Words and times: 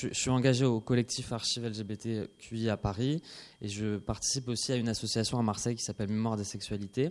Je, 0.00 0.10
suis 0.12 0.30
engagé 0.30 0.64
au 0.64 0.78
collectif 0.78 1.32
Archives 1.32 1.66
LGBTQI 1.66 2.70
à 2.70 2.76
Paris 2.76 3.20
et 3.60 3.66
je 3.66 3.96
participe 3.96 4.46
aussi 4.46 4.70
à 4.70 4.76
une 4.76 4.88
association 4.88 5.40
à 5.40 5.42
Marseille 5.42 5.74
qui 5.74 5.82
s'appelle 5.82 6.08
Mémoire 6.08 6.36
des 6.36 6.44
sexualités, 6.44 7.10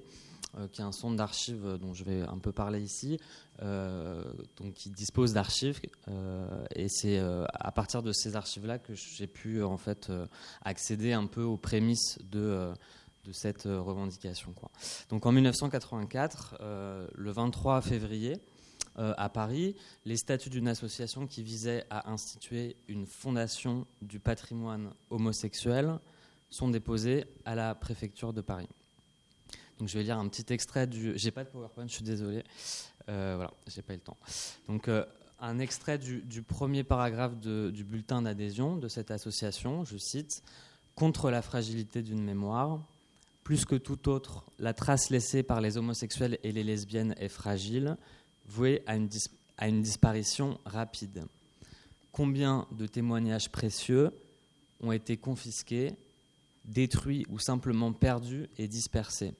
euh, 0.57 0.69
qui 0.69 0.79
est 0.79 0.85
un 0.85 0.93
centre 0.93 1.17
d'archives 1.17 1.65
euh, 1.65 1.77
dont 1.77 1.93
je 1.93 2.05
vais 2.05 2.21
un 2.21 2.37
peu 2.37 2.53
parler 2.53 2.79
ici, 2.79 3.19
euh, 3.61 4.23
donc 4.55 4.73
qui 4.75 4.89
dispose 4.89 5.33
d'archives 5.33 5.81
et 6.75 6.87
c'est 6.87 7.19
à 7.19 7.73
partir 7.73 8.03
de 8.03 8.13
ces 8.13 8.37
archives-là 8.37 8.79
que 8.79 8.93
j'ai 8.95 9.27
pu 9.27 9.61
en 9.63 9.77
fait 9.77 10.09
accéder 10.63 11.11
un 11.11 11.25
peu 11.25 11.43
aux 11.43 11.57
prémices 11.57 12.17
de 12.31 12.71
cette 13.33 13.63
revendication. 13.63 14.53
Donc 15.09 15.25
en 15.25 15.33
1984, 15.33 16.55
le 17.13 17.31
23 17.31 17.81
février, 17.81 18.37
euh, 18.99 19.13
à 19.17 19.29
Paris 19.29 19.75
les 20.05 20.17
statuts 20.17 20.49
d'une 20.49 20.67
association 20.67 21.27
qui 21.27 21.43
visait 21.43 21.85
à 21.89 22.11
instituer 22.11 22.75
une 22.87 23.05
fondation 23.05 23.85
du 24.01 24.19
patrimoine 24.19 24.91
homosexuel 25.09 25.99
sont 26.49 26.69
déposés 26.69 27.25
à 27.45 27.55
la 27.55 27.75
préfecture 27.75 28.33
de 28.33 28.41
Paris. 28.41 28.69
Donc 29.79 29.87
je 29.87 29.97
vais 29.97 30.03
lire 30.03 30.17
un 30.17 30.27
petit 30.27 30.51
extrait 30.51 30.87
du. 30.87 31.13
J'ai 31.17 31.31
pas 31.31 31.43
de 31.43 31.49
PowerPoint, 31.49 31.87
je 31.87 31.93
suis 31.93 32.03
désolé. 32.03 32.43
Euh, 33.09 33.33
voilà, 33.35 33.53
j'ai 33.67 33.81
pas 33.81 33.93
eu 33.93 33.97
le 33.97 34.01
temps. 34.01 34.17
Donc 34.67 34.87
euh, 34.87 35.05
un 35.39 35.59
extrait 35.59 35.97
du, 35.97 36.41
premier 36.41 36.83
paragraphe 36.83 37.37
du 37.37 37.83
bulletin 37.83 38.23
d'adhésion 38.23 38.75
de 38.75 38.87
cette 38.87 39.11
association. 39.11 39.85
Je 39.85 39.97
cite 39.97 40.43
Contre 40.95 41.29
la 41.29 41.43
fragilité 41.43 42.01
d'une 42.01 42.23
mémoire, 42.23 42.79
plus 43.43 43.65
que 43.65 43.75
tout 43.75 44.09
autre, 44.09 44.43
la 44.57 44.73
trace 44.73 45.11
laissée 45.11 45.43
par 45.43 45.61
les 45.61 45.77
homosexuels 45.77 46.39
et 46.41 46.51
les 46.51 46.63
lesbiennes 46.63 47.13
est 47.19 47.29
fragile 47.29 47.97
voué 48.47 48.83
à 48.87 48.95
une, 48.95 49.81
disparition 49.81 50.59
rapide. 50.65 51.25
Combien 52.11 52.67
de 52.71 52.87
témoignages 52.87 53.49
précieux 53.49 54.11
ont 54.81 54.91
été 54.91 55.17
confisqués, 55.17 55.93
détruits 56.65 57.25
ou 57.29 57.39
simplement 57.39 57.93
perdus 57.93 58.47
et 58.57 58.67
dispersés? 58.67 59.33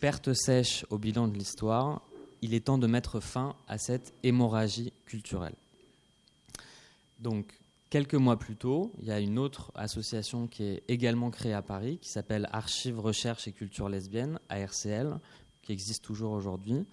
Perte 0.00 0.32
sèche 0.34 0.84
au 0.90 0.98
bilan 0.98 1.28
de 1.28 1.36
l'histoire, 1.36 2.02
il 2.42 2.54
est 2.54 2.66
temps 2.66 2.78
de 2.78 2.86
mettre 2.86 3.20
fin 3.20 3.56
à 3.68 3.78
cette 3.78 4.12
hémorragie 4.22 4.92
culturelle. 5.06 5.54
Donc, 7.18 7.58
quelques 7.90 8.14
mois 8.14 8.38
plus 8.38 8.56
tôt, 8.56 8.92
il 9.00 9.06
y 9.06 9.12
a 9.12 9.20
une 9.20 9.38
autre 9.38 9.72
association 9.74 10.46
qui 10.46 10.64
est 10.64 10.82
également 10.88 11.30
créée 11.30 11.54
à 11.54 11.62
Paris, 11.62 11.98
qui 12.02 12.10
s'appelle 12.10 12.48
Archives, 12.52 13.00
Recherche 13.00 13.48
et 13.48 13.52
Culture 13.52 13.88
Lesbienne, 13.88 14.38
ARCL, 14.48 15.18
qui 15.62 15.72
existe 15.72 16.04
toujours 16.04 16.32
aujourd'hui. 16.32 16.84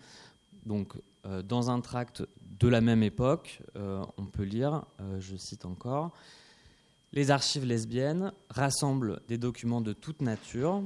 Donc, 0.65 0.93
euh, 1.25 1.41
dans 1.41 1.69
un 1.69 1.81
tract 1.81 2.23
de 2.59 2.67
la 2.67 2.81
même 2.81 3.03
époque, 3.03 3.61
euh, 3.75 4.03
on 4.17 4.25
peut 4.25 4.43
lire, 4.43 4.83
euh, 4.99 5.19
je 5.19 5.35
cite 5.35 5.65
encore, 5.65 6.11
Les 7.13 7.29
archives 7.29 7.65
lesbiennes 7.65 8.31
rassemblent 8.49 9.19
des 9.27 9.37
documents 9.37 9.81
de 9.81 9.93
toute 9.93 10.21
nature 10.21 10.81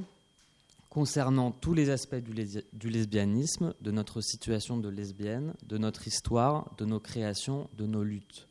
concernant 0.90 1.52
tous 1.52 1.74
les 1.74 1.90
aspects 1.90 2.16
du, 2.16 2.90
lesbianisme, 2.90 3.74
de 3.82 3.90
notre 3.90 4.22
situation 4.22 4.78
de 4.78 4.88
lesbienne, 4.88 5.52
de 5.64 5.78
notre 5.78 6.08
histoire, 6.08 6.74
de 6.78 6.86
nos 6.86 7.00
créations, 7.00 7.68
de 7.76 7.86
nos 7.86 8.02
luttes. 8.02 8.48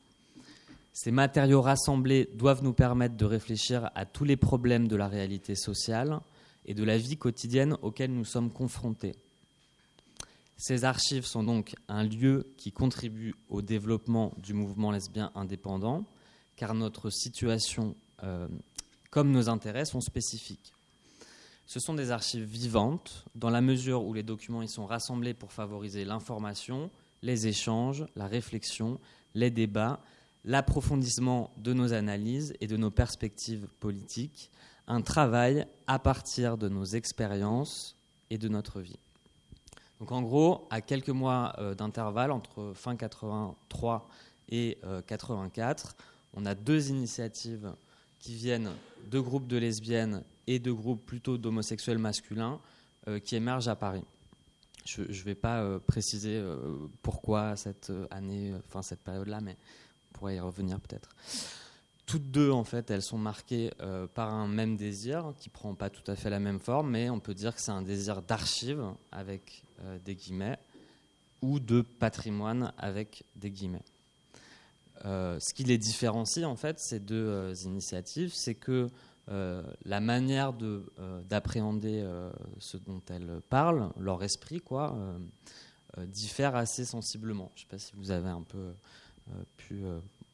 Ces 0.94 1.12
matériaux 1.12 1.62
rassemblés 1.62 2.30
doivent 2.36 2.64
nous 2.64 2.74
permettre 2.74 3.18
de 3.18 3.26
réfléchir 3.26 3.90
à 3.96 4.06
tous 4.06 4.24
les 4.24 4.38
problèmes 4.38 4.88
de 4.88 4.96
la 4.96 5.08
réalité 5.08 5.56
sociale 5.56 6.20
et 6.66 6.74
de 6.74 6.84
la 6.84 6.98
vie 6.98 7.18
quotidienne 7.18 7.78
auxquels 7.82 8.14
nous 8.14 8.26
sommes 8.26 8.52
confrontés 8.52 9.16
ces 10.58 10.86
archives 10.86 11.26
sont 11.26 11.44
donc 11.44 11.76
un 11.88 12.04
lieu 12.04 12.54
qui 12.58 12.72
contribue 12.72 13.36
au 13.50 13.62
développement 13.62 14.34
du 14.38 14.54
mouvement 14.54 14.92
lesbien 14.92 15.32
indépendant, 15.36 16.06
car 16.56 16.74
notre 16.74 17.10
situation 17.10 17.96
euh, 18.24 18.48
comme 19.10 19.32
nos 19.32 19.50
intérêts 19.50 19.86
sont 19.86 20.02
spécifiques. 20.02 20.74
Ce 21.66 21.80
sont 21.80 21.94
des 21.94 22.12
archives 22.12 22.46
vivantes, 22.46 23.26
dans 23.34 23.50
la 23.50 23.62
mesure 23.62 24.04
où 24.06 24.14
les 24.14 24.24
documents 24.24 24.62
y 24.62 24.70
sont 24.70 24.86
rassemblés 24.86 25.34
pour 25.34 25.52
favoriser 25.52 26.06
l'information, 26.06 26.92
les 27.22 27.48
échanges, 27.48 28.06
la 28.16 28.28
réflexion, 28.28 29.00
les 29.34 29.50
débats, 29.50 30.00
l'approfondissement 30.46 31.52
de 31.58 31.74
nos 31.74 31.92
analyses 31.92 32.54
et 32.62 32.68
de 32.68 32.78
nos 32.78 32.92
perspectives 32.92 33.68
politiques, 33.80 34.52
un 34.88 35.02
travail 35.02 35.66
à 35.88 35.98
partir 35.98 36.58
de 36.58 36.70
nos 36.70 36.86
expériences 36.86 37.98
et 38.30 38.38
de 38.38 38.48
notre 38.48 38.80
vie. 38.80 39.00
Donc 40.06 40.12
en 40.12 40.22
gros, 40.22 40.68
à 40.70 40.82
quelques 40.82 41.10
mois 41.10 41.56
euh, 41.58 41.74
d'intervalle 41.74 42.30
entre 42.30 42.74
fin 42.76 42.96
83 42.96 44.08
et 44.50 44.78
84, 45.08 45.88
euh, 45.98 46.04
on 46.36 46.46
a 46.46 46.54
deux 46.54 46.92
initiatives 46.92 47.74
qui 48.20 48.36
viennent 48.36 48.70
de 49.10 49.20
groupes 49.20 49.48
de 49.48 49.58
lesbiennes 49.58 50.22
et 50.46 50.60
de 50.60 50.72
groupes 50.72 51.04
plutôt 51.04 51.40
d'homosexuels 51.40 51.98
masculins 51.98 52.60
euh, 53.08 53.18
qui 53.18 53.36
émergent 53.36 53.68
à 53.68 53.76
Paris. 53.76 54.04
Je 54.86 55.02
ne 55.02 55.24
vais 55.24 55.34
pas 55.34 55.80
préciser 55.80 56.40
pourquoi 57.02 57.56
cette 57.56 57.92
année, 58.12 58.54
enfin 58.68 58.84
cette 58.84 59.00
période-là, 59.00 59.42
mais 59.42 59.58
on 60.12 60.18
pourrait 60.20 60.36
y 60.36 60.40
revenir 60.40 60.80
peut-être. 60.82 61.10
Toutes 62.06 62.30
deux, 62.30 62.52
en 62.52 62.64
fait, 62.64 62.92
elles 62.92 63.02
sont 63.02 63.18
marquées 63.18 63.72
par 64.14 64.34
un 64.34 64.48
même 64.48 64.78
désir 64.78 65.34
qui 65.38 65.50
prend 65.50 65.74
pas 65.74 65.90
tout 65.90 66.10
à 66.10 66.16
fait 66.16 66.30
la 66.30 66.40
même 66.40 66.60
forme, 66.60 66.92
mais 66.92 67.10
on 67.10 67.20
peut 67.20 67.34
dire 67.34 67.56
que 67.56 67.62
c'est 67.62 67.72
un 67.72 67.82
désir 67.82 68.22
d'archives 68.22 68.84
avec 69.12 69.66
euh, 69.84 70.00
des 70.06 70.16
guillemets, 70.16 70.58
ou 71.42 71.60
de 71.60 71.82
patrimoine 71.82 72.72
avec 72.78 73.26
des 73.36 73.52
guillemets. 73.52 73.84
Euh, 75.04 75.38
ce 75.42 75.54
qui 75.54 75.66
les 75.66 75.78
différencie, 75.78 76.46
en 76.46 76.56
fait, 76.56 76.80
ces 76.80 77.02
deux 77.02 77.28
euh, 77.28 77.54
initiatives, 77.66 78.34
c'est 78.34 78.56
que 78.56 78.90
la 79.28 80.00
manière 80.00 80.54
d'appréhender 81.28 82.08
ce 82.60 82.78
dont 82.78 83.02
elles 83.10 83.42
parlent, 83.50 83.90
leur 83.98 84.22
esprit, 84.24 84.62
quoi, 84.62 84.96
diffère 85.98 86.56
assez 86.56 86.86
sensiblement. 86.86 87.52
Je 87.56 87.62
ne 87.62 87.64
sais 87.64 87.70
pas 87.72 87.80
si 87.80 87.94
vous 87.96 88.12
avez 88.12 88.30
un 88.30 88.44
peu 88.44 88.76
pu 89.58 89.82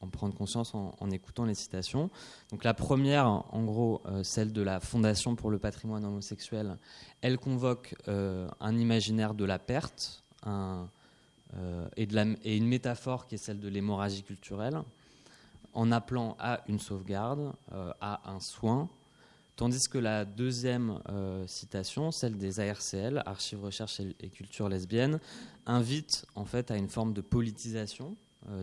en 0.02 0.08
prendre 0.08 0.34
conscience 0.34 0.74
en, 0.74 1.12
écoutant 1.12 1.46
les 1.46 1.54
citations. 1.54 2.10
Donc 2.50 2.64
la 2.64 2.74
première, 2.74 3.28
en 3.28 3.64
gros, 3.64 4.02
euh, 4.06 4.24
celle 4.24 4.52
de 4.52 4.62
la 4.62 4.80
Fondation 4.80 5.36
pour 5.36 5.52
le 5.52 5.60
patrimoine 5.60 6.04
homosexuel, 6.04 6.78
elle 7.22 7.38
convoque 7.38 7.96
euh, 8.08 8.50
un 8.60 8.78
imaginaire 8.78 9.34
de 9.34 9.46
la 9.46 9.60
perte 9.60 10.24
euh, 10.48 10.86
et, 11.98 12.58
une 12.58 12.68
métaphore 12.68 13.28
qui 13.28 13.36
est 13.36 13.38
celle 13.38 13.60
de 13.60 13.68
l'hémorragie 13.68 14.24
culturelle, 14.24 14.82
en 15.74 15.92
appelant 15.92 16.36
à 16.40 16.62
une 16.68 16.80
sauvegarde, 16.80 17.54
à 18.02 18.30
un 18.30 18.40
soin, 18.40 18.90
tandis 19.56 19.88
que 19.88 19.98
la 19.98 20.26
deuxième 20.26 21.00
citation, 21.48 22.12
celle 22.12 22.38
des 22.38 22.60
ARCL, 22.60 23.22
Archives, 23.26 23.64
Recherche 23.64 24.00
et, 24.00 24.16
et 24.22 24.30
Culture 24.30 24.68
lesbienne, 24.68 25.20
invite 25.66 26.26
en 26.36 26.46
fait 26.46 26.72
à 26.72 26.78
une 26.78 26.90
forme 26.90 27.14
de 27.14 27.22
politisation 27.22 28.16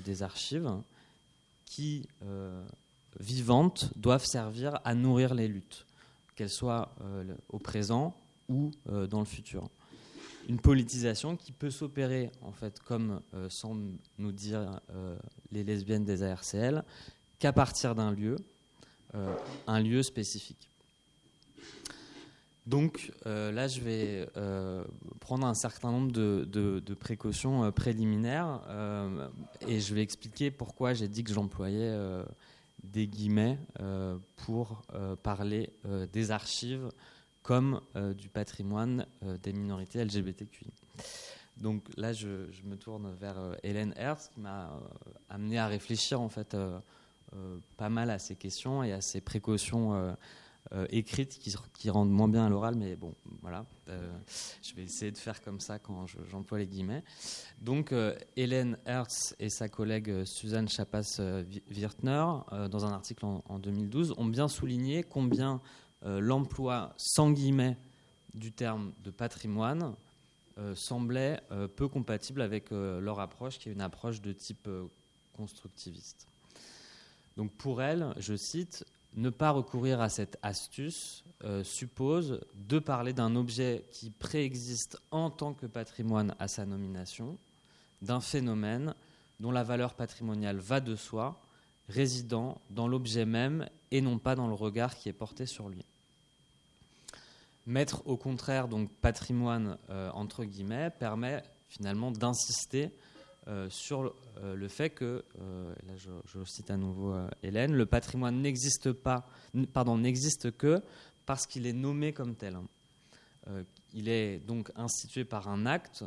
des 0.05 0.23
archives 0.23 0.71
qui, 1.69 2.09
euh, 2.23 2.65
vivantes, 3.21 3.91
doivent 3.97 4.25
servir 4.25 4.81
à 4.85 4.95
nourrir 4.95 5.35
les 5.35 5.49
luttes, 5.49 5.87
qu'elles 6.35 6.51
soient 6.51 6.95
euh, 7.03 7.35
au 7.49 7.59
présent 7.59 8.17
ou 8.49 8.71
euh, 8.89 9.07
dans 9.07 9.21
le 9.21 9.27
futur. 9.27 9.69
Une 10.49 10.59
politisation 10.59 11.37
qui 11.37 11.53
peut 11.53 11.71
s'opérer, 11.71 12.31
en 12.41 12.53
fait, 12.53 12.81
comme 12.81 13.21
semblent 13.51 13.99
nous 14.17 14.33
dire 14.33 14.81
les 15.53 15.63
lesbiennes 15.63 16.07
des 16.07 16.23
ARCL, 16.23 16.85
qu'à 17.39 17.53
partir 17.53 17.95
d'un 17.95 18.13
lieu, 18.13 18.37
un 19.67 19.81
lieu 19.81 20.03
spécifique. 20.03 20.71
Donc 22.69 23.13
là, 23.25 23.67
je 23.67 23.81
vais 23.81 24.29
prendre 25.21 25.47
un 25.47 25.55
certain 25.55 25.91
nombre 25.91 26.13
de, 26.13 26.95
précautions 26.95 27.73
préliminaires 27.73 28.61
et 29.67 29.81
je 29.81 29.95
vais 29.95 30.03
expliquer 30.03 30.51
pourquoi 30.51 30.93
j'ai 30.93 31.09
dit 31.09 31.25
que 31.25 31.33
j'employais 31.33 31.97
des 32.85 33.07
guillemets 33.07 33.59
pour 34.37 34.83
parler 35.23 35.73
des 36.13 36.31
archives 36.31 36.91
comme 37.43 37.81
du 38.19 38.29
patrimoine 38.29 39.07
des 39.43 39.55
minorités 39.55 40.05
LGBTQI. 40.05 40.71
Donc 41.57 41.85
là, 41.97 42.13
je, 42.13 42.29
me 42.65 42.77
tourne 42.77 43.15
vers 43.15 43.57
Hélène 43.63 43.95
Hertz 43.97 44.29
qui 44.29 44.41
m'a 44.41 44.79
amené 45.31 45.59
à 45.59 45.69
réfléchir 45.69 46.21
en 46.21 46.29
fait 46.29 46.55
pas 47.79 47.89
mal 47.89 48.11
à 48.11 48.19
ces 48.19 48.37
questions 48.37 48.83
et 48.83 48.93
à 48.93 49.01
ces 49.01 49.23
précautions 49.23 50.15
euh, 50.73 50.87
écrites 50.91 51.39
qui, 51.39 51.89
rendent 51.89 52.11
moins 52.11 52.29
bien 52.29 52.45
à 52.45 52.49
l'oral, 52.51 52.75
mais 52.75 52.95
bon, 52.95 53.15
voilà. 53.41 53.65
Euh, 53.89 54.13
je 54.63 54.75
vais 54.75 54.83
essayer 54.83 55.11
de 55.11 55.17
faire 55.17 55.41
comme 55.41 55.61
ça 55.61 55.79
quand 55.79 56.05
j'emploie 56.31 56.59
les 56.59 56.67
guillemets. 56.67 57.03
Donc, 57.63 57.93
euh, 57.93 58.15
Hélène 58.37 58.77
Hertz 58.85 59.35
et 59.39 59.49
sa 59.49 59.71
collègue 59.71 60.25
Suzanne 60.25 60.69
Chapas-Wirtner, 60.69 62.27
dans 62.71 62.85
un 62.85 62.93
article 62.93 63.25
en, 63.25 63.59
2012, 63.59 64.15
ont 64.19 64.27
bien 64.27 64.47
souligné 64.47 65.03
combien 65.03 65.63
l'emploi 66.05 66.93
sans 66.99 67.31
guillemets 67.31 67.79
du 68.35 68.53
terme 68.53 68.93
de 69.03 69.11
patrimoine 69.11 69.95
semblait 70.75 71.41
peu 71.77 71.89
compatible 71.89 72.43
avec 72.43 72.71
leur 72.71 73.21
approche, 73.21 73.59
qui 73.59 73.69
est 73.69 73.73
une 73.73 73.81
approche 73.81 74.21
de 74.21 74.33
type 74.33 74.69
constructiviste. 75.33 76.29
Donc 77.37 77.53
pour 77.53 77.81
elle, 77.83 78.13
je 78.19 78.35
cite, 78.35 78.85
ne 79.19 79.31
pas 79.31 79.51
recourir 79.51 80.01
à 80.01 80.09
cette 80.09 80.39
astuce 80.43 81.25
euh, 81.45 81.65
suppose 81.65 82.41
de 82.55 82.79
parler 82.79 83.13
d'un 83.13 83.35
objet 83.37 83.85
qui 83.91 84.11
préexiste 84.11 84.99
en 85.11 85.31
tant 85.31 85.55
que 85.55 85.67
patrimoine 85.67 86.35
à 86.39 86.49
sa 86.49 86.65
nomination, 86.65 87.37
d'un 88.01 88.21
phénomène 88.21 88.95
dont 89.41 89.51
la 89.51 89.65
valeur 89.65 89.95
patrimoniale 89.95 90.59
va 90.59 90.81
de 90.81 90.95
soi, 90.95 91.41
résidant 91.89 92.61
dans 92.71 92.87
l'objet 92.87 93.25
même 93.25 93.69
et 93.91 94.01
non 94.01 94.19
pas 94.19 94.37
dans 94.37 94.47
le 94.47 94.55
regard 94.55 94.97
qui 94.97 95.09
est 95.09 95.13
porté 95.13 95.47
sur 95.47 95.69
lui. 95.69 95.85
Mettre 97.67 98.07
au 98.07 98.17
contraire 98.17 98.69
donc 98.69 98.91
patrimoine 99.01 99.79
euh, 99.91 100.11
entre 100.13 100.45
guillemets 100.45 100.91
permet 100.91 101.43
finalement 101.69 102.11
d'insister 102.13 102.91
euh, 103.49 103.71
sur 103.71 104.15
euh, 104.43 104.55
le 104.55 104.69
fait 104.69 104.91
que, 104.91 105.25
euh, 105.41 105.75
là 105.87 105.95
je, 105.97 106.45
cite 106.45 106.71
à 106.71 106.77
nouveau 106.77 107.17
Hélène, 107.43 107.73
le 107.73 107.87
patrimoine 107.87 108.43
n'existe 108.43 108.93
pas, 108.93 109.27
pardon, 109.73 109.97
n'existe 109.97 110.55
que 110.55 110.83
parce 111.25 111.47
qu'il 111.47 111.67
est 111.67 111.73
nommé 111.73 112.13
comme 112.13 112.35
tel. 112.35 112.57
Hein. 112.57 113.65
il 113.95 114.11
est 114.11 114.39
donc 114.41 114.71
institué 114.77 115.25
par 115.25 115.49
un 115.49 115.65
acte, 115.65 116.05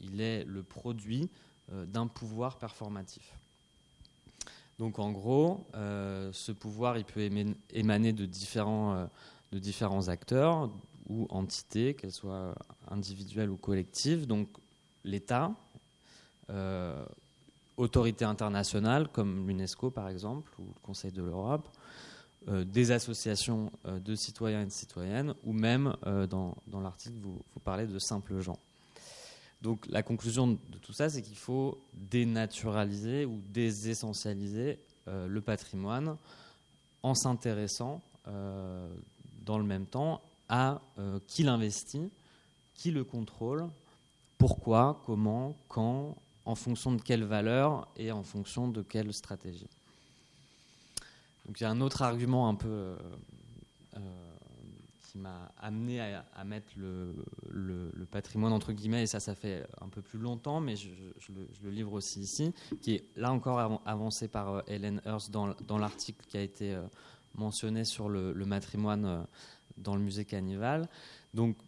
il 0.00 0.20
est 0.20 0.44
le 0.44 0.62
produit 0.62 1.28
d'un 1.72 2.06
pouvoir 2.06 2.58
performatif. 2.58 3.34
Donc 4.78 4.98
en 4.98 5.10
gros, 5.10 5.66
ce 5.74 6.52
pouvoir, 6.52 6.98
il 6.98 7.04
peut 7.04 7.28
émaner 7.70 8.12
de 8.12 8.26
différents, 8.26 9.08
de 9.50 9.58
différents 9.58 10.08
acteurs 10.08 10.70
ou 11.08 11.26
entités, 11.30 11.94
qu'elles 11.94 12.12
soient 12.12 12.54
individuelles 12.88 13.50
ou 13.50 13.56
collectives. 13.56 14.26
Donc 14.26 14.48
l'État, 15.04 15.52
autorités 17.76 18.24
internationales 18.24 19.08
comme 19.08 19.46
l'UNESCO 19.46 19.90
par 19.90 20.08
exemple, 20.08 20.52
ou 20.58 20.64
le 20.64 20.80
Conseil 20.82 21.12
de 21.12 21.22
l'Europe, 21.22 21.68
euh, 22.48 22.64
des 22.64 22.92
associations 22.92 23.70
euh, 23.86 23.98
de 23.98 24.14
citoyens 24.14 24.62
et 24.62 24.66
de 24.66 24.70
citoyennes, 24.70 25.34
ou 25.44 25.52
même 25.52 25.94
dans, 26.30 26.54
l'article, 26.80 27.16
vous, 27.20 27.40
vous, 27.54 27.60
parlez 27.60 27.86
de 27.86 27.98
simples 27.98 28.40
gens. 28.40 28.58
Donc 29.60 29.86
la 29.88 30.02
conclusion 30.02 30.46
de 30.46 30.78
tout 30.80 30.92
ça, 30.92 31.10
c'est 31.10 31.22
qu'il 31.22 31.36
faut 31.36 31.80
dénaturaliser 31.94 33.24
ou 33.24 33.40
désessentialiser 33.48 34.78
le 35.06 35.40
patrimoine 35.40 36.16
en 37.02 37.14
s'intéressant 37.14 38.02
dans 38.26 39.58
le 39.58 39.64
même 39.64 39.86
temps 39.86 40.20
à 40.48 40.80
qui 41.26 41.42
l'investit, 41.42 42.08
qui 42.74 42.92
le 42.92 43.02
contrôle, 43.02 43.66
pourquoi, 44.36 45.02
comment, 45.04 45.56
quand, 45.66 46.16
en 46.48 46.54
fonction 46.54 46.92
de 46.92 47.02
quelle 47.02 47.24
valeur 47.24 47.86
et 47.98 48.10
en 48.10 48.22
fonction 48.22 48.68
de 48.68 48.80
quelle 48.80 49.12
stratégie. 49.12 49.68
Donc 51.44 51.60
il 51.60 51.62
y 51.62 51.66
a 51.66 51.70
un 51.70 51.82
autre 51.82 52.00
argument 52.00 52.48
un 52.48 52.54
peu 52.54 52.68
euh, 52.68 52.96
euh, 53.96 54.00
qui 55.02 55.18
m'a 55.18 55.52
amené 55.60 56.00
à, 56.00 56.44
mettre 56.44 56.72
le, 56.78 58.06
patrimoine 58.10 58.54
entre 58.54 58.72
guillemets, 58.72 59.02
et 59.02 59.06
ça, 59.06 59.20
ça 59.20 59.34
fait 59.34 59.66
un 59.82 59.88
peu 59.90 60.00
plus 60.00 60.18
longtemps, 60.18 60.60
mais 60.60 60.74
je, 60.74 60.88
le, 61.62 61.70
livre 61.70 61.92
aussi 61.92 62.20
ici, 62.20 62.54
qui 62.80 62.94
est 62.94 63.04
là 63.16 63.30
encore 63.30 63.82
avancé 63.84 64.26
par 64.26 64.48
euh, 64.48 64.62
Helen 64.68 65.02
Hurst 65.04 65.30
dans, 65.30 65.54
dans 65.66 65.76
l'article 65.76 66.24
qui 66.26 66.38
a 66.38 66.42
été 66.42 66.78
mentionné 67.34 67.84
sur 67.84 68.08
le, 68.08 68.32
matrimoine 68.46 69.26
dans 69.76 69.94
le 69.94 70.00
musée 70.00 70.24
Canival. 70.24 70.88
Donc, 71.34 71.58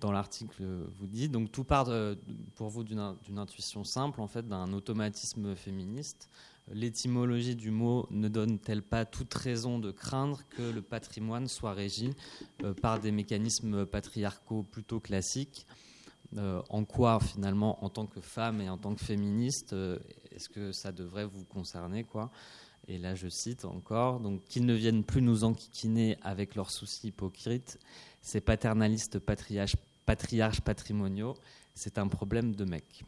dans 0.00 0.12
l'article 0.12 0.62
vous 0.96 1.06
dit. 1.06 1.28
Donc 1.28 1.50
tout 1.52 1.64
part 1.64 1.90
pour 2.54 2.68
vous 2.68 2.84
d'une 2.84 3.38
intuition 3.38 3.84
simple, 3.84 4.20
en 4.20 4.28
fait, 4.28 4.46
d'un 4.46 4.72
automatisme 4.72 5.54
féministe. 5.54 6.28
L'étymologie 6.70 7.56
du 7.56 7.70
mot 7.70 8.06
ne 8.10 8.28
donne-t-elle 8.28 8.82
pas 8.82 9.06
toute 9.06 9.32
raison 9.32 9.78
de 9.78 9.90
craindre 9.90 10.42
que 10.50 10.62
le 10.62 10.82
patrimoine 10.82 11.48
soit 11.48 11.72
régi 11.72 12.10
euh, 12.62 12.74
par 12.74 13.00
des 13.00 13.10
mécanismes 13.10 13.86
patriarcaux 13.86 14.64
plutôt 14.64 15.00
classiques? 15.00 15.66
Euh, 16.36 16.60
En 16.68 16.84
quoi, 16.84 17.20
finalement, 17.20 17.82
en 17.82 17.88
tant 17.88 18.06
que 18.06 18.20
femme 18.20 18.60
et 18.60 18.68
en 18.68 18.76
tant 18.76 18.94
que 18.94 19.02
féministe, 19.02 19.72
euh, 19.72 19.98
est-ce 20.30 20.50
que 20.50 20.72
ça 20.72 20.92
devrait 20.92 21.24
vous 21.24 21.44
concerner 21.44 22.04
quoi? 22.04 22.30
Et 22.86 22.98
là, 22.98 23.14
je 23.14 23.28
cite 23.28 23.64
encore, 23.64 24.20
donc 24.20 24.44
qu'ils 24.44 24.66
ne 24.66 24.74
viennent 24.74 25.04
plus 25.04 25.22
nous 25.22 25.44
enquiquiner 25.44 26.18
avec 26.22 26.54
leurs 26.54 26.70
soucis 26.70 27.08
hypocrites, 27.08 27.78
ces 28.20 28.40
paternalistes 28.42 29.18
patriarches 29.18 29.76
patriarches 30.08 30.62
patrimoniaux, 30.62 31.34
c'est 31.74 31.98
un 31.98 32.08
problème 32.08 32.56
de 32.56 32.64
mec. 32.64 33.04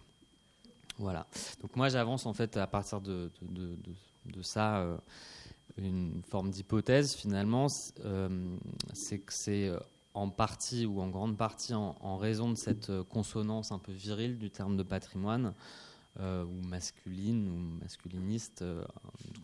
Voilà. 0.99 1.26
Donc 1.62 1.75
moi 1.75 1.88
j'avance 1.88 2.26
en 2.26 2.35
fait 2.35 2.58
à 2.58 2.67
partir 2.67 3.00
de, 3.00 3.31
de, 3.41 4.43
ça 4.43 4.81
euh, 4.81 4.99
une 5.79 6.20
forme 6.29 6.50
d'hypothèse 6.50 7.14
finalement, 7.14 7.69
euh, 8.05 8.29
c'est 8.93 9.20
que 9.20 9.32
c'est 9.32 9.69
euh, 9.69 9.79
en 10.12 10.29
partie 10.29 10.85
ou 10.85 11.00
en 11.00 11.08
grande 11.08 11.38
partie 11.38 11.73
en, 11.73 12.19
raison 12.19 12.50
de 12.50 12.56
cette 12.56 12.93
consonance 13.05 13.73
un 13.73 13.79
peu 13.79 13.93
virile 13.93 14.37
du 14.37 14.50
terme 14.50 14.76
de 14.76 14.82
patrimoine 14.82 15.55
ou 16.19 16.67
masculine 16.67 17.49
ou 17.49 17.56
masculiniste, 17.81 18.62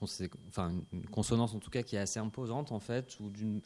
enfin 0.03 0.75
une 0.93 1.07
consonance 1.07 1.55
en 1.55 1.59
tout 1.59 1.71
cas 1.71 1.83
qui 1.83 1.97
est 1.97 2.01
assez 2.01 2.21
imposante 2.21 2.71
en 2.71 2.81
fait 2.81 3.17
ou 3.21 3.31
d'une 3.31 3.63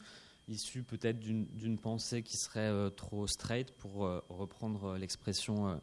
issu 0.51 0.83
peut-être 0.83 1.19
d'une 1.19 1.79
pensée 1.79 2.21
qui 2.21 2.37
serait 2.37 2.59
euh, 2.59 2.89
trop 2.89 3.27
straight, 3.27 3.71
pour 3.71 4.05
euh, 4.05 4.21
reprendre 4.29 4.85
euh, 4.85 4.97
l'expression 4.97 5.79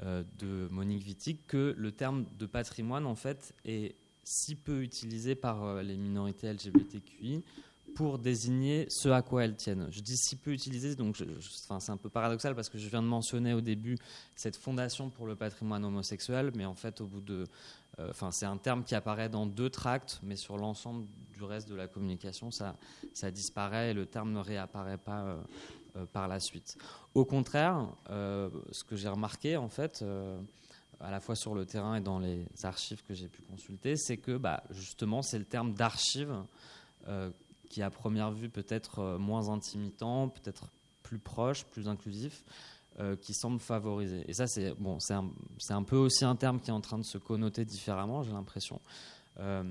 de 0.00 0.66
Monique 0.68 1.06
Wittig, 1.06 1.46
que 1.46 1.74
le 1.78 1.92
terme 1.92 2.26
de 2.36 2.46
patrimoine, 2.46 3.06
en 3.06 3.14
fait, 3.14 3.54
est 3.64 3.94
si 4.24 4.56
peu 4.56 4.82
utilisé 4.82 5.36
par 5.36 5.82
les 5.82 5.96
minorités 5.96 6.52
LGBTQI 6.52 7.44
pour 7.94 8.18
désigner 8.18 8.86
ce 8.88 9.08
à 9.08 9.22
quoi 9.22 9.44
elles 9.44 9.56
tiennent. 9.56 9.88
Je 9.90 10.00
dis 10.00 10.16
si 10.16 10.36
peu 10.36 10.52
utilisé, 10.52 10.94
donc 10.94 11.16
enfin, 11.64 11.80
c'est 11.80 11.92
un 11.92 11.96
peu 11.96 12.08
paradoxal 12.08 12.54
parce 12.54 12.68
que 12.68 12.78
je 12.78 12.88
viens 12.88 13.02
de 13.02 13.08
mentionner 13.08 13.54
au 13.54 13.60
début 13.60 13.96
cette 14.34 14.56
fondation 14.56 15.10
pour 15.10 15.26
le 15.26 15.36
patrimoine 15.36 15.84
homosexuel, 15.84 16.52
mais 16.54 16.64
en 16.64 16.74
fait, 16.74 17.00
au 17.00 17.06
bout 17.06 17.20
de 17.20 17.46
euh, 17.98 18.12
c'est 18.30 18.46
un 18.46 18.56
terme 18.56 18.84
qui 18.84 18.94
apparaît 18.94 19.28
dans 19.28 19.46
deux 19.46 19.68
tracts, 19.68 20.20
mais 20.22 20.36
sur 20.36 20.56
l'ensemble 20.56 21.06
du 21.34 21.42
reste 21.42 21.68
de 21.68 21.74
la 21.74 21.88
communication, 21.88 22.50
ça, 22.50 22.76
ça 23.12 23.30
disparaît 23.30 23.90
et 23.90 23.94
le 23.94 24.06
terme 24.06 24.32
ne 24.32 24.38
réapparaît 24.38 24.98
pas 24.98 25.22
euh, 25.22 25.42
euh, 25.96 26.06
par 26.06 26.28
la 26.28 26.40
suite. 26.40 26.78
Au 27.14 27.24
contraire, 27.26 27.88
ce 28.08 28.84
que 28.84 28.96
j'ai 28.96 29.08
remarqué, 29.08 29.58
en 29.58 29.68
fait, 29.68 30.02
à 31.00 31.10
la 31.10 31.20
fois 31.20 31.34
sur 31.34 31.54
le 31.54 31.66
terrain 31.66 31.96
et 31.96 32.00
dans 32.00 32.18
les 32.18 32.46
archives 32.62 33.02
que 33.04 33.12
j'ai 33.12 33.28
pu 33.28 33.42
consulter, 33.42 33.96
c'est 33.96 34.16
que 34.16 34.38
bah, 34.38 34.62
justement, 34.70 35.20
c'est 35.20 35.38
le 35.38 35.44
terme 35.44 35.74
d'archive 35.74 36.34
qui, 37.72 37.82
à 37.82 37.90
première 37.90 38.30
vue, 38.30 38.50
peut 38.50 38.66
être 38.68 39.16
moins 39.18 39.48
intimitant, 39.48 40.28
peut-être 40.28 40.70
plus 41.02 41.18
proche, 41.18 41.64
plus 41.64 41.88
inclusif, 41.88 42.44
euh, 43.00 43.16
qui 43.16 43.32
semble 43.32 43.58
favoriser. 43.58 44.22
Et 44.28 44.34
ça, 44.34 44.46
c'est 44.46 44.74
bon, 44.78 44.98
un, 45.08 45.30
un, 45.70 45.82
peu 45.82 45.96
aussi 45.96 46.26
un 46.26 46.36
terme 46.36 46.60
qui 46.60 46.68
est 46.68 46.74
en 46.74 46.82
train 46.82 46.98
de 46.98 47.04
se 47.04 47.16
connoter 47.16 47.64
différemment, 47.64 48.22
j'ai 48.22 48.32
l'impression. 48.32 48.82
Euh, 49.40 49.64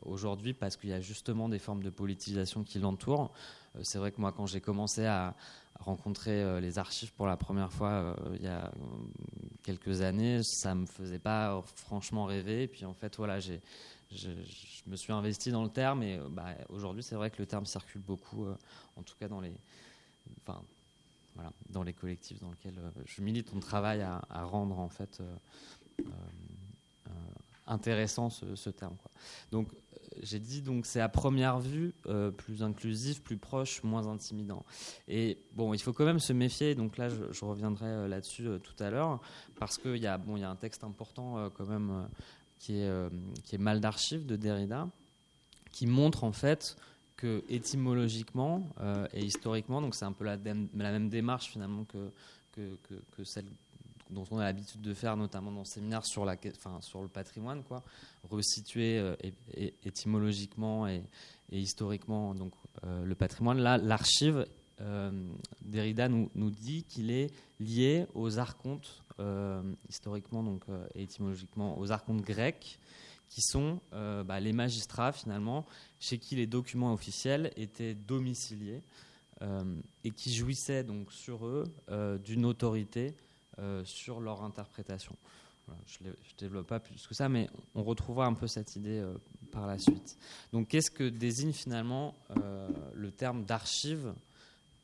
aujourd'hui, 0.00 0.54
parce 0.54 0.78
qu'il 0.78 0.88
y 0.88 0.94
a 0.94 1.00
justement 1.00 1.50
des 1.50 1.58
formes 1.58 1.82
de 1.82 1.90
politisation 1.90 2.64
qui 2.64 2.78
l'entourent. 2.78 3.30
Euh, 3.76 3.80
c'est 3.82 3.98
vrai 3.98 4.10
que 4.10 4.18
moi, 4.22 4.32
quand 4.32 4.46
j'ai 4.46 4.62
commencé 4.62 5.04
à, 5.04 5.36
rencontrer 5.80 6.60
les 6.60 6.78
archives 6.78 7.12
pour 7.14 7.26
la 7.26 7.36
première 7.36 7.72
fois 7.72 8.14
il 8.36 8.42
y 8.42 8.46
a 8.46 8.70
quelques 9.64 10.02
années, 10.02 10.38
ça 10.44 10.76
me 10.76 10.86
faisait 10.86 11.18
pas 11.18 11.60
franchement 11.74 12.24
rêver. 12.24 12.64
Et 12.64 12.68
puis 12.68 12.84
en 12.84 12.92
fait, 12.92 13.16
voilà, 13.16 13.40
j'ai 13.40 13.60
je, 14.14 14.28
me 14.86 14.96
suis 14.96 15.12
investi 15.12 15.50
dans 15.50 15.62
le 15.62 15.70
terme 15.70 16.02
et 16.02 16.18
bah, 16.30 16.54
aujourd'hui 16.68 17.02
c'est 17.02 17.14
vrai 17.14 17.30
que 17.30 17.38
le 17.38 17.46
terme 17.46 17.66
circule 17.66 18.02
beaucoup, 18.02 18.46
en 18.96 19.02
tout 19.02 19.14
cas 19.18 19.28
dans 19.28 19.40
les, 19.40 19.52
enfin, 20.46 20.60
voilà, 21.34 21.52
dans 21.70 21.82
les 21.82 21.92
collectifs 21.92 22.40
dans 22.40 22.50
lesquels 22.50 22.78
euh, 22.78 22.90
je 23.04 23.22
milite, 23.22 23.50
on 23.54 23.60
travaille 23.60 24.02
à, 24.02 24.22
rendre 24.44 24.78
en 24.78 24.88
fait 24.88 25.20
euh, 25.20 25.36
euh, 26.00 27.10
intéressant 27.66 28.28
ce, 28.28 28.70
terme. 28.70 28.96
Donc 29.50 29.68
j'ai 30.22 30.38
dit 30.38 30.60
donc 30.60 30.84
c'est 30.84 31.00
à 31.00 31.08
première 31.08 31.58
vue 31.58 31.94
plus 32.36 32.62
inclusif, 32.62 33.22
plus 33.22 33.38
proche, 33.38 33.82
moins 33.82 34.08
intimidant. 34.08 34.64
Et 35.08 35.38
bon, 35.54 35.72
il 35.72 35.80
faut 35.80 35.92
quand 35.92 36.04
même 36.04 36.20
se 36.20 36.34
méfier. 36.34 36.74
Donc 36.74 36.98
là, 36.98 37.08
je, 37.08 37.44
reviendrai 37.44 38.08
là-dessus 38.08 38.46
tout 38.62 38.82
à 38.82 38.90
l'heure 38.90 39.20
parce 39.58 39.78
qu'il 39.78 39.96
y 39.96 40.06
a 40.06 40.18
bon, 40.18 40.36
il 40.36 40.40
y 40.40 40.44
a 40.44 40.50
un 40.50 40.56
texte 40.56 40.84
important 40.84 41.48
quand 41.50 41.66
même 41.66 42.08
qui 42.62 42.78
est 42.78 42.90
est 43.52 43.58
Mal 43.58 43.80
d'archives 43.80 44.24
de 44.24 44.36
Derrida 44.36 44.88
qui 45.72 45.86
montre 45.86 46.24
en 46.24 46.32
fait 46.32 46.76
étymologiquement 47.48 48.68
euh, 48.80 49.06
et 49.12 49.24
historiquement, 49.24 49.80
donc 49.80 49.94
c'est 49.94 50.04
un 50.04 50.12
peu 50.12 50.24
la, 50.24 50.36
même 50.36 51.08
démarche 51.08 51.50
finalement 51.50 51.84
que, 51.84 52.10
que, 52.52 52.78
que, 53.16 53.24
celle 53.24 53.46
dont 54.10 54.24
on 54.30 54.38
a 54.38 54.44
l'habitude 54.44 54.82
de 54.82 54.92
faire, 54.92 55.16
notamment 55.16 55.52
dans 55.52 55.60
le 55.60 55.64
séminaire 55.64 56.04
sur 56.04 56.24
le 56.26 57.08
patrimoine, 57.08 57.62
quoi, 57.62 57.82
resituer 58.30 58.98
euh, 58.98 59.16
étymologiquement 59.84 60.86
et, 60.86 61.02
historiquement 61.50 62.34
donc, 62.34 62.52
euh, 62.84 63.04
le 63.04 63.14
patrimoine. 63.14 63.58
Là, 63.58 63.78
l'archive, 63.78 64.46
Derrida 65.62 66.08
nous, 66.08 66.30
nous 66.34 66.50
dit 66.50 66.84
qu'il 66.84 67.10
est 67.10 67.30
lié 67.60 68.06
aux 68.14 68.38
archontes, 68.38 69.02
historiquement 69.88 70.42
donc, 70.42 70.64
et 70.94 71.02
étymologiquement, 71.02 71.78
aux 71.78 71.92
archontes 71.92 72.22
grecs, 72.22 72.78
qui 73.28 73.42
sont 73.42 73.80
bah, 73.92 74.40
les 74.40 74.52
magistrats 74.52 75.12
finalement, 75.12 75.66
chez 76.00 76.18
qui 76.18 76.34
les 76.34 76.46
documents 76.46 76.92
officiels 76.92 77.52
étaient 77.56 77.94
domiciliés 77.94 78.82
et 80.04 80.10
qui 80.10 80.34
jouissaient 80.34 80.84
donc 80.84 81.12
sur 81.12 81.46
eux 81.46 81.64
d'une 82.24 82.44
autorité 82.44 83.14
sur 83.84 84.20
leur 84.20 84.42
interprétation 84.42 85.16
je 85.86 86.04
ne 86.04 86.12
développe 86.38 86.66
pas 86.66 86.80
plus 86.80 87.06
que 87.06 87.14
ça, 87.14 87.28
mais 87.28 87.48
on 87.74 87.82
retrouvera 87.82 88.26
un 88.26 88.34
peu 88.34 88.46
cette 88.46 88.76
idée 88.76 88.98
euh, 88.98 89.14
par 89.50 89.66
la 89.66 89.78
suite. 89.78 90.18
Donc, 90.52 90.68
qu'est-ce 90.68 90.90
que 90.90 91.08
désigne 91.08 91.52
finalement 91.52 92.14
euh, 92.36 92.68
le 92.94 93.10
terme 93.10 93.44
d'archive 93.44 94.14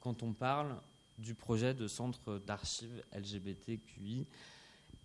quand 0.09 0.23
on 0.23 0.33
parle 0.33 0.75
du 1.19 1.35
projet 1.35 1.75
de 1.75 1.87
centre 1.87 2.39
d'archives 2.39 3.03
LGBTQI 3.13 4.27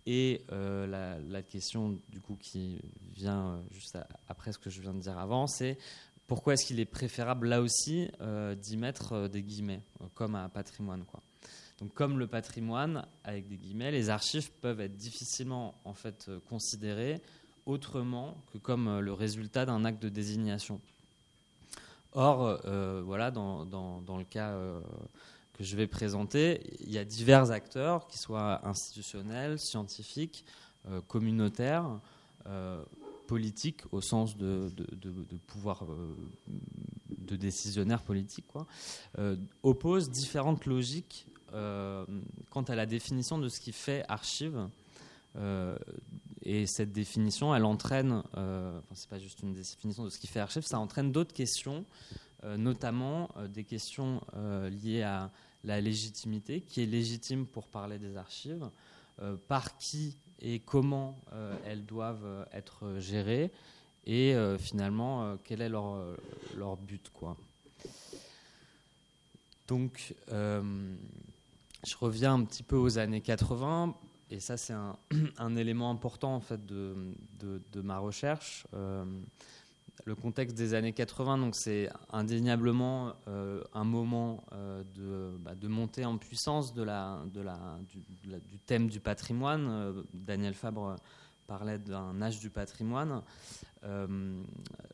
et 0.06 0.42
euh, 0.52 1.18
la, 1.30 1.42
question 1.42 1.98
du 2.08 2.20
coup 2.20 2.36
qui 2.36 2.80
vient 3.14 3.62
juste 3.70 3.98
après 4.28 4.52
ce 4.52 4.58
que 4.58 4.70
je 4.70 4.80
viens 4.80 4.94
de 4.94 5.00
dire 5.00 5.18
avant, 5.18 5.46
c'est 5.46 5.78
pourquoi 6.26 6.54
est-ce 6.54 6.64
qu'il 6.66 6.80
est 6.80 6.84
préférable 6.84 7.48
là 7.48 7.60
aussi 7.60 8.08
d'y 8.56 8.76
mettre 8.76 9.28
des 9.28 9.42
guillemets, 9.42 9.82
comme 10.14 10.34
un 10.34 10.48
patrimoine 10.48 11.04
quoi. 11.04 11.22
Donc, 11.80 11.92
comme 11.94 12.18
le 12.18 12.26
patrimoine, 12.26 13.04
avec 13.24 13.48
des 13.48 13.56
guillemets, 13.56 13.90
les 13.90 14.08
archives 14.08 14.50
peuvent 14.60 14.80
être 14.80 14.96
difficilement 14.96 15.74
en 15.84 15.94
fait 15.94 16.26
euh, 16.28 16.38
considérées 16.48 17.20
autrement 17.66 18.36
que 18.52 18.58
comme 18.58 18.88
euh, 18.88 19.00
le 19.00 19.12
résultat 19.12 19.66
d'un 19.66 19.84
acte 19.84 20.02
de 20.02 20.08
désignation. 20.08 20.80
Or, 22.14 22.60
euh, 22.64 23.02
voilà, 23.04 23.30
dans, 23.30 23.64
le 24.16 24.24
cas 24.24 24.56
que 25.52 25.64
je 25.64 25.76
vais 25.76 25.86
présenter, 25.86 26.60
il 26.80 26.92
y 26.92 26.98
a 26.98 27.04
divers 27.04 27.50
acteurs, 27.50 28.06
qui 28.06 28.18
soient 28.18 28.66
institutionnels, 28.66 29.58
scientifiques, 29.58 30.44
communautaires, 31.08 32.00
politiques, 33.26 33.82
au 33.90 34.00
sens 34.00 34.36
de, 34.36 34.70
pouvoir 35.46 35.84
de 37.08 37.36
décisionnaire 37.36 38.02
politique, 38.02 38.46
quoi, 38.46 38.66
opposent 39.62 40.10
différentes 40.10 40.66
logiques 40.66 41.26
euh, 41.54 42.04
quant 42.50 42.62
à 42.62 42.74
la 42.74 42.84
définition 42.84 43.38
de 43.38 43.48
ce 43.48 43.60
qui 43.60 43.70
fait 43.70 44.04
archive. 44.08 44.68
Euh, 46.46 46.62
et 46.62 46.66
cette 46.66 46.92
définition, 46.92 47.54
elle 47.54 47.64
entraîne, 47.64 48.22
euh, 48.36 48.78
enfin, 48.78 48.94
c'est 48.94 49.08
pas 49.08 49.18
juste 49.18 49.40
une 49.42 49.52
définition 49.52 50.04
de 50.04 50.10
ce 50.10 50.18
qui 50.18 50.26
fait 50.26 50.40
archive, 50.40 50.62
ça 50.62 50.78
entraîne 50.78 51.12
d'autres 51.12 51.34
questions, 51.34 51.84
notamment 52.58 53.30
des 53.48 53.64
questions 53.64 54.20
liées 54.70 55.00
à 55.00 55.30
la 55.64 55.80
légitimité, 55.80 56.60
qui 56.60 56.82
est 56.82 56.86
légitime 56.86 57.46
pour 57.46 57.68
parler 57.68 57.98
des 57.98 58.18
archives, 58.18 58.68
par 59.48 59.78
qui 59.78 60.18
et 60.40 60.58
comment 60.58 61.18
elles 61.64 61.86
doivent 61.86 62.46
être 62.52 62.98
gérées, 62.98 63.50
et 64.04 64.36
finalement 64.58 65.38
quel 65.42 65.62
est 65.62 65.70
leur, 65.70 66.04
leur 66.54 66.76
but. 66.76 67.08
Quoi. 67.14 67.38
Donc, 69.66 70.14
je 70.28 71.96
reviens 71.98 72.34
un 72.34 72.44
petit 72.44 72.62
peu 72.62 72.76
aux 72.76 72.98
années 72.98 73.22
80, 73.22 73.96
et 74.34 74.40
ça 74.40 74.56
c'est 74.56 74.74
un, 75.38 75.56
élément 75.56 75.90
important 75.90 76.34
en 76.34 76.40
fait 76.40 76.66
de, 76.66 77.14
ma 77.82 77.98
recherche. 77.98 78.66
Euh, 78.74 79.04
le 80.06 80.16
contexte 80.16 80.56
des 80.56 80.74
années 80.74 80.92
80, 80.92 81.38
donc 81.38 81.54
c'est 81.54 81.88
indéniablement 82.10 83.14
euh, 83.28 83.62
un 83.72 83.84
moment 83.84 84.44
euh, 84.52 84.82
de, 84.94 85.38
bah, 85.38 85.54
de, 85.54 85.68
montée 85.68 86.04
en 86.04 86.18
puissance 86.18 86.74
la, 86.76 87.22
du, 87.32 88.58
thème 88.66 88.88
du 88.88 88.98
patrimoine. 88.98 90.02
Daniel 90.12 90.54
Fabre 90.54 90.96
parlait 91.46 91.78
d'un 91.78 92.20
âge 92.20 92.40
du 92.40 92.50
patrimoine. 92.50 93.22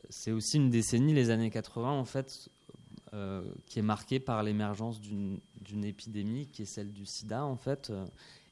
c'est 0.09 0.31
aussi 0.31 0.57
une 0.57 0.69
décennie, 0.69 1.13
les 1.13 1.31
années 1.31 1.49
80, 1.49 1.89
en 1.89 2.05
fait, 2.05 2.49
qui 3.65 3.79
est 3.79 3.83
marquée 3.83 4.19
par 4.19 4.43
l'émergence 4.43 5.01
d'une 5.01 5.41
épidémie 5.83 6.47
qui 6.47 6.61
est 6.61 6.65
celle 6.65 6.93
du 6.93 7.05
sida 7.05 7.43
en 7.43 7.55
fait 7.55 7.91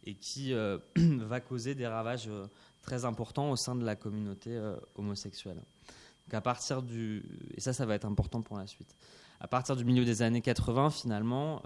et 0.05 0.15
qui 0.15 0.53
euh, 0.53 0.77
va 0.95 1.39
causer 1.39 1.75
des 1.75 1.87
ravages 1.87 2.29
très 2.81 3.05
importants 3.05 3.51
au 3.51 3.55
sein 3.55 3.75
de 3.75 3.85
la 3.85 3.95
communauté 3.95 4.59
homosexuelle. 4.95 5.61
Donc 6.27 6.33
à 6.33 6.41
partir 6.41 6.81
du 6.81 7.23
et 7.55 7.61
ça 7.61 7.73
ça 7.73 7.85
va 7.85 7.95
être 7.95 8.05
important 8.05 8.41
pour 8.41 8.57
la 8.57 8.67
suite. 8.67 8.95
À 9.39 9.47
partir 9.47 9.75
du 9.75 9.85
milieu 9.85 10.05
des 10.05 10.21
années 10.21 10.41
80 10.41 10.89
finalement 10.91 11.61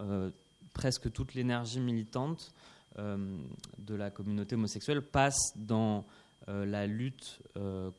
presque 0.73 1.11
toute 1.11 1.35
l'énergie 1.35 1.79
militante 1.79 2.53
de 2.97 3.95
la 3.95 4.09
communauté 4.09 4.55
homosexuelle 4.55 5.01
passe 5.01 5.53
dans 5.55 6.05
la 6.47 6.87
lutte 6.87 7.39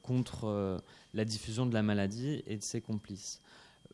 contre 0.03 0.83
la 1.15 1.25
diffusion 1.25 1.67
de 1.67 1.75
la 1.75 1.83
maladie 1.83 2.43
et 2.47 2.57
de 2.57 2.63
ses 2.63 2.81
complices 2.81 3.41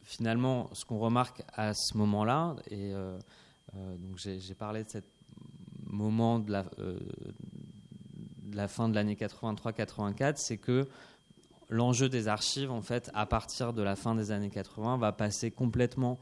finalement, 0.03 0.71
ce 0.73 0.85
qu'on 0.85 0.99
remarque 0.99 1.43
à 1.55 1.73
ce 1.75 1.97
moment-là, 1.97 2.57
et 2.69 2.93
euh, 2.95 3.19
euh, 3.77 3.97
donc 3.97 4.19
j'ai 4.19 4.55
parlé 4.55 4.85
de 4.85 4.91
ce 4.91 4.99
moment 5.91 6.39
de 6.39 6.51
la, 6.53 6.65
euh, 6.79 6.99
de 8.45 8.57
la 8.57 8.69
fin 8.69 8.89
de 8.89 8.95
l'année 8.95 9.17
83-84, 9.17 10.37
c'est 10.37 10.57
que 10.57 10.89
l'enjeu 11.69 12.09
des 12.09 12.29
archives, 12.29 12.71
en 12.71 12.83
fait, 12.83 13.11
à 13.15 13.27
partir 13.27 13.73
de 13.73 13.83
la 13.83 13.97
fin 13.97 14.15
des 14.15 14.31
années 14.31 14.51
80, 14.51 14.97
va 14.99 15.13
passer 15.13 15.51
complètement 15.51 16.19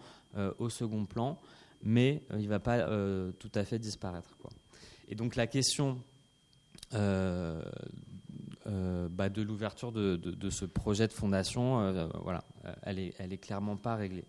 au 0.59 0.69
second 0.69 1.07
plan, 1.07 1.39
mais 1.83 2.23
il 2.35 2.43
ne 2.43 2.49
va 2.49 2.61
pas 2.61 2.87
tout 3.39 3.51
à 3.55 3.65
fait 3.65 3.79
disparaître. 3.79 4.37
Et 5.09 5.15
donc 5.15 5.37
la 5.37 5.47
question 5.47 5.99
euh, 8.69 9.09
bah, 9.09 9.31
de 9.31 9.41
l'ouverture 9.41 9.93
de, 9.93 10.51
ce 10.51 10.65
projet 10.67 11.07
de 11.07 11.13
fondation, 11.13 11.81
euh, 11.81 12.07
voilà, 12.23 12.45
elle 12.83 12.99
est, 12.99 13.15
elle 13.19 13.33
est 13.33 13.39
clairement 13.39 13.77
pas 13.77 13.95
réglée. 13.95 14.25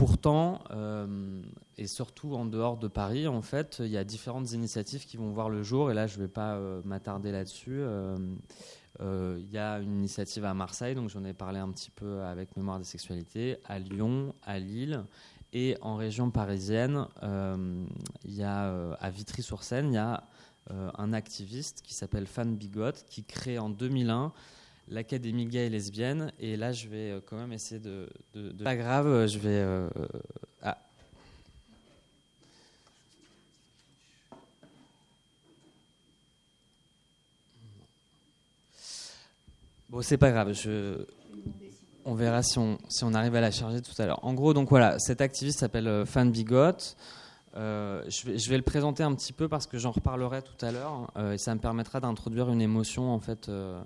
Pourtant, 0.00 0.64
euh, 0.70 1.42
et 1.76 1.86
surtout 1.86 2.34
en 2.34 2.46
dehors 2.46 2.78
de 2.78 2.88
Paris, 2.88 3.28
en 3.28 3.42
fait, 3.42 3.76
il 3.80 3.90
y 3.90 3.98
a 3.98 4.04
différentes 4.04 4.52
initiatives 4.52 5.04
qui 5.04 5.18
vont 5.18 5.30
voir 5.30 5.50
le 5.50 5.62
jour. 5.62 5.90
Et 5.90 5.94
là, 5.94 6.06
je 6.06 6.16
ne 6.16 6.22
vais 6.22 6.28
pas 6.28 6.58
m'attarder 6.84 7.32
là-dessus. 7.32 7.82
Il 8.98 9.50
y 9.50 9.58
a 9.58 9.78
une 9.78 9.98
initiative 9.98 10.46
à 10.46 10.54
Marseille, 10.54 10.94
donc 10.94 11.10
j'en 11.10 11.24
ai 11.24 11.34
parlé 11.34 11.58
un 11.58 11.70
petit 11.70 11.90
peu 11.90 12.22
avec 12.22 12.56
Mémoire 12.56 12.78
des 12.78 12.84
sexualités, 12.86 13.58
à 13.66 13.78
Lyon, 13.78 14.34
à 14.42 14.58
Lille. 14.58 15.04
Et 15.52 15.76
en 15.82 15.96
région 15.96 16.30
parisienne, 16.30 17.06
il 17.22 18.34
y 18.34 18.42
a 18.42 18.94
à 18.94 19.10
Vitry-sur-Seine, 19.10 19.88
il 19.88 19.94
y 19.94 19.98
a 19.98 20.24
euh, 20.72 20.90
un 20.98 21.12
activiste 21.12 21.82
qui 21.82 21.94
s'appelle 21.94 22.26
Fan 22.26 22.54
Bigot, 22.54 22.92
qui 23.08 23.24
crée 23.24 23.58
en 23.58 23.70
2001 23.70 24.32
l'Académie 24.90 25.46
gay 25.46 25.66
et 25.66 25.70
lesbienne. 25.70 26.32
Et 26.38 26.56
là, 26.56 26.72
je 26.72 26.88
vais 26.88 27.10
euh, 27.10 27.20
quand 27.24 27.36
même 27.36 27.52
essayer 27.52 27.80
de. 27.80 28.08
Pas 28.62 28.76
grave, 28.76 29.26
je 29.26 29.38
vais. 29.38 29.48
Euh, 29.48 29.88
ah. 30.62 30.78
Bon, 39.88 40.02
c'est 40.02 40.18
pas 40.18 40.30
grave. 40.30 40.52
On 42.04 42.14
verra 42.14 42.42
si 42.42 42.58
on, 42.58 43.14
arrive 43.14 43.34
à 43.34 43.40
la 43.40 43.50
charger 43.50 43.82
tout 43.82 43.94
à 43.98 44.06
l'heure. 44.06 44.24
En 44.24 44.34
gros, 44.34 44.54
donc 44.54 44.68
voilà, 44.70 44.98
cet 44.98 45.20
activiste 45.20 45.58
s'appelle 45.58 46.04
Fan 46.06 46.30
Bigot. 46.30 46.94
Euh, 47.56 48.04
je, 48.08 48.48
vais, 48.48 48.56
le 48.56 48.62
présenter 48.62 49.02
un 49.02 49.12
petit 49.14 49.32
peu 49.32 49.48
parce 49.48 49.66
que 49.66 49.76
j'en 49.76 49.90
reparlerai 49.90 50.40
tout 50.42 50.64
à 50.64 50.70
l'heure 50.70 51.10
euh, 51.16 51.32
et 51.32 51.38
ça 51.38 51.52
me 51.52 51.60
permettra 51.60 51.98
d'introduire 51.98 52.48
une 52.48 52.60
émotion 52.60 53.10
en 53.10 53.18
fait, 53.18 53.48
euh, 53.48 53.82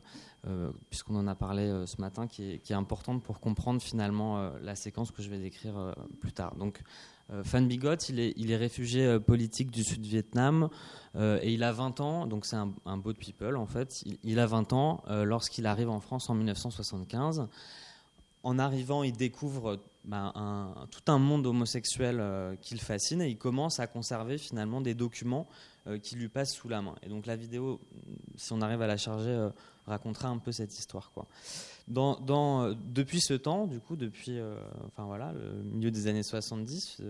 puisqu'on 0.91 1.17
en 1.17 1.27
a 1.27 1.35
parlé 1.35 1.85
ce 1.87 2.01
matin, 2.01 2.27
qui 2.27 2.43
est, 2.53 2.73
importante 2.73 3.23
pour 3.23 3.41
comprendre 3.41 3.81
finalement 3.81 4.51
la 4.61 4.75
séquence 4.75 5.11
que 5.11 5.23
je 5.23 5.31
vais 5.31 5.39
décrire 5.39 5.95
plus 6.21 6.33
tard. 6.33 6.55
Donc, 6.57 6.81
Fan 7.43 7.67
Bigot, 7.67 7.95
il 8.11 8.21
est, 8.21 8.35
il 8.37 8.51
est 8.51 8.57
réfugié 8.57 9.19
politique 9.21 9.71
du 9.71 9.83
Sud-Vietnam 9.83 10.69
et 11.17 11.53
il 11.53 11.63
a 11.63 11.73
20 11.73 12.01
ans, 12.01 12.27
donc 12.27 12.45
c'est 12.45 12.57
un, 12.57 12.75
un 12.85 12.99
boat 12.99 13.15
people 13.15 13.57
en 13.57 13.67
fait. 13.67 14.05
Il, 14.23 14.39
a 14.39 14.47
20 14.47 14.73
ans 14.75 15.03
lorsqu'il 15.09 15.67
arrive 15.67 15.89
en 15.89 16.01
France 16.01 16.29
en 16.29 16.35
1975. 16.35 17.49
En 18.43 18.59
arrivant, 18.59 19.03
il 19.03 19.17
découvre 19.17 19.81
bah, 20.05 20.35
tout 20.91 21.11
un 21.11 21.19
monde 21.19 21.47
homosexuel 21.47 22.19
euh, 22.21 22.57
qui 22.57 22.75
le 22.75 22.81
fascine 22.81 23.23
et 23.23 23.29
il 23.29 23.39
commence 23.39 23.81
à 23.81 23.87
conserver 23.87 24.37
finalement 24.37 24.83
des 24.83 24.95
documents 24.95 25.49
euh, 25.87 25.99
qui 25.99 26.17
lui 26.17 26.29
passent 26.29 26.53
sous 26.53 26.69
la 26.69 26.83
main. 26.83 26.95
Et 27.03 27.09
donc 27.09 27.25
la 27.25 27.37
vidéo, 27.37 27.81
si 28.37 28.53
on 28.53 28.61
arrive 28.61 28.83
à 28.83 28.87
la 28.87 28.99
charger, 28.99 29.31
euh, 29.31 29.49
racontera 29.87 30.29
un 30.29 30.38
peu 30.38 30.53
cette 30.53 30.79
histoire. 30.79 31.11
Quoi. 31.12 31.26
Depuis 31.88 33.21
ce 33.21 33.35
temps, 33.35 33.67
du 33.67 33.81
coup, 33.81 33.97
depuis 33.97 34.38
enfin, 34.87 35.05
voilà, 35.05 35.33
le 35.33 35.62
milieu 35.62 35.91
des 35.91 36.07
années 36.07 36.23
70, 36.23 37.03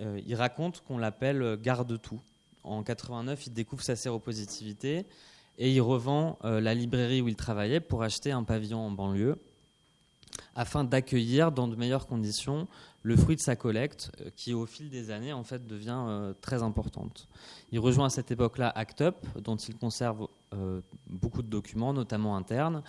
il 0.00 0.34
raconte 0.34 0.82
qu'on 0.82 0.98
l'appelle 0.98 1.58
garde-tout. 1.62 2.20
En 2.64 2.82
89, 2.82 3.46
il 3.46 3.52
découvre 3.52 3.82
sa 3.82 3.94
séropositivité 3.94 5.06
et 5.58 5.72
il 5.72 5.80
revend 5.80 6.38
la 6.42 6.74
librairie 6.74 7.20
où 7.20 7.28
il 7.28 7.36
travaillait 7.36 7.80
pour 7.80 8.02
acheter 8.02 8.32
un 8.32 8.42
pavillon 8.42 8.78
en 8.78 8.90
banlieue 8.90 9.38
afin 10.54 10.84
d'accueillir 10.84 11.52
dans 11.52 11.68
de 11.68 11.76
meilleures 11.76 12.06
conditions 12.06 12.68
le 13.02 13.16
fruit 13.16 13.36
de 13.36 13.40
sa 13.40 13.56
collecte 13.56 14.10
euh, 14.20 14.30
qui 14.34 14.54
au 14.54 14.66
fil 14.66 14.88
des 14.88 15.10
années 15.10 15.32
en 15.32 15.44
fait 15.44 15.66
devient 15.66 16.04
euh, 16.06 16.32
très 16.40 16.62
importante. 16.62 17.28
Il 17.70 17.78
rejoint 17.78 18.06
à 18.06 18.10
cette 18.10 18.30
époque-là 18.30 18.72
ACT 18.74 19.02
UP 19.02 19.38
dont 19.42 19.56
il 19.56 19.76
conserve 19.76 20.28
beaucoup 21.06 21.42
de 21.42 21.48
documents, 21.48 21.92
notamment 21.92 22.36
internes. 22.36 22.82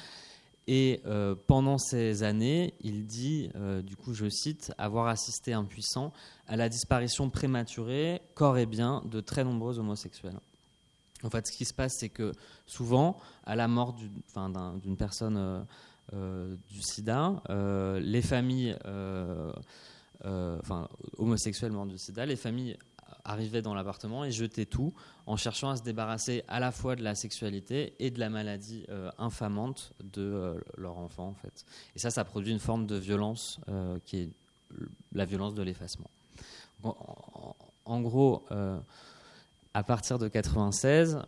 Et 0.68 1.02
pendant 1.48 1.78
ces 1.78 2.24
années, 2.24 2.74
il 2.82 3.06
dit, 3.06 3.50
du 3.84 3.96
coup, 3.96 4.14
je 4.14 4.28
cite, 4.30 4.74
avoir 4.78 5.08
assisté 5.08 5.54
impuissant 5.54 6.12
à 6.48 6.56
la 6.56 6.70
disparition 6.70 7.30
prématurée, 7.30 8.22
corps 8.34 8.58
et 8.58 8.66
bien, 8.66 9.04
de 9.06 9.22
très 9.22 9.44
nombreux 9.44 9.78
homosexuels. 9.80 10.40
En 11.24 11.30
fait, 11.30 11.48
ce 11.48 11.52
qui 11.52 11.66
se 11.66 11.74
passe, 11.74 11.98
c'est 12.00 12.10
que 12.10 12.32
souvent, 12.66 13.18
à 13.46 13.56
la 13.56 13.68
mort 13.68 13.94
d'une 13.94 14.98
personne 14.98 15.66
du 16.12 16.82
sida, 16.82 17.44
les 18.00 18.22
familles 18.24 18.76
euh, 20.24 20.58
enfin, 20.62 20.88
homosexuels 21.18 21.72
morts 21.72 21.86
du 21.86 21.98
sida, 21.98 22.26
les 22.26 22.36
familles 22.36 22.78
arrivaient 23.26 23.62
dans 23.62 23.74
l'appartement 23.74 24.24
et 24.24 24.32
jetaient 24.32 24.66
tout 24.66 24.94
en 25.26 25.36
cherchant 25.36 25.72
à 25.72 25.76
se 25.76 25.84
débarrasser 25.84 26.44
à 26.48 26.60
la 26.60 26.72
fois 26.72 26.96
de 26.96 27.04
la 27.04 27.16
sexualité 27.16 27.96
et 28.00 28.12
de 28.12 28.20
la 28.20 28.30
maladie 28.30 28.86
euh, 28.90 29.12
infamante 29.18 29.94
de 30.04 30.22
euh, 30.22 30.60
leur 30.78 30.98
enfant 30.98 31.28
en 31.28 31.34
fait. 31.34 31.66
Et 31.96 32.00
ça, 32.00 32.12
ça 32.12 32.24
produit 32.24 32.52
une 32.52 32.60
forme 32.60 32.86
de 32.86 32.96
violence 32.96 33.60
qui 34.06 34.18
est 34.18 34.30
la 35.14 35.26
violence 35.26 35.54
de 35.54 35.64
l'effacement. 35.64 36.10
En, 37.86 38.02
gros, 38.02 38.46
à 39.74 39.84
partir 39.84 40.20
de 40.20 40.28
96, 40.28 41.20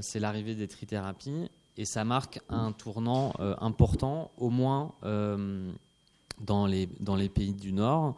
c'est 0.00 0.20
l'arrivée 0.20 0.54
des 0.54 0.68
trithérapies 0.68 1.50
et 1.76 1.84
ça 1.84 2.04
marque 2.04 2.40
un 2.48 2.72
tournant 2.72 3.32
important, 3.60 4.30
au 4.36 4.50
moins 4.50 4.94
dans 6.40 6.66
les 6.66 7.28
pays 7.28 7.54
du 7.54 7.72
Nord. 7.72 8.16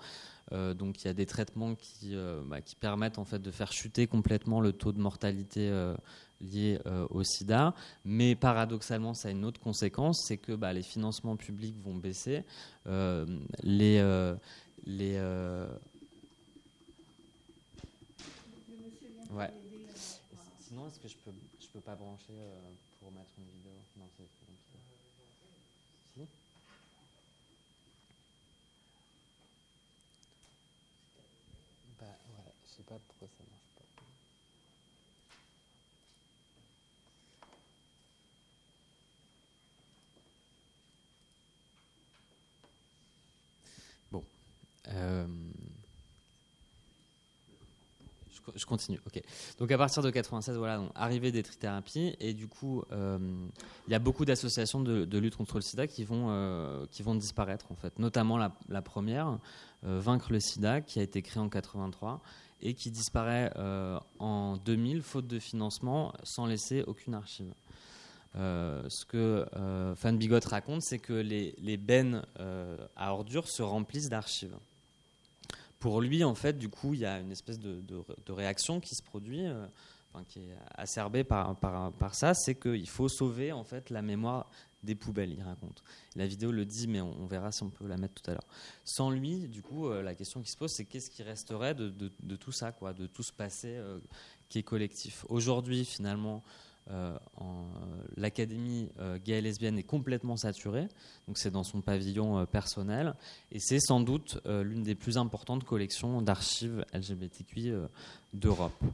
Euh, 0.52 0.74
donc 0.74 1.02
il 1.02 1.06
y 1.06 1.10
a 1.10 1.14
des 1.14 1.26
traitements 1.26 1.74
qui, 1.74 2.14
euh, 2.14 2.42
bah, 2.44 2.60
qui, 2.60 2.76
permettent 2.76 3.18
en 3.18 3.24
fait 3.24 3.38
de 3.38 3.50
faire 3.50 3.72
chuter 3.72 4.06
complètement 4.06 4.60
le 4.60 4.72
taux 4.72 4.92
de 4.92 5.00
mortalité 5.00 5.68
euh, 5.70 5.94
lié 6.40 6.78
au 7.10 7.22
sida. 7.22 7.74
Mais 8.04 8.34
paradoxalement, 8.34 9.14
ça 9.14 9.28
a 9.28 9.30
une 9.30 9.44
autre 9.44 9.60
conséquence, 9.60 10.22
c'est 10.22 10.36
que 10.36 10.52
bah, 10.52 10.72
les 10.72 10.82
financements 10.82 11.36
publics 11.36 11.76
vont 11.82 11.94
baisser. 11.94 12.44
les, 12.86 14.34
les 14.84 15.18
ouais. 19.30 19.50
Sinon, 20.60 20.88
est-ce 20.88 20.98
que 20.98 21.08
je 21.08 21.16
peux, 21.24 21.32
je 21.60 21.66
peux 21.72 21.80
pas 21.80 21.94
brancher 21.94 22.34
pour 23.00 23.10
mettre 23.12 23.30
une 23.38 23.44
vidéo 23.44 23.72
Non, 23.96 24.08
c'est 32.76 32.86
pas 32.86 32.98
pourquoi 33.06 33.28
ça 33.28 33.44
marche 33.50 33.70
pas. 33.76 33.84
Bon. 44.10 44.24
Euh, 44.88 45.26
je 48.56 48.66
continue. 48.66 49.00
Ok. 49.06 49.22
Donc 49.58 49.70
à 49.72 49.78
partir 49.78 50.02
de 50.02 50.10
96, 50.10 50.56
voilà, 50.56 50.78
donc, 50.78 50.90
arrivée 50.94 51.32
des 51.32 51.42
trithérapies 51.42 52.14
et 52.20 52.34
du 52.34 52.48
coup, 52.48 52.82
euh, 52.92 53.18
il 53.86 53.92
y 53.92 53.94
a 53.94 53.98
beaucoup 53.98 54.24
d'associations 54.24 54.80
de, 54.80 55.18
lutte 55.18 55.36
contre 55.36 55.56
le 55.56 55.62
SIDA 55.62 55.86
qui 55.86 56.04
vont 56.04 56.26
euh, 56.28 56.86
qui 56.90 57.02
vont 57.02 57.14
disparaître 57.14 57.72
en 57.72 57.74
fait. 57.74 57.98
Notamment 57.98 58.36
la, 58.36 58.82
première, 58.82 59.38
Vaincre 59.82 60.32
le 60.32 60.40
SIDA, 60.40 60.80
qui 60.80 60.98
a 60.98 61.02
été 61.02 61.22
créée 61.22 61.42
en 61.42 61.48
83 61.48 62.20
et 62.62 62.74
qui 62.74 62.90
disparaît 62.90 63.52
en 64.18 64.56
2000 64.56 65.02
faute 65.02 65.26
de 65.26 65.38
financement 65.38 66.12
sans 66.22 66.46
laisser 66.46 66.82
aucune 66.86 67.14
archive. 67.14 67.52
Ce 68.34 69.04
que 69.04 69.46
euh, 69.56 69.94
Fan 69.94 70.18
Bigot 70.18 70.40
raconte, 70.46 70.82
c'est 70.82 70.98
que 70.98 71.12
les, 71.12 71.54
les 71.58 71.76
bennes 71.76 72.22
à 72.96 73.12
ordures 73.12 73.48
se 73.48 73.62
remplissent 73.62 74.08
d'archives. 74.08 74.56
Pour 75.84 76.00
lui, 76.00 76.24
en 76.24 76.34
fait, 76.34 76.56
du 76.56 76.70
coup, 76.70 76.94
il 76.94 77.00
y 77.00 77.04
a 77.04 77.20
une 77.20 77.30
espèce 77.30 77.58
de, 77.58 77.84
réaction 78.30 78.80
qui 78.80 78.94
se 78.94 79.02
produit, 79.02 79.44
qui 80.28 80.38
est 80.38 80.56
acerbée 80.78 81.24
par 81.24 82.14
ça, 82.14 82.32
c'est 82.32 82.54
qu'il 82.54 82.88
faut 82.88 83.10
sauver 83.10 83.52
en 83.52 83.64
fait 83.64 83.90
la 83.90 84.00
mémoire 84.00 84.48
des 84.82 84.94
poubelles, 84.94 85.34
il 85.34 85.42
raconte. 85.42 85.84
La 86.16 86.26
vidéo 86.26 86.52
le 86.52 86.64
dit, 86.64 86.88
mais 86.88 87.02
on, 87.02 87.26
verra 87.26 87.52
si 87.52 87.64
on 87.64 87.68
peut 87.68 87.86
la 87.86 87.98
mettre 87.98 88.14
tout 88.14 88.30
à 88.30 88.32
l'heure. 88.32 88.46
Sans 88.82 89.10
lui, 89.10 89.46
du 89.46 89.60
coup, 89.60 89.88
euh, 89.88 90.00
la 90.00 90.14
question 90.14 90.40
qui 90.40 90.50
se 90.50 90.56
pose, 90.56 90.72
c'est 90.72 90.86
qu'est-ce 90.86 91.10
qui 91.10 91.22
resterait 91.22 91.74
de, 91.74 92.08
tout 92.36 92.52
ça, 92.52 92.72
quoi, 92.72 92.94
de 92.94 93.06
tout 93.06 93.22
ce 93.22 93.34
passé 93.34 93.76
euh, 93.76 93.98
qui 94.48 94.60
est 94.60 94.62
collectif. 94.62 95.26
Aujourd'hui, 95.28 95.84
finalement, 95.84 96.42
euh, 96.90 97.16
l'académie 98.16 98.88
gay 99.24 99.38
et 99.38 99.40
lesbienne 99.40 99.78
est 99.78 99.84
complètement 99.84 100.36
saturée, 100.36 100.88
donc 101.26 101.38
c'est 101.38 101.50
dans 101.50 101.64
son 101.64 101.80
pavillon 101.80 102.46
personnel, 102.46 103.14
et 103.52 103.58
c'est 103.58 103.80
sans 103.80 104.00
doute 104.00 104.38
l'une 104.46 104.82
des 104.82 104.94
plus 104.94 105.18
importantes 105.18 105.64
collections 105.64 106.22
d'archives 106.22 106.84
LGBTQI 106.92 107.72
d'Europe. 108.32 108.84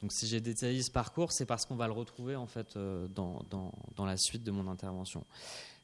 Donc 0.00 0.12
si 0.12 0.26
j'ai 0.26 0.40
détaillé 0.40 0.82
ce 0.82 0.90
parcours, 0.90 1.32
c'est 1.32 1.46
parce 1.46 1.66
qu'on 1.66 1.76
va 1.76 1.86
le 1.86 1.92
retrouver 1.92 2.36
en 2.36 2.46
fait 2.46 2.76
euh, 2.76 3.06
dans, 3.08 3.42
dans, 3.50 4.04
la 4.04 4.16
suite 4.16 4.42
de 4.42 4.50
mon 4.50 4.68
intervention. 4.68 5.24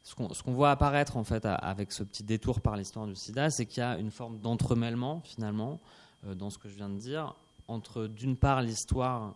Ce 0.03 0.15
qu'on 0.15 0.53
voit 0.53 0.71
apparaître 0.71 1.17
en 1.17 1.25
fait 1.25 1.45
avec 1.45 1.93
ce 1.93 2.03
petit 2.03 2.25
détour 2.25 2.61
par 2.61 2.77
l'histoire 2.77 3.07
du 3.07 3.15
SIDA, 3.15 3.51
c'est 3.51 3.67
qu'il 3.67 3.83
y 3.83 3.87
a 3.87 3.99
une 3.99 4.11
forme 4.11 4.39
d'entremêlement 4.39 5.21
finalement 5.21 5.81
euh, 6.27 6.35
dans 6.35 6.51
ce 6.51 6.59
que 6.59 6.69
je 6.69 6.75
viens 6.75 6.89
de 6.89 6.99
dire 6.99 7.35
entre 7.67 8.07
d'une 8.07 8.37
part 8.37 8.63
l'histoire 8.63 9.35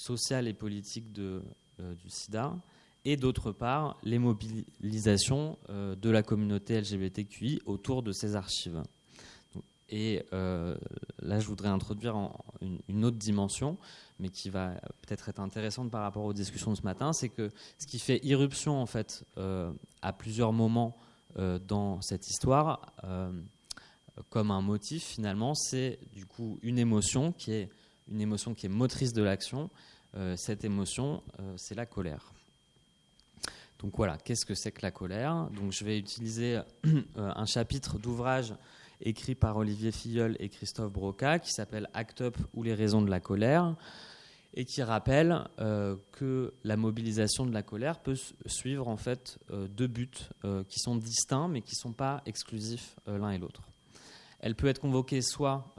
sociale 0.00 0.48
et 0.48 0.54
politique 0.54 1.06
euh, 1.18 1.40
du 1.78 2.08
SIDA 2.08 2.56
et 3.04 3.16
d'autre 3.16 3.52
part 3.52 3.96
les 4.02 4.18
mobilisations 4.18 5.58
de 5.70 6.10
la 6.10 6.22
communauté 6.22 6.78
LGBTQI 6.78 7.60
autour 7.64 8.02
de 8.02 8.12
ces 8.12 8.36
archives. 8.36 8.82
Et 9.90 10.24
euh, 10.32 10.76
là, 11.20 11.40
je 11.40 11.46
voudrais 11.46 11.68
introduire 11.68 12.16
une, 12.88 13.04
autre 13.04 13.16
dimension, 13.16 13.76
mais 14.20 14.28
qui 14.28 14.48
va 14.48 14.70
peut-être 15.02 15.28
être 15.28 15.40
intéressante 15.40 15.90
par 15.90 16.02
rapport 16.02 16.24
aux 16.24 16.32
discussions 16.32 16.70
de 16.70 16.76
ce 16.76 16.82
matin, 16.82 17.12
c'est 17.12 17.28
que 17.28 17.50
ce 17.78 17.86
qui 17.86 17.98
fait 17.98 18.24
irruption 18.24 18.80
en 18.80 18.86
fait 18.86 19.24
euh, 19.36 19.72
à 20.00 20.12
plusieurs 20.12 20.52
moments 20.52 20.96
euh, 21.38 21.58
dans 21.58 22.00
cette 22.02 22.28
histoire, 22.28 22.94
comme 24.28 24.50
un 24.50 24.60
motif 24.60 25.02
finalement, 25.02 25.54
c'est 25.54 25.98
du 26.12 26.24
coup 26.24 26.58
une 26.62 26.78
émotion 26.78 27.32
qui 27.32 27.52
est 27.52 27.68
une 28.10 28.20
émotion 28.20 28.54
qui 28.54 28.66
est 28.66 28.70
motrice 28.70 29.12
de 29.12 29.22
l'action. 29.22 29.70
cette 30.36 30.64
émotion, 30.64 31.22
c'est 31.56 31.74
la 31.74 31.86
colère. 31.86 32.32
Donc 33.78 33.96
voilà, 33.96 34.18
qu'est-ce 34.18 34.44
que 34.44 34.54
c'est 34.54 34.72
que 34.72 34.82
la 34.82 34.90
colère? 34.90 35.48
Donc 35.56 35.72
je 35.72 35.84
vais 35.84 35.98
utiliser 35.98 36.60
un 37.16 37.46
chapitre 37.46 37.98
d'ouvrage 37.98 38.54
écrit 39.02 39.34
par 39.34 39.56
Olivier 39.56 39.92
Filleul 39.92 40.36
et 40.40 40.48
Christophe 40.48 40.92
Broca, 40.92 41.38
qui 41.38 41.52
s'appelle 41.52 41.88
Act 41.94 42.20
Up 42.20 42.36
ou 42.54 42.62
les 42.62 42.74
raisons 42.74 43.02
de 43.02 43.10
la 43.10 43.20
colère, 43.20 43.74
et 44.54 44.64
qui 44.64 44.82
rappelle 44.82 45.48
euh, 45.60 45.96
que 46.12 46.52
la 46.64 46.76
mobilisation 46.76 47.46
de 47.46 47.52
la 47.52 47.62
colère 47.62 48.00
peut 48.00 48.16
suivre 48.46 48.88
en 48.88 48.96
fait 48.96 49.38
euh, 49.50 49.68
deux 49.68 49.86
buts 49.86 50.10
euh, 50.44 50.64
qui 50.64 50.80
sont 50.80 50.96
distincts 50.96 51.48
mais 51.48 51.62
qui 51.62 51.74
ne 51.76 51.80
sont 51.80 51.92
pas 51.92 52.22
exclusifs 52.26 52.96
l'un 53.06 53.30
et 53.30 53.38
l'autre. 53.38 53.62
Elle 54.40 54.54
peut 54.54 54.68
être 54.68 54.80
convoquée 54.80 55.22
soit 55.22 55.74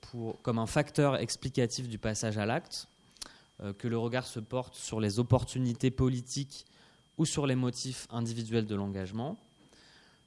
pour, 0.00 0.40
comme 0.42 0.58
un 0.58 0.66
facteur 0.66 1.16
explicatif 1.16 1.88
du 1.88 1.98
passage 1.98 2.38
à 2.38 2.46
l'acte, 2.46 2.88
que 3.78 3.88
le 3.88 3.96
regard 3.96 4.26
se 4.26 4.40
porte 4.40 4.74
sur 4.74 5.00
les 5.00 5.18
opportunités 5.18 5.90
politiques 5.90 6.66
ou 7.18 7.24
sur 7.24 7.46
les 7.46 7.54
motifs 7.54 8.06
individuels 8.10 8.66
de 8.66 8.74
l'engagement, 8.74 9.38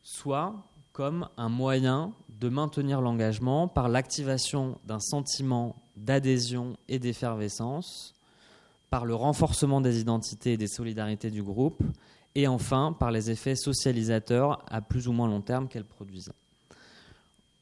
soit 0.02 0.56
comme 0.94 1.30
un 1.38 1.50
moyen 1.50 2.14
de 2.30 2.50
maintenir 2.50 3.02
l'engagement 3.02 3.68
par 3.68 3.90
l'activation 3.90 4.80
d'un 4.86 5.00
sentiment 5.00 5.76
d'adhésion 5.96 6.78
et 6.88 6.98
d'effervescence, 6.98 8.14
par 8.90 9.06
le 9.06 9.14
renforcement 9.14 9.82
des 9.82 10.00
identités 10.00 10.54
et 10.54 10.58
des 10.58 10.68
solidarités 10.68 11.30
du 11.30 11.44
groupe, 11.44 11.84
et 12.34 12.48
enfin 12.48 12.96
par 12.98 13.12
les 13.12 13.30
effets 13.30 13.56
socialisateurs 13.56 14.64
à 14.68 14.82
plus 14.82 15.08
ou 15.08 15.12
moins 15.12 15.28
long 15.28 15.42
terme 15.42 15.68
qu'elles 15.68 15.86
produisent. 15.86 16.32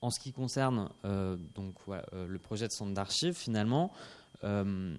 En 0.06 0.12
ce 0.12 0.20
qui 0.20 0.34
concerne 0.34 0.90
euh, 1.04 1.36
donc, 1.56 1.74
euh, 1.90 2.28
le 2.28 2.38
projet 2.38 2.68
de 2.68 2.72
centre 2.72 2.94
d'archives, 2.94 3.34
finalement, 3.34 3.92
euh, 4.44 4.96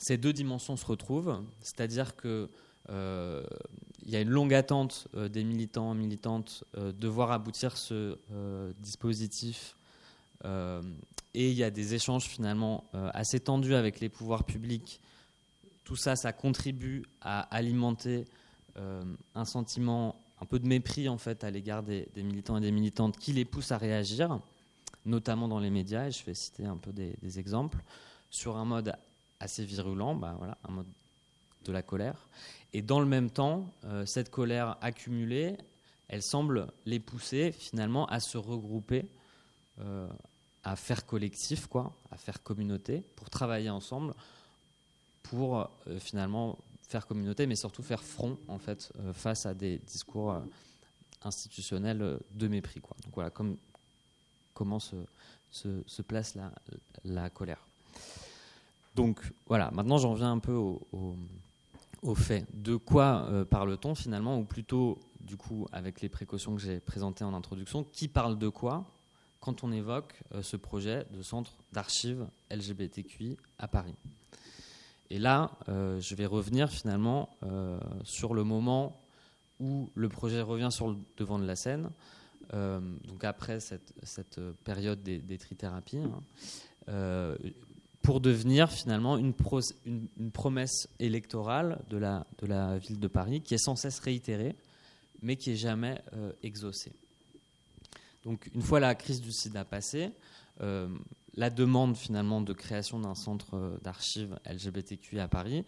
ces 0.00 0.18
deux 0.18 0.32
dimensions 0.32 0.76
se 0.76 0.84
retrouvent, 0.84 1.40
c'est-à-dire 1.60 2.16
que 2.16 2.50
il 2.90 4.10
y 4.10 4.16
a 4.16 4.20
une 4.20 4.30
longue 4.30 4.54
attente 4.54 5.08
des 5.14 5.44
militants 5.44 5.92
militantes 5.92 6.64
de 6.74 7.06
voir 7.06 7.32
aboutir 7.32 7.76
ce 7.76 8.16
dispositif 8.80 9.76
et 10.42 11.50
il 11.50 11.52
y 11.52 11.62
a 11.62 11.70
des 11.70 11.92
échanges 11.92 12.24
finalement 12.24 12.84
assez 13.12 13.40
tendus 13.40 13.74
avec 13.74 14.00
les 14.00 14.08
pouvoirs 14.08 14.44
publics. 14.44 15.02
Tout 15.84 15.96
ça, 15.96 16.16
ça 16.16 16.32
contribue 16.32 17.04
à 17.20 17.40
alimenter 17.54 18.24
un 18.74 19.44
sentiment 19.44 20.18
un 20.40 20.46
peu 20.46 20.58
de 20.58 20.66
mépris 20.66 21.08
en 21.08 21.18
fait 21.18 21.44
à 21.44 21.50
l'égard 21.50 21.82
des, 21.82 22.08
militants 22.16 22.56
et 22.56 22.60
des 22.60 22.72
militantes 22.72 23.16
qui 23.18 23.32
les 23.32 23.44
poussent 23.44 23.72
à 23.72 23.78
réagir, 23.78 24.40
notamment 25.04 25.48
dans 25.48 25.58
les 25.58 25.70
médias. 25.70 26.06
Et 26.06 26.10
je 26.10 26.24
vais 26.24 26.34
citer 26.34 26.64
un 26.64 26.76
peu 26.76 26.92
des, 26.92 27.38
exemples 27.38 27.78
sur 28.30 28.56
un 28.56 28.64
mode 28.64 28.94
assez 29.40 29.64
virulent, 29.64 30.14
bah 30.14 30.34
voilà, 30.38 30.58
un 30.68 30.72
mode 30.72 30.86
de 31.64 31.72
la 31.72 31.82
colère. 31.82 32.28
Et 32.72 32.82
dans 32.82 33.00
le 33.00 33.06
même 33.06 33.30
temps, 33.30 33.72
cette 34.04 34.30
colère 34.30 34.76
accumulée, 34.80 35.56
elle 36.08 36.22
semble 36.22 36.68
les 36.84 37.00
pousser 37.00 37.52
finalement 37.52 38.06
à 38.06 38.20
se 38.20 38.36
regrouper, 38.36 39.06
à 40.64 40.76
faire 40.76 41.06
collectif, 41.06 41.66
quoi, 41.66 41.94
à 42.10 42.16
faire 42.16 42.42
communauté, 42.42 43.02
pour 43.16 43.30
travailler 43.30 43.70
ensemble, 43.70 44.14
pour 45.22 45.70
finalement 45.98 46.58
faire 46.88 47.06
communauté, 47.06 47.46
mais 47.46 47.54
surtout 47.54 47.82
faire 47.82 48.02
front 48.02 48.38
en 48.48 48.58
fait 48.58 48.92
face 49.12 49.46
à 49.46 49.54
des 49.54 49.78
discours 49.78 50.42
institutionnels 51.22 52.18
de 52.32 52.48
mépris. 52.48 52.80
Quoi. 52.80 52.96
Donc 53.04 53.14
voilà, 53.14 53.30
comme, 53.30 53.56
comment 54.54 54.80
se, 54.80 56.02
place 56.02 56.34
la, 56.34 56.52
la, 57.04 57.30
colère. 57.30 57.64
Donc 58.94 59.20
voilà, 59.46 59.70
maintenant 59.72 59.98
j'en 59.98 60.14
viens 60.14 60.32
un 60.32 60.38
peu 60.40 60.54
au, 60.54 62.14
fait. 62.14 62.46
De 62.52 62.76
quoi 62.76 63.26
euh, 63.28 63.44
parle-t-on 63.44 63.94
finalement, 63.94 64.38
ou 64.38 64.44
plutôt 64.44 64.98
du 65.20 65.36
coup 65.36 65.66
avec 65.72 66.00
les 66.00 66.08
précautions 66.08 66.54
que 66.54 66.60
j'ai 66.60 66.80
présentées 66.80 67.24
en 67.24 67.34
introduction, 67.34 67.84
qui 67.84 68.08
parle 68.08 68.38
de 68.38 68.48
quoi 68.48 68.84
quand 69.40 69.62
on 69.62 69.70
évoque 69.70 70.20
euh, 70.34 70.42
ce 70.42 70.56
projet 70.56 71.06
de 71.12 71.22
centre 71.22 71.52
d'archives 71.72 72.26
LGBTQI 72.50 73.36
à 73.58 73.68
Paris? 73.68 73.94
Et 75.10 75.18
là, 75.18 75.52
euh, 75.68 76.00
je 76.00 76.14
vais 76.14 76.26
revenir 76.26 76.70
finalement 76.70 77.30
sur 78.04 78.34
le 78.34 78.44
moment 78.44 79.00
où 79.60 79.90
le 79.94 80.08
projet 80.08 80.40
revient 80.40 80.68
sur 80.70 80.88
le 80.88 80.96
devant 81.16 81.38
de 81.38 81.46
la 81.46 81.56
scène, 81.56 81.90
euh, 82.54 82.80
donc 83.06 83.24
après 83.24 83.60
cette, 83.60 84.40
période 84.64 85.02
des, 85.02 85.18
des 85.18 85.38
trithérapies, 85.38 85.98
hein, 85.98 86.22
euh, 86.88 87.36
pour 88.02 88.20
devenir 88.20 88.70
finalement 88.70 89.18
une, 89.18 89.34
promesse 90.32 90.88
électorale 90.98 91.82
de 91.90 91.98
la, 91.98 92.26
de 92.38 92.46
la 92.46 92.78
ville 92.78 92.98
de 92.98 93.08
Paris 93.08 93.42
qui 93.42 93.54
est 93.54 93.58
sans 93.58 93.76
cesse 93.76 93.98
réitérée, 93.98 94.56
mais 95.20 95.36
qui 95.36 95.50
est 95.50 95.56
jamais 95.56 96.00
euh, 96.14 96.32
exaucée. 96.42 96.92
Donc 98.24 98.50
une 98.54 98.62
fois 98.62 98.80
la 98.80 98.94
crise 98.94 99.20
du 99.20 99.32
sida 99.32 99.64
passée, 99.64 100.10
la 101.38 101.50
demande 101.50 101.96
finalement 101.96 102.40
de 102.40 102.52
création 102.52 102.98
d'un 103.00 103.14
centre 103.14 103.78
d'archives 103.82 104.38
LGBTQ 104.44 105.20
à 105.20 105.28
Paris 105.28 105.64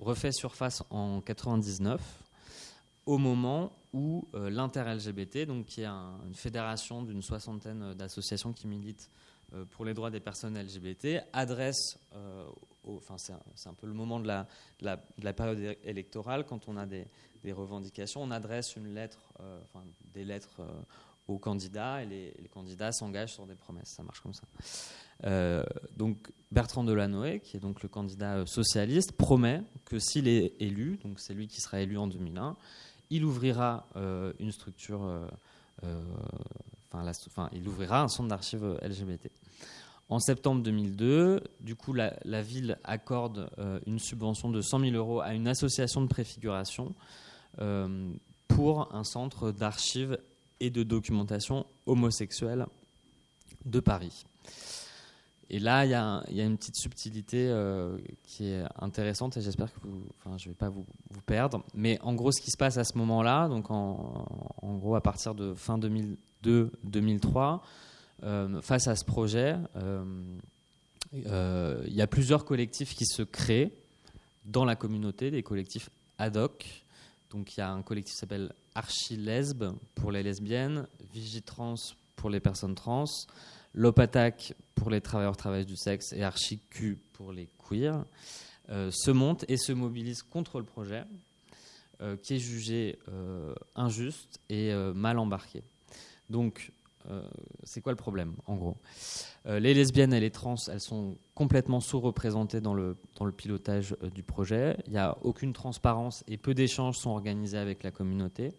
refait 0.00 0.32
surface 0.32 0.82
en 0.90 1.20
99 1.20 2.00
au 3.06 3.18
moment 3.18 3.72
où 3.92 4.28
euh, 4.34 4.50
l'inter-LGBT, 4.50 5.46
donc 5.46 5.66
qui 5.66 5.82
est 5.82 5.86
une 5.86 6.34
fédération 6.34 7.02
d'une 7.02 7.22
soixantaine 7.22 7.94
d'associations 7.94 8.52
qui 8.52 8.66
militent 8.66 9.10
euh, 9.52 9.64
pour 9.66 9.84
les 9.84 9.94
droits 9.94 10.10
des 10.10 10.20
personnes 10.20 10.58
LGBT, 10.58 11.20
adresse, 11.32 11.98
euh, 12.14 12.46
enfin 12.84 13.16
c'est 13.18 13.68
un, 13.68 13.74
peu 13.74 13.86
le 13.86 13.92
moment 13.92 14.20
de 14.20 14.26
la, 14.26 14.46
la, 14.80 15.32
période 15.32 15.76
électorale, 15.84 16.44
quand 16.44 16.68
on 16.68 16.76
a 16.76 16.86
des, 16.86 17.06
revendications, 17.52 18.22
on 18.22 18.30
adresse 18.30 18.74
une 18.74 18.94
lettre, 18.94 19.34
des 20.14 20.24
lettres 20.24 20.62
aux 21.26 21.38
candidats 21.38 22.02
et 22.02 22.06
les, 22.06 22.48
candidats 22.52 22.92
s'engagent 22.92 23.34
sur 23.34 23.46
des 23.46 23.54
promesses. 23.54 23.94
Ça 23.96 24.02
marche 24.02 24.20
comme 24.20 24.34
ça. 24.34 24.44
donc 25.96 26.32
Bertrand 26.50 26.84
Delanoë, 26.84 27.40
qui 27.40 27.56
est 27.56 27.60
donc 27.60 27.82
le 27.82 27.88
candidat 27.88 28.46
socialiste, 28.46 29.12
promet 29.12 29.62
que 29.84 29.98
s'il 29.98 30.28
est 30.28 30.54
élu, 30.60 30.98
donc 31.02 31.18
c'est 31.18 31.34
lui 31.34 31.48
qui 31.48 31.60
sera 31.60 31.80
élu 31.80 31.98
en 31.98 32.06
2001, 32.06 32.56
il 33.10 33.24
ouvrira 33.24 33.86
euh, 33.96 34.32
une 34.38 34.52
structure, 34.52 35.04
euh, 35.04 35.26
euh, 35.84 36.00
enfin, 36.92 37.48
il 37.52 37.66
ouvrira 37.68 38.02
un 38.02 38.08
centre 38.08 38.28
d'archives 38.28 38.78
LGBT. 38.82 39.30
En 40.08 40.18
septembre 40.20 40.62
2002, 40.62 41.42
du 41.60 41.76
coup, 41.76 41.92
la, 41.92 42.42
ville 42.42 42.78
accorde 42.84 43.48
une 43.86 43.98
subvention 43.98 44.50
de 44.50 44.60
100 44.60 44.80
000 44.80 44.92
euros 44.92 45.20
à 45.20 45.32
une 45.32 45.48
association 45.48 46.02
de 46.02 46.08
préfiguration 46.08 46.94
pour 48.48 48.94
un 48.94 49.02
centre 49.02 49.50
d'archives 49.50 50.18
et 50.64 50.70
de 50.70 50.82
documentation 50.82 51.66
homosexuelle 51.86 52.66
de 53.66 53.80
Paris. 53.80 54.24
Et 55.50 55.58
là, 55.58 55.84
il 55.84 55.90
y, 55.90 55.94
a 56.40 56.44
une 56.44 56.56
petite 56.56 56.76
subtilité 56.76 57.48
euh, 57.48 57.98
qui 58.22 58.48
est 58.48 58.64
intéressante 58.80 59.36
et 59.36 59.42
j'espère 59.42 59.72
que 59.72 59.80
vous, 59.86 60.06
je 60.38 60.48
ne 60.48 60.52
vais 60.52 60.56
pas 60.56 60.70
vous, 60.70 60.86
perdre. 61.26 61.62
Mais 61.74 62.00
en 62.00 62.14
gros, 62.14 62.32
ce 62.32 62.40
qui 62.40 62.50
se 62.50 62.56
passe 62.56 62.78
à 62.78 62.84
ce 62.84 62.96
moment-là, 62.98 63.48
donc 63.48 63.70
en, 63.70 64.26
gros 64.62 64.94
à 64.94 65.02
partir 65.02 65.34
de 65.34 65.52
fin 65.54 65.78
2002-2003, 65.78 67.60
euh, 68.22 68.62
face 68.62 68.88
à 68.88 68.96
ce 68.96 69.04
projet, 69.04 69.56
euh, 69.76 70.04
il 71.12 71.94
y 71.94 72.02
a 72.02 72.06
plusieurs 72.06 72.46
collectifs 72.46 72.94
qui 72.94 73.04
se 73.04 73.22
créent 73.22 73.70
dans 74.46 74.64
la 74.64 74.76
communauté, 74.76 75.30
des 75.30 75.42
collectifs 75.42 75.90
ad 76.18 76.36
hoc. 76.36 76.83
Donc 77.30 77.56
il 77.56 77.60
y 77.60 77.62
a 77.62 77.70
un 77.70 77.82
collectif 77.82 78.14
qui 78.14 78.20
s'appelle 78.20 78.52
Archilesbe 78.74 79.76
pour 79.94 80.12
les 80.12 80.22
lesbiennes, 80.22 80.86
Vigitrans 81.12 81.74
pour 82.16 82.30
les 82.30 82.40
personnes 82.40 82.74
trans, 82.74 83.06
L'OPATAC 83.74 84.54
pour 84.76 84.88
les 84.88 85.00
travailleurs 85.00 85.36
travailleuses 85.36 85.66
du 85.66 85.76
sexe 85.76 86.12
et 86.12 86.22
Archicu 86.22 86.96
pour 87.12 87.32
les 87.32 87.48
queers 87.68 88.04
euh, 88.70 88.90
se 88.92 89.10
montent 89.10 89.44
et 89.48 89.56
se 89.56 89.72
mobilisent 89.72 90.22
contre 90.22 90.58
le 90.60 90.64
projet 90.64 91.04
euh, 92.00 92.16
qui 92.16 92.34
est 92.34 92.38
jugé 92.38 92.98
euh, 93.08 93.52
injuste 93.74 94.40
et 94.48 94.72
mal 94.94 95.18
embarqué. 95.18 95.64
Donc, 96.30 96.70
c'est 97.64 97.80
quoi 97.80 97.92
le 97.92 97.96
problème 97.96 98.34
en 98.46 98.56
gros 98.56 98.76
Les 99.46 99.74
lesbiennes 99.74 100.14
et 100.14 100.20
les 100.20 100.30
trans, 100.30 100.54
elles 100.70 100.80
sont 100.80 101.16
complètement 101.34 101.80
sous-représentées 101.80 102.60
dans 102.60 102.74
le, 102.74 102.96
dans 103.16 103.24
le 103.24 103.32
pilotage 103.32 103.96
du 104.14 104.22
projet. 104.22 104.76
Il 104.86 104.92
n'y 104.92 104.98
a 104.98 105.16
aucune 105.22 105.52
transparence 105.52 106.24
et 106.28 106.36
peu 106.36 106.54
d'échanges 106.54 106.96
sont 106.96 107.10
organisés 107.10 107.58
avec 107.58 107.82
la 107.82 107.90
communauté. 107.90 108.52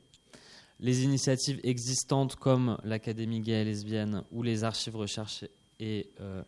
Les 0.80 1.04
initiatives 1.04 1.60
existantes 1.64 2.36
comme 2.36 2.78
l'Académie 2.84 3.40
gay 3.40 3.62
et 3.62 3.64
lesbienne 3.64 4.24
ou 4.32 4.44
les 4.44 4.64
archives 4.64 4.96
recherche 4.96 5.46
et 5.80 6.10
euh, 6.20 6.44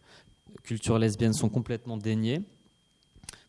culture 0.64 1.00
lesbienne 1.00 1.34
sont 1.34 1.50
complètement 1.50 1.98
déniées. 1.98 2.42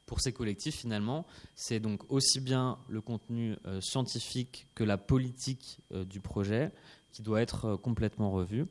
Pour 0.07 0.21
ces 0.21 0.33
collectifs, 0.33 0.77
finalement, 0.77 1.27
c'est 1.55 1.81
donc 1.81 2.11
aussi 2.11 2.41
bien 2.41 2.79
le 2.89 3.01
contenu 3.01 3.57
euh, 3.67 3.81
scientifique 3.81 4.69
que 4.75 4.85
la 4.85 4.97
politique 4.97 5.81
euh, 5.93 6.05
du 6.05 6.21
projet 6.21 6.71
qui 7.13 7.23
doit 7.23 7.41
être 7.41 7.77
complètement 7.77 8.31
revu. 8.31 8.67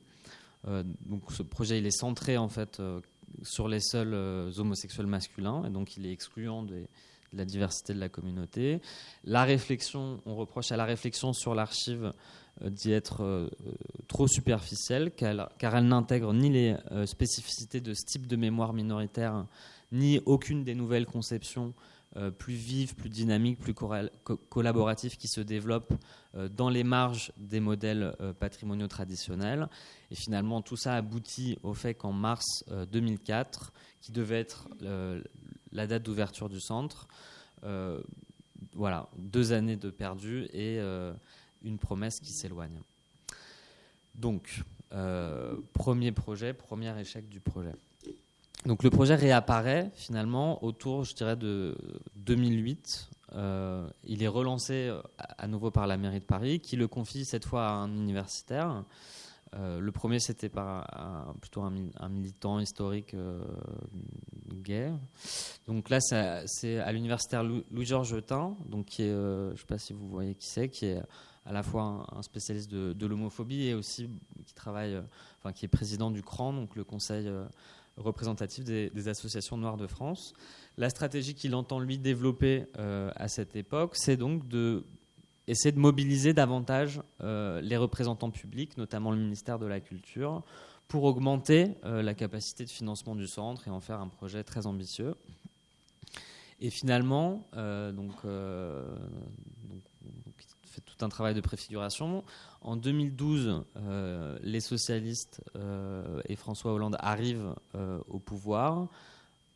donc 0.66 1.32
ce 1.32 1.44
projet, 1.44 1.80
il 1.80 1.86
est 1.86 1.98
centré 1.98 2.38
en 2.38 2.50
fait 2.50 2.82
sur 3.44 3.68
les 3.68 3.80
seuls 3.80 4.14
homosexuels 4.58 5.08
masculins, 5.08 5.64
et 5.66 5.70
donc 5.70 5.98
il 5.98 6.06
est 6.06 6.12
excluant 6.12 6.64
de 6.64 6.88
la 7.34 7.46
diversité 7.46 7.94
de 7.94 8.00
la 8.00 8.10
communauté. 8.10 8.82
La 9.24 9.44
réflexion, 9.44 10.22
on 10.26 10.36
reproche 10.36 10.72
à 10.72 10.78
la 10.78 10.86
réflexion 10.86 11.34
sur 11.34 11.56
l'archive 11.56 12.14
euh, 12.64 12.70
d'y 12.70 12.92
être 12.92 13.24
euh, 13.24 13.50
trop 14.08 14.28
superficielle, 14.28 15.12
car 15.12 15.76
elle 15.76 15.88
n'intègre 15.88 16.34
ni 16.34 16.50
les 16.50 16.76
euh, 16.92 17.06
spécificités 17.06 17.82
de 17.82 17.94
ce 17.94 18.06
type 18.06 18.28
de 18.28 18.36
mémoire 18.36 18.74
minoritaire, 18.74 19.46
ni 19.92 20.20
aucune 20.26 20.64
des 20.64 20.76
nouvelles 20.76 21.06
conceptions 21.06 21.74
plus 22.40 22.54
vives, 22.56 22.96
plus 22.96 23.10
dynamiques, 23.10 23.60
plus 23.60 23.76
collaboratives 24.50 25.18
qui 25.18 25.28
se 25.28 25.42
développent 25.42 25.94
dans 26.52 26.70
les 26.70 26.84
marges 26.84 27.32
des 27.38 27.60
modèles 27.60 28.16
patrimoniaux 28.40 28.88
traditionnels. 28.88 29.70
Et 30.10 30.16
finalement, 30.16 30.62
tout 30.62 30.78
ça 30.78 30.96
aboutit 30.96 31.60
au 31.62 31.74
fait 31.74 31.94
qu'en 31.94 32.14
mars 32.14 32.64
2004, 32.92 33.72
qui 34.02 34.12
devait 34.12 34.40
être 34.40 34.68
la 35.72 35.88
date 35.88 36.04
d'ouverture 36.04 36.50
du 36.50 36.60
centre. 36.60 37.08
Euh, 37.64 38.02
voilà, 38.74 39.10
deux 39.18 39.54
années 39.54 39.76
de 39.76 39.90
perdu 39.90 40.46
et 40.54 40.78
euh, 40.80 41.14
une 41.64 41.78
promesse 41.78 42.20
qui 42.20 42.32
s'éloigne. 42.32 42.80
Donc, 44.16 44.64
euh, 44.94 45.56
premier 45.74 46.12
projet, 46.12 46.54
premier 46.54 47.00
échec 47.00 47.28
du 47.30 47.40
projet. 47.40 47.74
Donc 48.66 48.84
le 48.84 48.90
projet 48.90 49.16
réapparaît 49.16 49.92
finalement 49.94 50.64
autour, 50.64 51.04
je 51.04 51.14
dirais, 51.14 51.36
de 51.36 51.78
2008. 52.16 53.10
il 54.04 54.24
est 54.24 54.28
relancé 54.28 54.92
à 55.18 55.48
nouveau 55.48 55.72
par 55.72 55.88
la 55.88 55.98
mairie 55.98 56.20
de 56.20 56.26
Paris, 56.26 56.60
qui 56.60 56.76
le 56.76 56.88
confie 56.88 57.24
cette 57.24 57.46
fois 57.46 57.68
à 57.68 57.72
un 57.72 57.92
universitaire 57.92 58.84
euh, 59.56 59.80
le 59.80 59.92
premier, 59.92 60.20
c'était 60.20 60.50
par 60.50 61.36
plutôt 61.42 61.62
un, 61.62 62.10
militant 62.10 62.60
historique 62.60 63.14
euh, 63.14 63.42
gay. 64.54 64.92
Donc 65.68 65.90
là, 65.90 66.00
c'est 66.02 66.80
à 66.80 66.92
l'universitaire 66.92 67.44
Louis-Georges 67.44 68.24
donc 68.66 68.86
qui 68.86 69.04
est, 69.04 69.10
euh, 69.10 69.50
je 69.50 69.54
ne 69.54 69.58
sais 69.58 69.66
pas 69.66 69.78
si 69.78 69.94
vous 69.94 70.08
voyez 70.08 70.36
qui 70.36 70.48
c'est, 70.48 70.70
qui 70.70 70.88
est 70.88 71.02
à 71.46 71.54
la 71.54 71.64
fois 71.64 72.06
un, 72.12 72.22
spécialiste 72.22 72.70
de, 72.70 73.06
l'homophobie 73.06 73.68
et 73.68 73.74
aussi 73.74 74.10
qui 74.46 74.54
travaille, 74.54 75.02
enfin 75.40 75.54
qui 75.54 75.66
est 75.66 75.70
président 75.70 76.12
du 76.12 76.22
CRAN, 76.22 76.54
donc 76.54 76.76
le 76.76 76.84
Conseil 76.84 77.30
représentatif 77.98 78.64
des, 78.64 79.08
associations 79.08 79.58
noires 79.58 79.78
de 79.78 79.88
France. 79.88 80.34
La 80.78 80.90
stratégie 80.90 81.34
qu'il 81.34 81.56
entend 81.56 81.80
lui 81.80 81.98
développer 81.98 82.66
à 82.78 83.28
cette 83.28 83.56
époque, 83.56 83.96
c'est 83.96 84.18
donc 84.18 84.48
de 84.48 84.84
essayer 85.48 85.72
de 85.72 85.80
mobiliser 85.80 86.34
davantage 86.34 87.02
euh, 87.22 87.62
les 87.62 87.78
représentants 87.78 88.32
publics, 88.32 88.78
notamment 88.78 89.12
le 89.12 89.18
ministère 89.18 89.60
de 89.60 89.66
la 89.66 89.80
Culture, 89.80 90.44
pour 90.88 91.04
augmenter 91.06 91.76
euh, 91.86 92.02
la 92.02 92.14
capacité 92.14 92.66
de 92.66 92.70
financement 92.70 93.16
du 93.16 93.28
centre 93.28 93.68
et 93.68 93.72
en 93.72 93.80
faire 93.80 94.02
un 94.02 94.10
projet 94.10 94.44
très 94.44 94.68
ambitieux. 94.68 95.16
Et 96.60 96.70
finalement, 96.72 97.48
donc, 97.54 98.16
fait 100.78 100.82
tout 100.82 101.06
un 101.06 101.10
travail 101.10 101.34
de 101.34 101.42
préfiguration. 101.42 102.24
En 102.68 102.76
2012, 102.76 103.64
les 104.42 104.60
socialistes 104.60 105.42
et 106.26 106.36
François 106.36 106.74
Hollande 106.74 106.98
arrivent 107.00 107.56
au 108.10 108.20
pouvoir. 108.20 108.90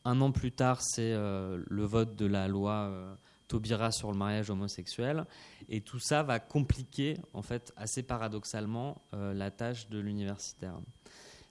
Un 0.06 0.22
an 0.22 0.32
plus 0.32 0.54
tard, 0.54 0.82
c'est 0.82 1.14
le 1.14 1.84
vote 1.84 2.16
de 2.16 2.26
la 2.26 2.48
loi 2.48 3.18
Taubira 3.52 3.92
sur 3.92 4.12
le 4.12 4.18
mariage 4.18 4.50
homosexuel. 4.50 5.26
Et 5.68 5.82
tout 5.82 6.00
ça 6.00 6.24
va 6.24 6.40
compliquer, 6.40 7.18
en 7.34 7.42
fait, 7.42 7.74
assez 7.76 8.02
paradoxalement, 8.02 9.02
euh, 9.14 9.34
la 9.34 9.52
tâche 9.52 9.90
de 9.90 10.00
l'universitaire. 10.00 10.80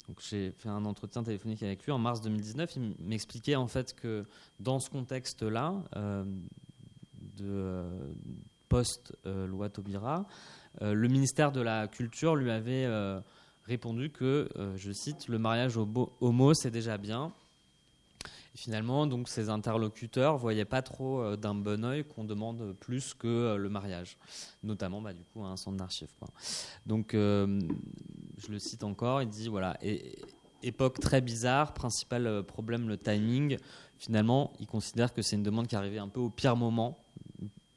Donc 0.09 0.21
j'ai 0.21 0.51
fait 0.53 0.71
un 0.71 0.87
entretien 0.87 1.23
téléphonique 1.23 1.63
avec 1.63 1.85
lui 1.85 1.93
en 1.93 1.99
mars 1.99 2.23
2019. 2.23 2.77
Il 2.77 2.95
m'expliquait 3.01 3.55
en 3.55 3.69
fait 3.69 3.95
que 3.95 4.25
dans 4.59 4.81
ce 4.81 4.89
contexte-là, 4.89 5.75
euh, 5.97 6.25
de 7.37 7.45
euh, 7.45 8.13
post-loi 8.69 9.69
Taubira, 9.69 10.27
le 10.81 11.09
ministère 11.09 11.53
de 11.53 11.61
la 11.61 11.89
Culture 11.89 12.37
lui 12.37 12.51
avait 12.51 12.87
répondu 13.67 14.11
que, 14.11 14.49
je 14.77 14.93
cite, 14.93 15.29
le 15.29 15.39
mariage 15.39 15.77
homo 15.77 16.55
c'est 16.55 16.71
déjà 16.71 16.99
bien, 16.99 17.33
finalement, 18.55 19.07
donc, 19.07 19.29
ces 19.29 19.49
interlocuteurs 19.49 20.37
voyaient 20.37 20.65
pas 20.65 20.83
trop 20.83 21.21
euh, 21.21 21.37
d'un 21.37 21.55
bon 21.55 21.85
oeil 21.85 22.05
qu'on 22.05 22.25
demande 22.25 22.75
plus 22.79 23.15
que 23.15 23.27
euh, 23.27 23.57
le 23.57 23.69
mariage, 23.69 24.19
notamment 24.63 25.01
bah, 25.01 25.13
du 25.13 25.25
coup 25.25 25.43
un 25.45 25.57
centre 25.57 25.77
d'archives. 25.77 26.09
Donc, 26.87 27.15
euh, 27.15 27.61
je 28.39 28.53
le 28.53 28.59
cite 28.59 28.85
encore, 28.85 29.23
il 29.23 29.29
dit 29.29 29.49
voilà, 29.49 29.79
époque 30.63 31.01
très 31.01 31.21
bizarre, 31.21 31.73
principal 31.73 32.43
problème 32.43 32.89
le 32.89 32.99
timing. 32.99 33.57
Finalement, 33.99 34.53
il 34.61 34.67
considère 34.67 35.13
que 35.13 35.23
c'est 35.23 35.37
une 35.37 35.43
demande 35.43 35.67
qui 35.67 35.77
arrivait 35.77 35.99
un 35.99 36.09
peu 36.09 36.21
au 36.21 36.31
pire 36.31 36.57
moment, 36.57 36.99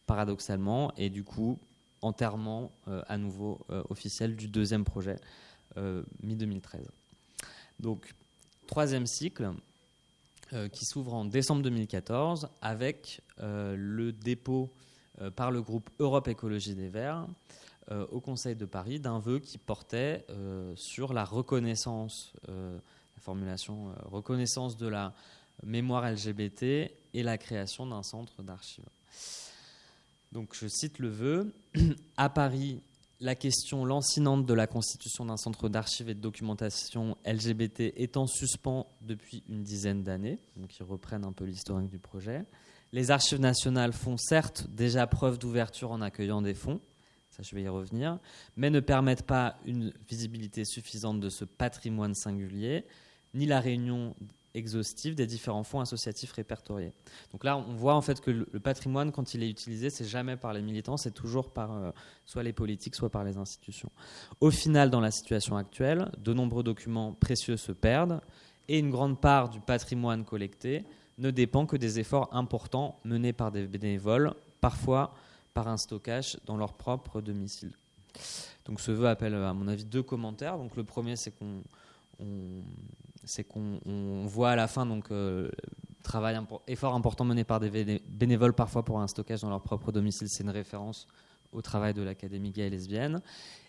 paradoxalement, 0.06 0.92
et 0.98 1.10
du 1.10 1.24
coup, 1.24 1.60
enterrement 2.04 2.72
à 3.08 3.18
nouveau 3.18 3.66
officiel 3.90 4.36
du 4.36 4.48
deuxième 4.48 4.84
projet, 4.84 5.16
mi-2013. 5.78 6.86
Donc, 7.80 8.14
troisième 8.68 9.06
cycle, 9.06 9.54
euh, 10.54 10.68
qui 10.68 10.86
s'ouvre 10.86 11.14
en 11.16 11.26
décembre 11.26 11.64
2014 11.64 12.50
avec 12.62 13.22
euh, 13.40 13.76
le 13.76 14.12
dépôt 14.12 14.70
euh, 15.22 15.32
par 15.32 15.50
le 15.50 15.64
groupe 15.64 15.90
Europe 15.98 16.28
Écologie 16.28 16.76
des 16.76 16.90
Verts 16.90 17.26
au 18.12 18.22
Conseil 18.22 18.56
de 18.56 18.66
Paris 18.66 19.02
d'un 19.02 19.20
vœu 19.20 19.40
qui 19.40 19.58
portait 19.58 20.26
sur 20.76 21.12
la 21.12 21.26
reconnaissance, 21.26 22.32
la 22.48 23.20
formulation 23.20 23.94
reconnaissance 24.06 24.78
de 24.78 24.88
la 24.88 25.14
mémoire 25.64 26.10
LGBT 26.10 26.64
et 26.64 27.24
la 27.24 27.38
création 27.38 27.86
d'un 27.86 28.02
centre 28.02 28.42
d'archives. 28.42 28.88
Donc 30.34 30.56
je 30.60 30.68
cite 30.68 30.98
le 30.98 31.10
vœu. 31.10 31.54
À 32.18 32.28
Paris, 32.28 32.82
la 33.20 33.36
question 33.36 33.86
lancinante 33.86 34.48
de 34.48 34.54
la 34.56 34.66
constitution 34.66 35.26
d'un 35.26 35.38
centre 35.38 35.70
d'archives 35.70 36.10
et 36.10 36.16
de 36.16 36.20
documentation 36.20 37.16
LGBT 37.24 37.94
est 37.96 38.18
en 38.18 38.26
suspens 38.26 38.88
depuis 39.02 39.44
une 39.48 39.62
dizaine 39.62 40.02
d'années, 40.04 40.40
donc 40.58 40.76
ils 40.80 40.84
reprennent 40.84 41.24
un 41.24 41.34
peu 41.34 41.46
l'historique 41.46 41.90
du 41.90 42.00
projet. 42.00 42.46
Les 42.94 43.12
archives 43.12 43.40
nationales 43.40 43.94
font 43.94 44.18
certes 44.18 44.66
déjà 44.72 45.06
preuve 45.06 45.38
d'ouverture 45.38 45.92
en 45.92 46.02
accueillant 46.02 46.42
des 46.42 46.56
fonds, 46.56 46.82
ça 47.30 47.44
je 47.44 47.54
vais 47.54 47.62
y 47.62 47.68
revenir, 47.68 48.18
mais 48.58 48.72
ne 48.72 48.80
permettent 48.80 49.28
pas 49.28 49.58
une 49.66 49.94
visibilité 50.10 50.66
suffisante 50.66 51.20
de 51.20 51.30
ce 51.30 51.46
patrimoine 51.46 52.16
singulier, 52.16 52.86
ni 53.36 53.46
la 53.46 53.60
réunion 53.60 54.16
exhaustive 54.54 55.16
des 55.16 55.26
différents 55.26 55.64
fonds 55.64 55.80
associatifs 55.80 56.32
répertoriés. 56.32 56.94
Donc 57.32 57.44
là, 57.44 57.58
on 57.58 57.74
voit 57.74 57.96
en 57.96 58.02
fait 58.02 58.22
que 58.22 58.32
le, 58.32 58.46
patrimoine, 58.60 59.12
quand 59.12 59.34
il 59.34 59.44
est 59.44 59.50
utilisé, 59.50 59.90
c'est 59.90 60.06
jamais 60.06 60.38
par 60.38 60.54
les 60.54 60.62
militants, 60.62 60.98
c'est 60.98 61.14
toujours 61.14 61.52
par 61.52 61.74
euh, 61.74 61.92
soit 62.26 62.44
les 62.44 62.54
politiques, 62.54 62.96
soit 62.96 63.10
par 63.10 63.24
les 63.24 63.38
institutions. 63.38 63.92
Au 64.42 64.52
final, 64.52 64.90
dans 64.90 65.02
la 65.02 65.12
situation 65.12 65.58
actuelle, 65.58 66.12
de 66.20 66.34
nombreux 66.34 66.64
documents 66.64 67.14
précieux 67.14 67.58
se 67.58 67.72
perdent 67.72 68.22
et 68.68 68.80
une 68.80 68.92
grande 68.92 69.20
part 69.20 69.50
du 69.50 69.60
patrimoine 69.60 70.24
collecté 70.24 70.84
ne 71.18 71.32
dépend 71.32 71.66
que 71.66 71.78
des 71.78 72.00
efforts 72.00 72.30
importants 72.36 73.00
menés 73.04 73.34
par 73.34 73.52
des 73.52 73.68
bénévoles, 73.68 74.34
parfois 74.62 75.14
par 75.54 75.68
un 75.68 75.78
stockage 75.78 76.38
dans 76.46 76.58
leur 76.58 76.74
propre 76.74 77.22
domicile. 77.22 77.72
Donc 78.66 78.80
ce 78.80 78.92
vœu 78.92 79.08
appelle, 79.08 79.36
à 79.36 79.54
mon 79.54 79.68
avis, 79.68 79.84
deux 79.84 80.04
commentaires. 80.04 80.58
Donc 80.58 80.76
le 80.76 80.84
premier, 80.84 81.16
c'est 81.16 81.32
qu'on 81.32 81.64
c'est 83.26 83.44
qu'on 83.44 84.26
voit 84.26 84.52
à 84.52 84.56
la 84.56 84.68
fin 84.68 84.86
donc 84.86 85.12
euh, 85.12 85.50
travail 86.04 86.40
effort 86.68 86.94
important 86.94 87.26
mené 87.26 87.44
par 87.44 87.60
des 87.60 88.02
bénévoles 88.08 88.54
parfois 88.54 88.84
pour 88.84 89.00
un 89.00 89.08
stockage 89.08 89.42
dans 89.42 89.50
leur 89.50 89.62
propre 89.62 89.92
domicile. 89.92 90.28
C'est 90.30 90.44
une 90.44 90.50
référence 90.50 91.08
au 91.52 91.62
travail 91.62 91.94
de 91.94 92.02
l'Académie 92.02 92.52
gay 92.52 92.68
et 92.68 92.70
lesbienne. 92.70 93.22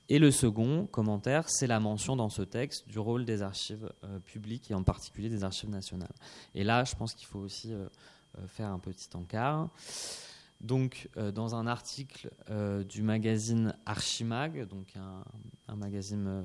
Et 0.08 0.18
le 0.18 0.30
second 0.30 0.86
commentaire, 0.86 1.48
c'est 1.48 1.66
la 1.66 1.80
mention 1.80 2.16
dans 2.16 2.28
ce 2.28 2.42
texte 2.42 2.88
du 2.88 2.98
rôle 2.98 3.24
des 3.24 3.40
archives 3.40 3.90
euh, 4.04 4.18
publiques 4.18 4.70
et 4.70 4.74
en 4.74 4.82
particulier 4.82 5.28
des 5.28 5.44
archives 5.44 5.70
nationales. 5.70 6.12
Et 6.54 6.64
là, 6.64 6.84
je 6.84 6.94
pense 6.94 7.14
qu'il 7.14 7.26
faut 7.26 7.38
aussi 7.38 7.72
euh, 7.72 7.88
faire 8.48 8.68
un 8.68 8.78
petit 8.78 9.08
encart. 9.14 9.70
Donc, 10.60 11.10
dans 11.34 11.54
un 11.56 11.66
article 11.66 12.30
du 12.88 13.02
magazine 13.02 13.76
Archimag, 13.84 14.66
donc 14.66 14.96
un, 14.96 15.22
un 15.68 15.76
magazine 15.76 16.44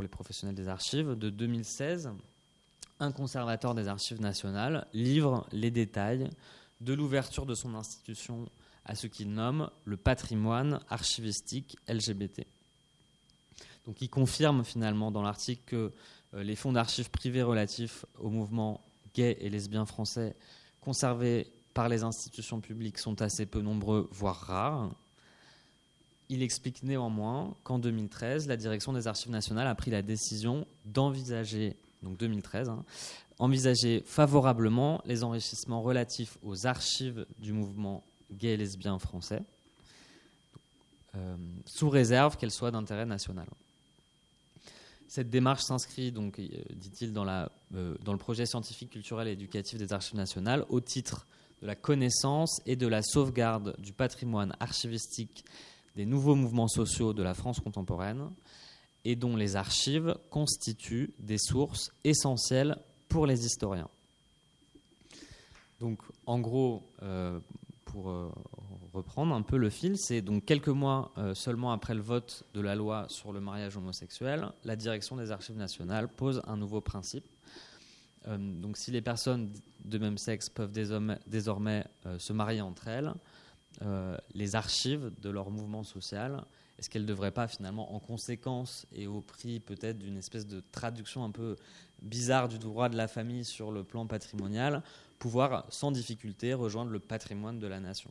pour 0.00 0.04
les 0.04 0.08
professionnels 0.08 0.54
des 0.54 0.68
archives 0.68 1.14
de 1.14 1.28
2016, 1.28 2.08
un 3.00 3.12
conservateur 3.12 3.74
des 3.74 3.86
archives 3.86 4.18
nationales 4.18 4.86
livre 4.94 5.46
les 5.52 5.70
détails 5.70 6.30
de 6.80 6.94
l'ouverture 6.94 7.44
de 7.44 7.54
son 7.54 7.74
institution 7.74 8.48
à 8.86 8.94
ce 8.94 9.08
qu'il 9.08 9.30
nomme 9.30 9.68
le 9.84 9.98
patrimoine 9.98 10.80
archivistique 10.88 11.76
LGBT. 11.86 12.46
Donc 13.84 14.00
il 14.00 14.08
confirme 14.08 14.64
finalement 14.64 15.10
dans 15.10 15.20
l'article 15.20 15.60
que 15.66 15.92
euh, 16.32 16.42
les 16.42 16.56
fonds 16.56 16.72
d'archives 16.72 17.10
privés 17.10 17.42
relatifs 17.42 18.06
au 18.18 18.30
mouvement 18.30 18.80
gay 19.12 19.36
et 19.42 19.50
lesbien 19.50 19.84
français 19.84 20.34
conservés 20.80 21.52
par 21.74 21.90
les 21.90 22.04
institutions 22.04 22.62
publiques 22.62 22.96
sont 22.96 23.20
assez 23.20 23.44
peu 23.44 23.60
nombreux, 23.60 24.08
voire 24.12 24.36
rares. 24.36 24.94
Il 26.32 26.44
explique 26.44 26.84
néanmoins 26.84 27.56
qu'en 27.64 27.80
2013, 27.80 28.46
la 28.46 28.56
direction 28.56 28.92
des 28.92 29.08
Archives 29.08 29.32
nationales 29.32 29.66
a 29.66 29.74
pris 29.74 29.90
la 29.90 30.00
décision 30.00 30.64
d'envisager, 30.84 31.74
donc 32.04 32.18
2013, 32.18 32.68
hein, 32.68 32.84
envisager 33.40 34.04
favorablement 34.06 35.02
les 35.06 35.24
enrichissements 35.24 35.82
relatifs 35.82 36.38
aux 36.44 36.68
archives 36.68 37.26
du 37.40 37.52
mouvement 37.52 38.04
gay 38.30 38.50
et 38.50 38.56
lesbien 38.56 38.96
français, 39.00 39.42
euh, 41.16 41.36
sous 41.66 41.90
réserve 41.90 42.36
qu'elles 42.36 42.52
soient 42.52 42.70
d'intérêt 42.70 43.06
national. 43.06 43.48
Cette 45.08 45.30
démarche 45.30 45.62
s'inscrit, 45.62 46.12
donc, 46.12 46.38
euh, 46.38 46.46
dit-il, 46.76 47.12
euh, 47.18 47.96
dans 48.04 48.12
le 48.12 48.18
projet 48.18 48.46
scientifique, 48.46 48.90
culturel 48.90 49.26
et 49.26 49.32
éducatif 49.32 49.76
des 49.76 49.92
Archives 49.92 50.16
nationales 50.16 50.64
au 50.68 50.80
titre 50.80 51.26
de 51.60 51.66
la 51.66 51.74
connaissance 51.74 52.60
et 52.66 52.76
de 52.76 52.86
la 52.86 53.02
sauvegarde 53.02 53.74
du 53.80 53.92
patrimoine 53.92 54.54
archivistique 54.60 55.44
des 56.00 56.06
nouveaux 56.06 56.34
mouvements 56.34 56.66
sociaux 56.66 57.12
de 57.12 57.22
la 57.22 57.34
France 57.34 57.60
contemporaine 57.60 58.30
et 59.04 59.16
dont 59.16 59.36
les 59.36 59.54
archives 59.56 60.16
constituent 60.30 61.12
des 61.18 61.36
sources 61.36 61.92
essentielles 62.04 62.78
pour 63.10 63.26
les 63.26 63.44
historiens. 63.44 63.90
Donc, 65.78 66.00
en 66.24 66.38
gros, 66.38 66.90
euh, 67.02 67.38
pour 67.84 68.08
euh, 68.08 68.32
reprendre 68.94 69.34
un 69.34 69.42
peu 69.42 69.58
le 69.58 69.68
fil, 69.68 69.98
c'est 69.98 70.22
donc 70.22 70.46
quelques 70.46 70.68
mois 70.68 71.12
euh, 71.18 71.34
seulement 71.34 71.70
après 71.70 71.92
le 71.92 72.00
vote 72.00 72.44
de 72.54 72.62
la 72.62 72.74
loi 72.74 73.04
sur 73.10 73.34
le 73.34 73.42
mariage 73.42 73.76
homosexuel, 73.76 74.48
la 74.64 74.76
direction 74.76 75.16
des 75.16 75.30
archives 75.30 75.58
nationales 75.58 76.08
pose 76.08 76.40
un 76.46 76.56
nouveau 76.56 76.80
principe. 76.80 77.28
donc, 78.26 78.78
si 78.78 78.90
les 78.90 79.02
personnes 79.02 79.52
de 79.84 79.98
même 79.98 80.16
sexe 80.16 80.48
peuvent 80.48 80.72
désormais 80.72 81.84
se 82.18 82.32
marier 82.32 82.62
entre 82.62 82.88
elles, 82.88 83.12
euh, 83.82 84.16
les 84.34 84.56
archives 84.56 85.10
de 85.20 85.30
leur 85.30 85.50
mouvement 85.50 85.84
social 85.84 86.44
Est-ce 86.78 86.90
qu'elles 86.90 87.02
ne 87.02 87.08
devraient 87.08 87.30
pas 87.30 87.48
finalement, 87.48 87.94
en 87.94 87.98
conséquence 87.98 88.86
et 88.92 89.06
au 89.06 89.20
prix 89.20 89.60
peut-être 89.60 89.98
d'une 89.98 90.18
espèce 90.18 90.46
de 90.46 90.62
traduction 90.72 91.24
un 91.24 91.30
peu 91.30 91.56
bizarre 92.02 92.48
du 92.48 92.58
droit 92.58 92.88
de 92.88 92.96
la 92.96 93.08
famille 93.08 93.44
sur 93.44 93.72
le 93.72 93.84
plan 93.84 94.06
patrimonial, 94.06 94.82
pouvoir 95.18 95.66
sans 95.70 95.92
difficulté 95.92 96.54
rejoindre 96.54 96.90
le 96.90 96.98
patrimoine 96.98 97.58
de 97.58 97.66
la 97.66 97.80
nation? 97.80 98.10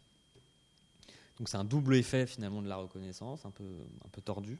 Donc 1.40 1.48
c'est 1.48 1.58
un 1.58 1.64
double 1.64 1.96
effet 1.96 2.26
finalement 2.26 2.62
de 2.62 2.68
la 2.68 2.76
reconnaissance, 2.76 3.46
un 3.46 3.52
peu, 3.52 3.64
un 4.06 4.10
peu 4.10 4.22
tordu. 4.22 4.60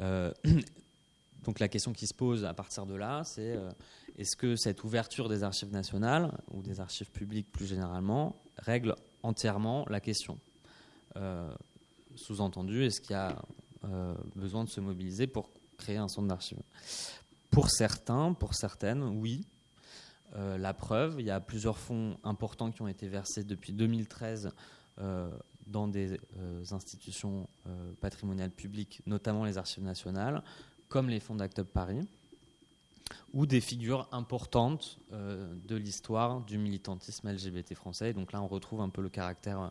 Euh, 0.00 0.32
donc 1.44 1.60
la 1.60 1.68
question 1.68 1.92
qui 1.92 2.06
se 2.06 2.14
pose 2.14 2.44
à 2.44 2.54
partir 2.54 2.86
de 2.86 2.94
là, 2.94 3.22
c'est 3.24 3.56
euh, 3.56 3.70
est-ce 4.16 4.34
que 4.34 4.56
cette 4.56 4.82
ouverture 4.82 5.28
des 5.28 5.42
archives 5.42 5.72
nationales 5.72 6.32
ou 6.52 6.62
des 6.62 6.80
archives 6.80 7.10
publiques 7.10 7.52
plus 7.52 7.66
généralement 7.66 8.34
règle 8.56 8.94
entièrement 9.26 9.84
la 9.88 10.00
question. 10.00 10.38
Euh, 11.16 11.50
sous-entendu, 12.14 12.84
est-ce 12.84 13.00
qu'il 13.00 13.12
y 13.12 13.14
a 13.14 13.42
euh, 13.84 14.14
besoin 14.34 14.64
de 14.64 14.68
se 14.68 14.80
mobiliser 14.80 15.26
pour 15.26 15.50
créer 15.76 15.96
un 15.96 16.08
centre 16.08 16.28
d'archives? 16.28 16.62
Pour 17.50 17.70
certains, 17.70 18.32
pour 18.32 18.54
certaines, 18.54 19.02
oui. 19.02 19.46
la 20.34 20.74
preuve. 20.74 21.16
Il 21.18 21.26
y 21.26 21.30
a 21.30 21.40
plusieurs 21.40 21.78
fonds 21.78 22.18
importants 22.22 22.70
qui 22.70 22.82
ont 22.82 22.88
été 22.88 23.08
versés 23.08 23.44
depuis 23.44 23.72
2013 23.72 24.50
dans 25.66 25.88
des 25.88 26.18
institutions 26.70 27.48
patrimoniales 28.02 28.50
publiques, 28.50 29.00
notamment 29.06 29.44
les 29.44 29.56
archives 29.56 29.84
nationales, 29.84 30.42
comme 30.88 31.08
les 31.08 31.20
fonds 31.20 31.36
d'Act 31.36 31.60
Up 31.60 31.68
Paris 31.72 32.06
ou 33.32 33.46
des 33.46 33.60
figures 33.60 34.08
importantes 34.12 34.98
euh, 35.12 35.54
de 35.66 35.76
l'histoire 35.76 36.40
du 36.40 36.58
militantisme 36.58 37.30
LGBT 37.30 37.74
français. 37.74 38.12
donc 38.12 38.32
là, 38.32 38.42
on 38.42 38.48
retrouve 38.48 38.80
un 38.80 38.88
peu 38.88 39.02
le 39.02 39.08
caractère 39.08 39.60
euh, 39.60 39.68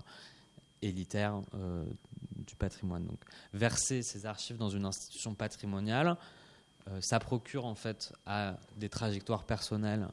élitaire 0.81 1.41
euh, 1.55 1.83
du 2.35 2.55
patrimoine. 2.55 3.07
Verser 3.53 4.03
ces 4.03 4.25
archives 4.25 4.57
dans 4.57 4.69
une 4.69 4.85
institution 4.85 5.33
patrimoniale, 5.33 6.17
ça 6.99 7.17
procure 7.17 7.65
en 7.65 7.73
fait 7.73 8.13
à 8.27 8.57
des 8.77 8.89
trajectoires 8.89 9.45
personnelles 9.45 10.07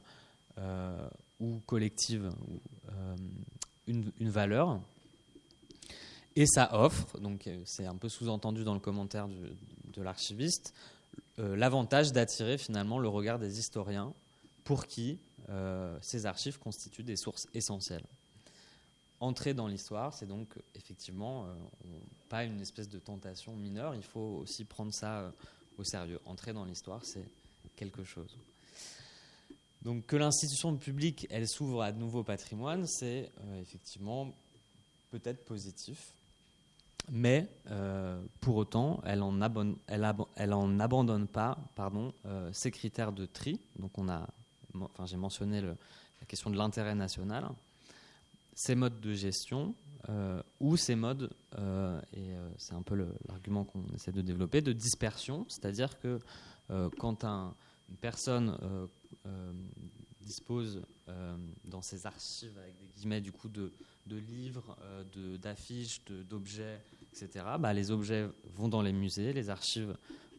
ou 1.39 1.59
collectives 1.67 2.31
une, 3.85 4.11
valeur. 4.19 4.79
Et 6.35 6.47
ça 6.47 6.73
offre, 6.73 7.19
donc 7.19 7.47
c'est 7.65 7.85
un 7.85 7.95
peu 7.95 8.09
sous-entendu 8.09 8.63
dans 8.63 8.73
le 8.73 8.79
commentaire 8.79 9.27
de 9.27 10.01
l'archiviste, 10.01 10.73
euh, 11.39 11.55
l'avantage 11.55 12.13
d'attirer 12.13 12.57
finalement 12.57 12.99
le 12.99 13.07
regard 13.07 13.39
des 13.39 13.57
historiens 13.57 14.13
pour 14.63 14.85
qui 14.85 15.19
euh, 15.49 15.97
ces 16.01 16.25
archives 16.25 16.59
constituent 16.59 17.03
des 17.03 17.15
sources 17.15 17.47
essentielles. 17.53 18.05
Entrer 19.19 19.53
dans 19.53 19.67
l'histoire, 19.67 20.13
c'est 20.13 20.27
donc 20.27 20.49
effectivement 20.75 21.45
euh, 21.45 21.55
pas 22.29 22.43
une 22.43 22.61
espèce 22.61 22.87
de 22.87 22.99
tentation 22.99 23.55
mineure, 23.55 23.95
il 23.95 24.03
faut 24.03 24.41
aussi 24.41 24.63
prendre 24.63 24.93
ça 24.93 25.33
au 25.77 25.83
sérieux. 25.83 26.19
Entrer 26.25 26.53
dans 26.53 26.65
l'histoire, 26.65 27.03
c'est 27.03 27.25
quelque 27.75 28.03
chose. 28.03 28.37
Donc 29.81 30.05
que 30.05 30.15
l'institution 30.15 30.77
publique, 30.77 31.25
elle 31.29 31.47
s'ouvre 31.47 31.81
à 31.81 31.91
de 31.91 31.97
nouveaux 31.97 32.23
patrimoines, 32.23 32.85
c'est 32.85 33.31
effectivement 33.59 34.33
peut-être 35.11 35.43
positif. 35.45 36.13
Mais 37.11 37.49
euh, 37.69 38.21
pour 38.39 38.55
autant, 38.55 39.01
elle 39.05 39.19
n'en 39.19 39.41
abandonne 40.79 41.27
pas 41.27 41.57
pardon, 41.75 42.13
euh, 42.25 42.49
ses 42.53 42.71
critères 42.71 43.11
de 43.11 43.25
tri. 43.25 43.59
Donc, 43.77 43.97
on 43.97 44.09
a, 44.09 44.27
enfin, 44.79 45.05
j'ai 45.05 45.17
mentionné 45.17 45.61
la 45.61 45.75
question 46.27 46.49
de 46.49 46.57
l'intérêt 46.57 46.95
national, 46.95 47.49
ces 48.53 48.75
modes 48.75 49.01
de 49.01 49.13
gestion 49.13 49.75
euh, 50.09 50.41
ou 50.59 50.77
ces 50.77 50.95
modes, 50.95 51.29
et 52.15 52.33
c'est 52.57 52.73
un 52.73 52.81
peu 52.81 52.95
l'argument 53.27 53.63
qu'on 53.63 53.85
essaie 53.95 54.11
de 54.11 54.21
développer, 54.21 54.61
de 54.61 54.73
dispersion, 54.73 55.45
c'est-à-dire 55.49 55.99
que 55.99 56.19
quand 56.97 57.23
une 57.23 57.97
personne 58.01 58.57
dispose 60.23 60.81
dans 61.65 61.81
ses 61.81 62.05
archives, 62.05 62.57
avec 62.57 62.77
des 62.77 62.87
guillemets, 62.95 63.21
du 63.21 63.31
coup, 63.31 63.49
de 63.49 63.71
de 64.05 64.17
livres, 64.17 64.75
euh, 64.81 65.37
d'affiches, 65.37 66.01
d'objets, 66.29 66.81
etc., 67.13 67.45
bah, 67.59 67.73
les 67.73 67.91
objets 67.91 68.27
vont 68.55 68.67
dans 68.67 68.81
les 68.81 68.93
musées, 68.93 69.33
les 69.33 69.49
archives 69.49 69.95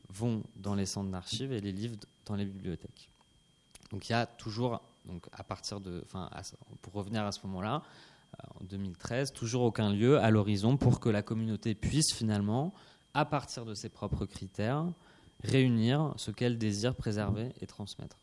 vont 0.08 0.42
dans 0.56 0.74
les 0.74 0.86
centres 0.86 1.10
d'archives 1.10 1.52
et 1.52 1.60
les 1.60 1.72
livres 1.72 1.96
dans 2.26 2.36
les 2.36 2.44
bibliothèques. 2.44 3.10
Donc 3.90 4.08
il 4.08 4.12
y 4.12 4.14
a 4.14 4.26
toujours, 4.26 4.82
donc 5.06 5.26
à 5.32 5.44
partir 5.44 5.80
de, 5.80 6.02
enfin, 6.04 6.30
pour 6.82 6.92
revenir 6.92 7.24
à 7.24 7.32
ce 7.32 7.40
moment-là, 7.46 7.82
euh, 8.34 8.60
en 8.60 8.64
2013, 8.64 9.32
toujours 9.32 9.62
aucun 9.62 9.92
lieu 9.92 10.18
à 10.18 10.30
l'horizon 10.30 10.76
pour 10.76 11.00
que 11.00 11.08
la 11.08 11.22
communauté 11.22 11.74
puisse 11.74 12.12
finalement, 12.12 12.74
à 13.14 13.24
partir 13.24 13.64
de 13.64 13.74
ses 13.74 13.88
propres 13.88 14.26
critères, 14.26 14.86
réunir 15.42 16.12
ce 16.16 16.30
qu'elle 16.30 16.58
désire 16.58 16.94
préserver 16.94 17.52
et 17.60 17.66
transmettre. 17.66 18.18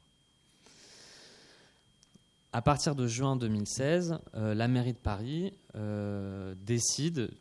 À 2.54 2.62
partir 2.62 2.96
de 2.96 3.08
juin 3.08 3.38
2016, 3.38 4.20
euh, 4.36 4.54
la 4.54 4.68
mairie 4.68 4.92
de 4.92 4.98
Paris 4.98 5.54
euh, 5.76 6.54
décide, 6.60 7.32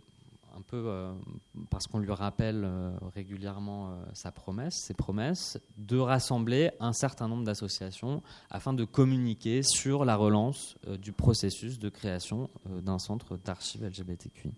un 0.57 0.63
peu 0.63 0.85
euh, 0.87 1.13
parce 1.69 1.89
qu'on 1.89 1.99
lui 1.99 2.13
rappelle 2.13 2.69
régulièrement 3.13 3.99
sa 4.15 4.31
promesse, 4.31 4.75
ses 4.87 4.95
promesses, 4.95 5.59
de 5.79 5.99
rassembler 5.99 6.71
un 6.79 6.93
certain 6.93 7.27
nombre 7.27 7.43
d'associations 7.43 8.23
afin 8.51 8.73
de 8.73 8.85
communiquer 8.85 9.65
sur 9.65 10.05
la 10.05 10.15
relance 10.15 10.77
du 11.01 11.13
processus 11.13 11.81
de 11.81 11.89
création 11.89 12.49
d'un 12.69 13.01
centre 13.01 13.37
d'archives 13.37 13.85
LGBTQI. 13.85 14.53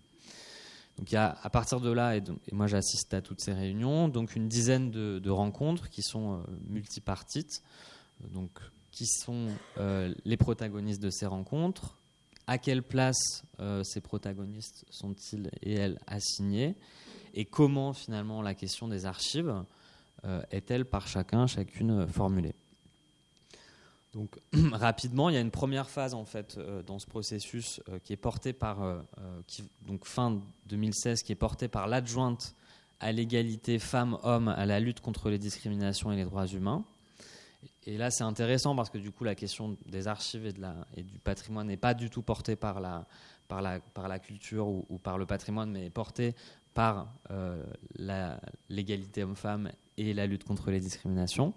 Donc 0.97 1.11
il 1.11 1.15
y 1.15 1.17
a 1.17 1.35
à 1.41 1.49
partir 1.49 1.81
de 1.81 1.89
là, 1.89 2.15
et, 2.15 2.23
moi 2.51 2.67
j'assiste 2.67 3.11
à 3.15 3.21
toutes 3.21 3.41
ces 3.41 3.53
réunions, 3.53 4.07
donc 4.07 4.35
une 4.35 4.47
dizaine 4.47 4.91
de, 4.91 5.17
de 5.17 5.29
rencontres 5.31 5.89
qui 5.89 6.03
sont 6.03 6.43
multipartites. 6.67 7.63
Donc 8.31 8.59
qui 8.93 9.07
sont 9.07 9.47
euh, 9.79 10.13
les 10.23 10.37
protagonistes 10.37 11.01
de 11.01 11.09
ces 11.09 11.25
rencontres, 11.25 11.97
à 12.45 12.59
quelle 12.59 12.83
place 12.83 13.43
euh, 13.59 13.83
ces 13.83 14.01
protagonistes 14.01 14.85
sont-ils 14.91 15.49
et 15.63 15.73
elles 15.73 15.99
assignés, 16.05 16.75
et 17.33 17.43
comment 17.43 17.93
finalement 17.93 18.43
la 18.43 18.53
question 18.53 18.87
des 18.87 19.05
archives 19.05 19.63
euh, 20.25 20.43
est-elle 20.51 20.85
par 20.85 21.07
chacun, 21.07 21.47
chacune 21.47 22.07
formulée? 22.07 22.53
Donc 24.13 24.39
rapidement, 24.71 25.29
il 25.29 25.33
y 25.33 25.37
a 25.37 25.41
une 25.41 25.49
première 25.49 25.89
phase 25.89 26.13
en 26.13 26.25
fait 26.25 26.59
dans 26.85 26.99
ce 26.99 27.07
processus 27.07 27.81
qui 28.03 28.13
est 28.13 28.17
portée 28.17 28.53
par, 28.53 29.03
qui, 29.47 29.63
donc 29.87 30.05
fin 30.05 30.39
2016, 30.67 31.23
qui 31.23 31.31
est 31.31 31.35
portée 31.35 31.67
par 31.67 31.87
l'adjointe 31.87 32.53
à 32.99 33.11
l'égalité 33.11 33.79
femmes-hommes 33.79 34.49
à 34.49 34.67
la 34.67 34.79
lutte 34.79 34.99
contre 34.99 35.31
les 35.31 35.39
discriminations 35.39 36.11
et 36.11 36.15
les 36.15 36.25
droits 36.25 36.45
humains, 36.45 36.85
et 37.85 37.97
là, 37.97 38.11
c'est 38.11 38.23
intéressant 38.23 38.75
parce 38.75 38.89
que 38.89 38.97
du 38.97 39.11
coup, 39.11 39.23
la 39.23 39.35
question 39.35 39.77
des 39.85 40.07
archives 40.07 40.45
et, 40.95 41.03
du 41.03 41.19
patrimoine 41.19 41.67
n'est 41.67 41.77
pas 41.77 41.93
du 41.93 42.09
tout 42.09 42.21
portée 42.21 42.55
par 42.55 42.79
la 42.79 44.19
culture 44.19 44.67
ou, 44.67 44.99
par 45.01 45.17
le 45.17 45.25
patrimoine, 45.25 45.71
mais 45.71 45.85
est 45.85 45.89
portée 45.89 46.35
par 46.73 47.13
euh, 47.31 47.63
l'égalité 48.69 49.23
homme-femme 49.23 49.71
et 49.97 50.13
la 50.13 50.25
lutte 50.25 50.43
contre 50.43 50.71
les 50.71 50.79
discriminations. 50.79 51.53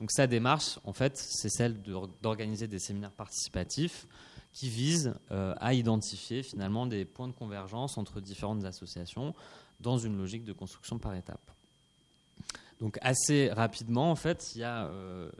Donc 0.00 0.10
sa 0.10 0.26
démarche, 0.26 0.78
en 0.84 0.92
fait, 0.92 1.16
c'est 1.16 1.48
celle 1.48 1.80
d'organiser 2.22 2.68
des 2.68 2.78
séminaires 2.78 3.12
participatifs 3.12 4.06
qui 4.52 4.68
visent 4.68 5.14
euh, 5.30 5.54
à 5.58 5.74
identifier 5.74 6.42
finalement 6.42 6.86
des 6.86 7.04
points 7.04 7.28
de 7.28 7.32
convergence 7.32 7.98
entre 7.98 8.20
différentes 8.20 8.64
associations 8.64 9.34
dans 9.80 9.98
une 9.98 10.16
logique 10.16 10.44
de 10.44 10.52
construction 10.52 10.98
par 10.98 11.14
étapes. 11.14 11.55
Donc 12.80 12.98
assez 13.00 13.48
rapidement, 13.50 14.10
en 14.10 14.16
fait, 14.16 14.54
il 14.54 14.60
y 14.60 14.64
a 14.64 14.86
euh, 14.86 15.30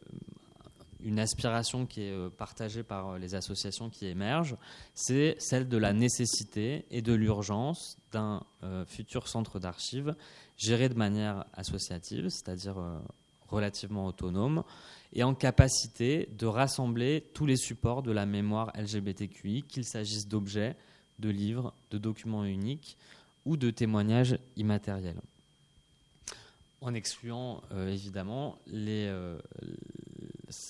une 1.01 1.19
aspiration 1.19 1.85
qui 1.85 2.03
est 2.03 2.13
euh, 2.13 2.31
partagée 2.31 2.83
par 2.83 3.11
euh, 3.11 3.19
les 3.19 3.35
associations 3.35 3.91
qui 3.91 4.07
émergent, 4.07 4.57
c'est 4.95 5.37
celle 5.39 5.69
de 5.69 5.77
la 5.77 5.93
nécessité 5.93 6.87
et 6.91 7.03
de 7.03 7.13
l'urgence 7.13 7.99
d'un 8.13 8.43
futur 8.87 9.29
centre 9.29 9.59
d'archives 9.59 10.15
géré 10.57 10.89
de 10.89 10.95
manière 10.95 11.45
associative, 11.53 12.31
c'est-à-dire 12.31 12.77
relativement 13.49 14.07
autonome, 14.07 14.65
et 15.13 15.23
en 15.23 15.35
capacité 15.35 16.31
de 16.39 16.47
rassembler 16.47 17.29
tous 17.35 17.45
les 17.45 17.57
supports 17.57 18.03
de 18.03 18.11
la 18.11 18.25
mémoire 18.25 18.73
LGBTQI, 18.75 19.65
qu'il 19.65 19.85
s'agisse 19.85 20.29
d'objets, 20.29 20.77
de 21.19 21.29
livres, 21.29 21.75
de 21.91 21.99
documents 21.99 22.45
uniques 22.45 22.97
ou 23.45 23.59
de 23.59 23.71
témoignages 23.71 24.39
immatériels 24.57 25.21
en 26.81 26.95
excluant 26.95 27.63
euh, 27.73 27.89
évidemment 27.89 28.59
les, 28.67 29.07
euh, 29.09 29.39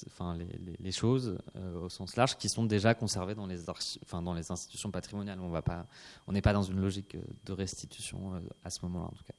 enfin, 0.07 0.37
les, 0.81 0.93
choses 0.93 1.39
euh, 1.57 1.81
au 1.81 1.89
sens 1.89 2.17
large 2.17 2.37
qui 2.37 2.49
sont 2.49 2.65
déjà 2.65 2.95
conservées 2.95 3.35
dans 3.35 3.47
les, 3.47 3.69
enfin, 4.03 4.23
dans 4.23 4.35
les 4.35 4.51
institutions 4.51 4.91
patrimoniales. 4.91 5.39
On 5.41 6.33
n'est 6.33 6.43
pas 6.43 6.53
dans 6.53 6.63
une 6.63 6.81
logique 6.81 7.17
de 7.45 7.53
restitution 7.53 8.41
à 8.65 8.71
ce 8.71 8.81
moment-là 8.83 9.07
en 9.07 9.17
tout 9.17 9.25
cas. 9.25 9.35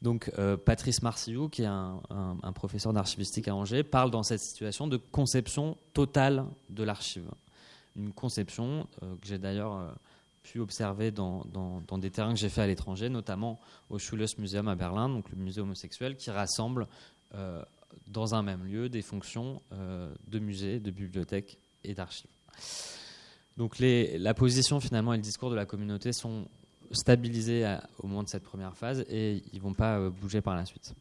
Donc 0.00 0.30
Patrice 0.64 1.02
Marcillou, 1.02 1.48
qui 1.48 1.62
est 1.62 1.66
un 1.66 2.52
professeur 2.54 2.92
d'archivistique 2.92 3.48
à 3.48 3.54
Angers, 3.56 3.82
parle 3.82 4.12
dans 4.12 4.22
cette 4.22 4.40
situation 4.40 4.86
de 4.86 4.96
conception 4.96 5.76
totale 5.92 6.44
de 6.70 6.84
l'archive. 6.84 7.28
Une 7.96 8.12
conception 8.12 8.86
que 9.00 9.26
j'ai 9.26 9.38
d'ailleurs 9.38 9.92
pu 10.42 10.60
observer 10.60 11.10
dans, 11.10 11.44
des 11.98 12.10
terrains 12.10 12.32
que 12.32 12.38
j'ai 12.38 12.48
fait 12.48 12.62
à 12.62 12.66
l'étranger, 12.66 13.08
notamment 13.08 13.60
au 13.90 13.98
Schules 13.98 14.26
Museum 14.38 14.68
à 14.68 14.74
Berlin, 14.74 15.08
donc 15.08 15.28
le 15.30 15.36
musée 15.36 15.60
homosexuel, 15.60 16.16
qui 16.16 16.30
rassemble 16.30 16.86
euh, 17.34 17.62
dans 18.06 18.34
un 18.34 18.42
même 18.42 18.64
lieu 18.64 18.88
des 18.88 19.02
fonctions 19.02 19.62
euh, 19.72 20.12
de 20.26 20.38
musée, 20.38 20.80
de 20.80 20.90
bibliothèque 20.90 21.58
et 21.84 21.94
d'archives. 21.94 22.30
Donc 23.56 23.78
la 23.78 24.34
position 24.34 24.80
finalement 24.80 25.12
et 25.12 25.16
le 25.16 25.22
discours 25.22 25.50
de 25.50 25.56
la 25.56 25.66
communauté 25.66 26.12
sont 26.12 26.46
stabilisés 26.92 27.76
au 27.98 28.06
moment 28.06 28.22
de 28.22 28.28
cette 28.28 28.44
première 28.44 28.76
phase 28.76 29.04
et 29.08 29.42
ils 29.52 29.58
ne 29.58 29.62
vont 29.62 29.74
pas 29.74 29.98
euh, 29.98 30.10
bouger 30.10 30.40
par 30.40 30.54
la 30.54 30.64
suite. 30.64 30.94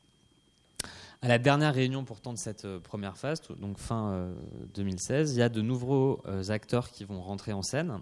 À 1.22 1.28
la 1.28 1.40
dernière 1.40 1.74
réunion 1.74 2.04
pourtant 2.04 2.34
de 2.34 2.38
cette 2.38 2.68
première 2.80 3.18
phase, 3.18 3.42
donc 3.60 3.80
fin 3.80 4.30
2016, 4.76 5.34
il 5.34 5.40
y 5.40 5.42
a 5.42 5.50
de 5.50 5.62
nouveaux 5.62 6.22
acteurs 6.50 6.92
qui 6.92 7.06
vont 7.06 7.22
rentrer 7.22 7.54
en 7.54 7.64
scène. 7.64 8.02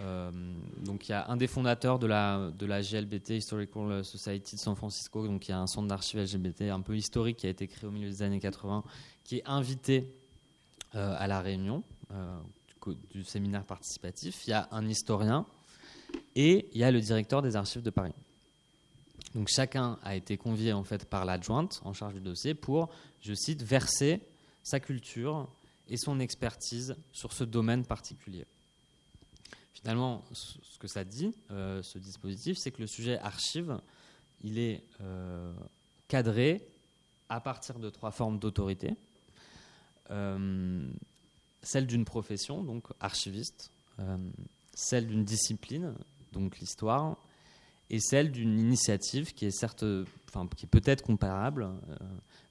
Euh, 0.00 0.30
donc 0.84 1.08
il 1.08 1.12
y 1.12 1.14
a 1.14 1.28
un 1.28 1.36
des 1.36 1.46
fondateurs 1.46 1.98
de 1.98 2.06
la, 2.06 2.50
de 2.50 2.66
la 2.66 2.82
GLBT, 2.82 3.30
Historical 3.30 4.04
Society 4.04 4.56
de 4.56 4.60
San 4.60 4.74
Francisco, 4.74 5.26
donc 5.26 5.46
il 5.46 5.52
y 5.52 5.54
a 5.54 5.58
un 5.58 5.66
centre 5.66 5.86
d'archives 5.86 6.20
LGBT 6.20 6.62
un 6.62 6.80
peu 6.80 6.96
historique 6.96 7.36
qui 7.36 7.46
a 7.46 7.50
été 7.50 7.68
créé 7.68 7.86
au 7.86 7.92
milieu 7.92 8.08
des 8.08 8.22
années 8.22 8.40
80, 8.40 8.82
qui 9.22 9.38
est 9.38 9.46
invité 9.46 10.12
à 10.92 11.26
La 11.26 11.40
Réunion, 11.40 11.82
du 13.10 13.24
séminaire 13.24 13.64
participatif. 13.64 14.46
Il 14.46 14.50
y 14.50 14.52
a 14.52 14.68
un 14.70 14.88
historien 14.88 15.46
et 16.36 16.68
il 16.72 16.78
y 16.78 16.84
a 16.84 16.90
le 16.90 17.00
directeur 17.00 17.42
des 17.42 17.56
archives 17.56 17.82
de 17.82 17.90
Paris. 17.90 18.14
Donc 19.34 19.48
chacun 19.48 19.98
a 20.02 20.14
été 20.14 20.36
convié 20.36 20.72
en 20.72 20.84
fait 20.84 21.04
par 21.06 21.24
l'adjointe 21.24 21.80
en 21.84 21.92
charge 21.92 22.14
du 22.14 22.20
dossier 22.20 22.54
pour, 22.54 22.90
je 23.20 23.34
cite, 23.34 23.62
verser 23.62 24.20
sa 24.62 24.80
culture 24.80 25.48
et 25.88 25.96
son 25.96 26.20
expertise 26.20 26.96
sur 27.12 27.32
ce 27.32 27.44
domaine 27.44 27.84
particulier. 27.84 28.46
Finalement, 29.74 30.24
ce 30.32 30.78
que 30.78 30.86
ça 30.86 31.04
dit, 31.04 31.34
euh, 31.50 31.82
ce 31.82 31.98
dispositif, 31.98 32.56
c'est 32.56 32.70
que 32.70 32.80
le 32.80 32.86
sujet 32.86 33.18
archive, 33.18 33.80
il 34.42 34.58
est 34.58 34.84
euh, 35.00 35.52
cadré 36.06 36.66
à 37.28 37.40
partir 37.40 37.78
de 37.80 37.90
trois 37.90 38.12
formes 38.12 38.38
d'autorité. 38.38 38.94
Euh, 40.10 40.88
celle 41.62 41.86
d'une 41.86 42.04
profession, 42.04 42.62
donc 42.62 42.84
archiviste, 43.00 43.70
celle 44.74 45.06
d'une 45.06 45.24
discipline, 45.24 45.94
donc 46.32 46.58
l'histoire, 46.58 47.16
et 47.90 48.00
celle 48.00 48.30
d'une 48.30 48.58
initiative 48.58 49.32
qui 49.34 49.46
est 49.46 49.50
certes, 49.50 49.84
enfin, 50.28 50.46
qui 50.56 50.66
est 50.66 50.68
peut-être 50.68 51.02
comparable, 51.02 51.68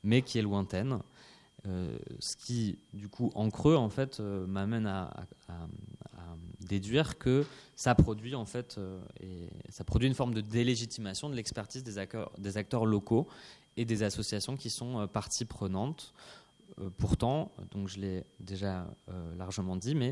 mais 0.04 0.24
qui 0.24 0.40
est 0.40 0.42
lointaine. 0.42 1.00
Ce 1.66 2.36
qui, 2.46 2.80
du 2.94 3.08
coup, 3.08 3.32
en 3.36 3.50
creux, 3.52 3.76
en 3.76 3.90
fait, 3.90 4.20
m'amène 4.20 4.88
à, 4.88 5.28
déduire 6.66 7.18
que 7.18 7.46
ça 7.76 7.96
produit, 7.96 8.36
en 8.36 8.46
fait, 8.46 8.80
et 9.22 9.50
ça 9.70 9.84
produit 9.84 10.08
une 10.08 10.14
forme 10.14 10.34
de 10.34 10.42
délégitimation 10.42 11.30
de 11.30 11.36
l'expertise 11.36 11.84
des 11.84 11.98
acteurs, 11.98 12.32
des 12.38 12.58
acteurs 12.58 12.86
locaux 12.86 13.28
et 13.78 13.86
des 13.86 14.04
associations 14.04 14.56
qui 14.56 14.70
sont 14.70 15.08
parties 15.08 15.46
prenantes. 15.46 16.14
pourtant, 16.98 17.52
donc 17.72 17.88
je 17.88 18.00
l'ai 18.00 18.24
déjà 18.40 18.86
largement 19.38 19.76
dit, 19.76 19.96
mais 19.96 20.12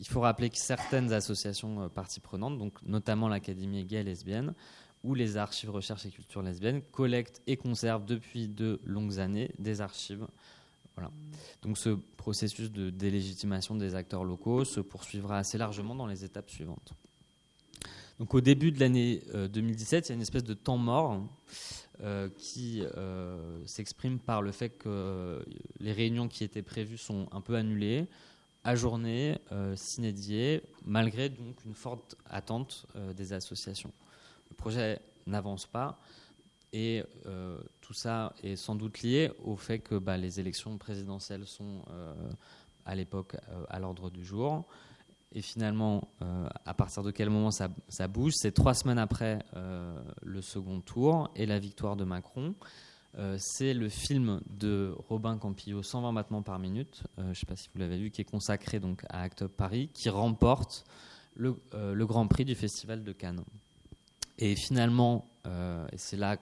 il 0.00 0.06
faut 0.06 0.20
rappeler 0.20 0.50
que 0.50 0.56
certaines 0.56 1.12
associations 1.12 1.82
euh, 1.82 1.88
parties 1.88 2.20
prenantes, 2.20 2.58
donc 2.58 2.82
notamment 2.82 3.28
l'Académie 3.28 3.84
gay 3.84 4.02
lesbienne, 4.02 4.54
ou 5.04 5.14
les 5.14 5.36
archives 5.36 5.70
recherche 5.70 6.04
et 6.06 6.10
culture 6.10 6.42
lesbienne, 6.42 6.82
collectent 6.90 7.40
et 7.46 7.56
conservent 7.56 8.04
depuis 8.04 8.48
de 8.48 8.80
longues 8.84 9.18
années 9.18 9.50
des 9.58 9.80
archives. 9.80 10.26
Donc 11.62 11.78
ce 11.78 11.90
processus 11.90 12.70
de 12.70 12.90
délégitimation 12.90 13.74
des 13.74 13.94
acteurs 13.94 14.24
locaux 14.24 14.64
se 14.64 14.80
poursuivra 14.80 15.38
assez 15.38 15.58
largement 15.58 15.94
dans 15.94 16.06
les 16.06 16.24
étapes 16.24 16.50
suivantes. 16.50 16.92
Donc 18.18 18.34
au 18.34 18.40
début 18.40 18.72
de 18.72 18.80
l'année 18.80 19.22
2017, 19.52 20.04
euh, 20.04 20.06
il 20.06 20.08
y 20.10 20.12
a 20.12 20.14
une 20.16 20.22
espèce 20.22 20.44
de 20.44 20.54
temps 20.54 20.76
mort 20.76 21.22
euh, 22.02 22.28
qui 22.38 22.82
s'exprime 23.66 24.18
par 24.18 24.42
le 24.42 24.52
fait 24.52 24.70
que 24.70 25.44
les 25.78 25.92
réunions 25.92 26.28
qui 26.28 26.44
étaient 26.44 26.62
prévues 26.62 26.98
sont 26.98 27.28
un 27.32 27.40
peu 27.40 27.56
annulées 27.56 28.08
ajourné, 28.64 29.38
euh, 29.52 29.74
s'inédié, 29.76 30.62
malgré 30.84 31.28
donc 31.28 31.64
une 31.64 31.74
forte 31.74 32.16
attente 32.28 32.86
euh, 32.96 33.12
des 33.12 33.32
associations. 33.32 33.92
Le 34.50 34.56
projet 34.56 35.00
n'avance 35.26 35.66
pas 35.66 35.98
et 36.72 37.02
euh, 37.26 37.58
tout 37.80 37.94
ça 37.94 38.34
est 38.42 38.56
sans 38.56 38.74
doute 38.74 39.02
lié 39.02 39.30
au 39.42 39.56
fait 39.56 39.80
que 39.80 39.96
bah, 39.96 40.16
les 40.16 40.40
élections 40.40 40.78
présidentielles 40.78 41.46
sont 41.46 41.82
à 42.84 42.94
l'époque 42.94 43.36
à 43.68 43.78
l'ordre 43.78 44.10
du 44.10 44.24
jour. 44.24 44.64
Et 45.32 45.42
finalement, 45.42 46.08
à 46.64 46.74
partir 46.74 47.04
de 47.04 47.12
quel 47.12 47.30
moment 47.30 47.50
ça, 47.52 47.68
bouge? 48.08 48.32
C'est 48.34 48.52
trois 48.52 48.74
semaines 48.74 48.98
après 48.98 49.38
le 50.22 50.42
second 50.42 50.80
tour 50.80 51.30
et 51.36 51.46
la 51.46 51.58
victoire 51.58 51.96
de 51.96 52.04
Macron. 52.04 52.54
Euh, 53.18 53.36
c'est 53.38 53.74
le 53.74 53.88
film 53.88 54.40
de 54.48 54.94
Robin 55.08 55.36
Campillo, 55.36 55.82
120 55.82 56.12
battements 56.12 56.42
par 56.42 56.58
minute, 56.60 57.02
euh, 57.18 57.24
je 57.24 57.28
ne 57.28 57.34
sais 57.34 57.46
pas 57.46 57.56
si 57.56 57.68
vous 57.72 57.80
l'avez 57.80 57.98
vu, 57.98 58.10
qui 58.10 58.20
est 58.20 58.24
consacré 58.24 58.78
donc 58.78 59.02
à 59.08 59.22
Act 59.22 59.42
Up 59.42 59.52
Paris, 59.56 59.90
qui 59.92 60.08
remporte 60.08 60.84
euh, 61.40 61.94
le, 61.94 62.06
Grand 62.06 62.28
Prix 62.28 62.44
du 62.44 62.54
Festival 62.54 63.02
de 63.02 63.12
Cannes. 63.12 63.42
Et 64.40 64.56
finalement, 64.56 65.28
et 65.46 65.96
c'est 65.96 66.16
là, 66.16 66.36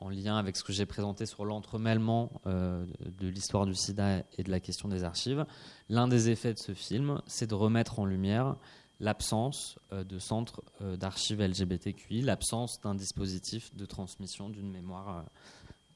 en 0.00 0.08
lien 0.08 0.36
avec 0.36 0.56
ce 0.56 0.64
que 0.64 0.72
j'ai 0.72 0.86
présenté 0.86 1.26
sur 1.26 1.44
l'entremêlement 1.44 2.32
de 2.46 3.28
l'histoire 3.28 3.66
du 3.66 3.74
sida 3.74 4.22
et 4.36 4.42
de 4.42 4.50
la 4.50 4.58
question 4.58 4.88
des 4.88 5.04
archives, 5.04 5.46
l'un 5.88 6.08
des 6.08 6.30
effets 6.30 6.54
de 6.54 6.58
ce 6.58 6.74
film, 6.74 7.20
c'est 7.26 7.46
de 7.46 7.54
remettre 7.54 7.98
en 8.00 8.06
lumière 8.06 8.56
l'absence 9.00 9.78
euh, 9.92 10.04
de 10.04 10.18
centre 10.18 10.62
euh, 10.80 10.96
d'archives 10.96 11.40
LGBTQI, 11.40 12.22
l'absence 12.22 12.80
d'un 12.80 12.94
dispositif 12.94 13.74
de 13.74 13.86
transmission 13.86 14.48
d'une 14.48 14.70
mémoire 14.70 15.18
euh, 15.18 15.22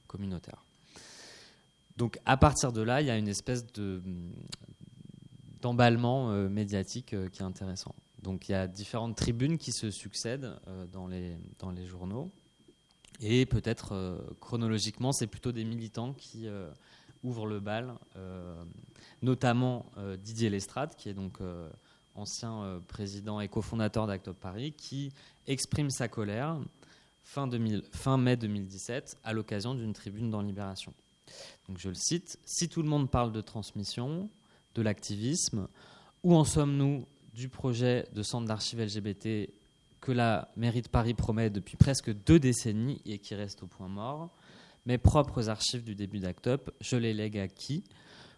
communautaire. 0.07 0.65
Donc 1.97 2.19
à 2.25 2.37
partir 2.37 2.73
de 2.73 2.81
là, 2.81 3.01
il 3.01 3.07
y 3.07 3.11
a 3.11 3.17
une 3.17 3.29
espèce 3.29 3.67
de, 3.73 4.03
d'emballement 5.61 6.31
médiatique 6.49 7.15
qui 7.31 7.43
est 7.43 7.45
intéressant. 7.45 7.95
Donc 8.23 8.49
il 8.49 8.53
y 8.53 8.55
a 8.55 8.67
différentes 8.67 9.17
tribunes 9.17 9.59
qui 9.59 9.73
se 9.73 9.91
succèdent 9.91 10.55
dans, 10.93 11.07
les, 11.07 11.37
dans 11.59 11.71
les 11.71 11.85
journaux. 11.85 12.31
Et 13.21 13.47
peut-être 13.47 14.25
chronologiquement, 14.41 15.13
c'est 15.13 15.27
plutôt 15.27 15.53
des 15.53 15.65
militants 15.65 16.13
qui 16.13 16.49
ouvrent 17.23 17.47
le 17.47 17.61
bal, 17.61 17.95
notamment 19.23 19.87
Didier 20.19 20.51
Lestrade, 20.51 20.95
qui 20.95 21.09
est 21.09 21.15
donc 21.15 21.41
ancien 22.15 22.63
euh, 22.63 22.81
président 22.81 23.41
et 23.41 23.49
cofondateur 23.49 24.07
d'Act 24.07 24.33
Paris, 24.33 24.73
qui 24.73 25.13
exprime 25.47 25.91
sa 25.91 26.09
colère 26.09 26.59
fin, 27.25 27.49
fin 27.93 28.17
mai 28.17 28.37
2017 28.37 29.19
à 29.25 29.33
l'occasion 29.33 29.75
d'une 29.75 29.93
tribune 29.93 30.31
dans 30.31 30.43
Libération. 30.43 30.93
Donc 31.69 31.79
je 31.79 31.89
le 31.89 31.95
cite 31.95 32.39
Si 32.45 32.69
tout 32.69 32.83
le 32.83 32.89
monde 32.89 33.11
parle 33.11 33.33
de 33.33 33.41
transmission, 33.41 34.29
de 34.75 34.83
l'activisme, 34.83 35.69
où 36.23 36.35
en 36.35 36.45
sommes-nous 36.45 37.07
du 37.35 37.49
projet 37.49 38.07
de 38.15 38.23
centre 38.23 38.47
d'archives 38.47 38.81
LGBT 38.81 39.51
que 40.01 40.13
la 40.13 40.49
mairie 40.57 40.83
de 40.83 40.89
Paris 40.89 41.15
promet 41.15 41.49
depuis 41.49 41.77
presque 41.77 42.13
deux 42.25 42.39
décennies 42.39 43.01
et 43.07 43.19
qui 43.19 43.35
reste 43.35 43.63
au 43.63 43.67
point 43.67 43.89
mort. 43.89 44.31
Mes 44.85 44.99
propres 44.99 45.49
archives 45.49 45.85
du 45.85 45.95
début 45.95 46.19
d'Act 46.19 46.47
Up, 46.49 46.71
je 46.81 46.97
les 46.97 47.15
lègue 47.15 47.39
à 47.39 47.47
qui? 47.47 47.85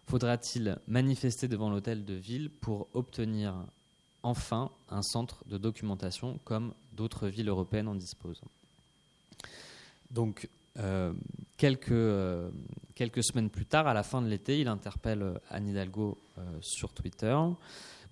Faudra-t-il 0.05 0.77
manifester 0.87 1.47
devant 1.47 1.71
l'hôtel 1.71 2.05
de 2.05 2.13
ville 2.13 2.51
pour 2.51 2.87
obtenir 2.93 3.55
enfin 4.21 4.69
un 4.89 5.01
centre 5.01 5.43
de 5.47 5.57
documentation 5.57 6.39
comme 6.43 6.73
d'autres 6.93 7.27
villes 7.27 7.49
européennes 7.49 7.87
en 7.87 7.95
disposent? 7.95 8.41
Donc, 10.11 10.47
euh, 10.77 11.13
quelques, 11.57 11.91
euh, 11.91 12.51
quelques 12.93 13.23
semaines 13.23 13.49
plus 13.49 13.65
tard, 13.65 13.87
à 13.87 13.95
la 13.95 14.03
fin 14.03 14.21
de 14.21 14.27
l'été, 14.27 14.59
il 14.59 14.67
interpelle 14.67 15.39
Anne 15.49 15.69
Hidalgo 15.69 16.19
euh, 16.37 16.41
sur 16.61 16.93
Twitter 16.93 17.35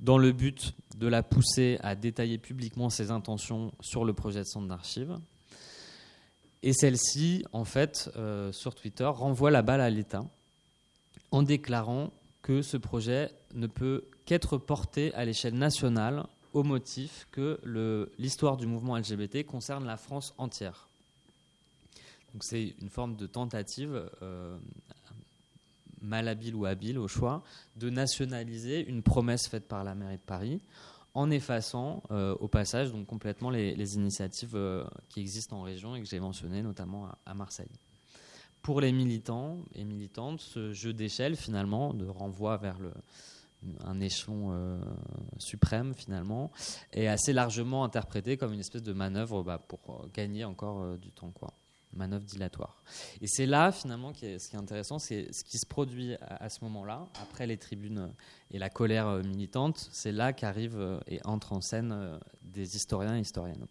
dans 0.03 0.19
le 0.19 0.31
but 0.31 0.75
de 0.97 1.07
la 1.07 1.23
pousser 1.23 1.79
à 1.81 1.95
détailler 1.95 2.37
publiquement 2.37 2.89
ses 2.89 3.09
intentions 3.09 3.71
sur 3.81 4.05
le 4.05 4.13
projet 4.13 4.39
de 4.39 4.45
centre 4.45 4.67
d'archives. 4.67 5.17
Et 6.61 6.73
celle-ci, 6.73 7.43
en 7.51 7.65
fait, 7.65 8.09
sur 8.51 8.75
Twitter, 8.75 9.05
renvoie 9.05 9.49
la 9.49 9.63
balle 9.63 9.81
à 9.81 9.89
l'État 9.89 10.23
en 11.31 11.41
déclarant 11.41 12.11
que 12.43 12.61
ce 12.61 12.77
projet 12.77 13.31
ne 13.55 13.67
peut 13.67 14.05
qu'être 14.25 14.57
porté 14.57 15.13
à 15.15 15.25
l'échelle 15.25 15.55
nationale 15.55 16.25
au 16.53 16.63
motif 16.63 17.27
que 17.31 17.59
l'histoire 18.19 18.57
du 18.57 18.67
mouvement 18.67 18.97
LGBT 18.97 19.43
concerne 19.45 19.85
la 19.85 19.97
France 19.97 20.35
entière. 20.37 20.87
Donc 22.33 22.43
c'est 22.43 22.75
une 22.81 22.89
forme 22.89 23.15
de 23.15 23.27
tentative, 23.27 24.09
euh, 24.21 24.57
malhabile 26.03 26.55
ou 26.55 26.65
habile 26.65 26.99
au 26.99 27.07
choix, 27.07 27.43
de 27.75 27.89
nationaliser 27.89 28.85
une 28.87 29.01
promesse 29.01 29.47
faite 29.47 29.67
par 29.67 29.83
la 29.83 29.95
mairie 29.95 30.17
de 30.17 30.21
Paris 30.21 30.61
en 31.15 31.29
effaçant 31.29 32.03
euh, 32.11 32.35
au 32.39 32.47
passage 32.47 32.91
complètement 33.07 33.49
les, 33.49 33.95
initiatives 33.95 34.55
euh, 34.55 34.83
qui 35.09 35.19
existent 35.19 35.57
en 35.57 35.61
région 35.61 35.95
et 35.95 36.01
que 36.01 36.07
j'ai 36.07 36.19
mentionnées 36.19 36.63
notamment 36.63 37.09
à 37.25 37.33
Marseille 37.33 37.69
pour 38.61 38.79
les 38.79 38.93
militants 38.93 39.57
et 39.75 39.83
militantes, 39.83 40.39
ce 40.39 40.71
jeu 40.71 40.93
d'échelle, 40.93 41.35
finalement, 41.35 41.93
de 41.93 42.05
renvoi 42.07 42.55
vers 42.55 42.77
un 43.83 43.99
échelon 43.99 44.51
euh, 44.53 44.79
suprême, 45.37 45.93
finalement, 45.93 46.49
est 46.93 47.07
assez 47.07 47.33
largement 47.33 47.83
interprété 47.83 48.37
comme 48.37 48.53
une 48.53 48.61
espèce 48.61 48.81
de 48.81 48.93
manœuvre 48.93 49.43
bah, 49.43 49.57
pour 49.57 50.07
gagner 50.13 50.45
encore 50.45 50.97
du 50.97 51.11
temps, 51.11 51.31
quoi. 51.31 51.53
Manœuvre 51.95 52.25
dilatoire. 52.25 52.83
Et 53.21 53.27
c'est 53.27 53.45
là, 53.45 53.71
finalement, 53.71 54.13
ce 54.13 54.19
qui 54.19 54.55
est 54.55 54.59
intéressant, 54.59 54.99
c'est 54.99 55.31
ce 55.31 55.43
qui 55.43 55.57
se 55.57 55.65
produit 55.65 56.15
à, 56.21 56.49
ce 56.49 56.63
moment-là, 56.63 57.07
après 57.21 57.47
les 57.47 57.57
tribunes 57.57 58.13
et 58.51 58.59
la 58.59 58.69
colère 58.69 59.07
euh, 59.07 59.23
militante, 59.23 59.89
c'est 59.91 60.11
là 60.11 60.33
qu'arrivent 60.33 60.99
et 61.07 61.19
entrent 61.25 61.53
en 61.53 61.61
scène 61.61 62.19
des 62.41 62.75
historiens 62.75 63.17
et 63.17 63.21
historiennes. 63.21 63.65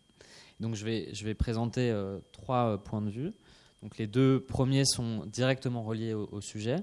Donc 0.60 0.74
je 0.74 0.84
vais, 0.84 1.12
je 1.12 1.24
vais 1.24 1.34
présenter 1.34 1.92
trois 2.32 2.82
points 2.82 3.02
de 3.02 3.10
vue. 3.10 3.32
Donc 3.82 3.98
les 3.98 4.06
deux 4.06 4.40
premiers 4.40 4.84
sont 4.84 5.26
directement 5.26 5.82
reliés 5.82 6.14
au, 6.14 6.40
sujet 6.40 6.76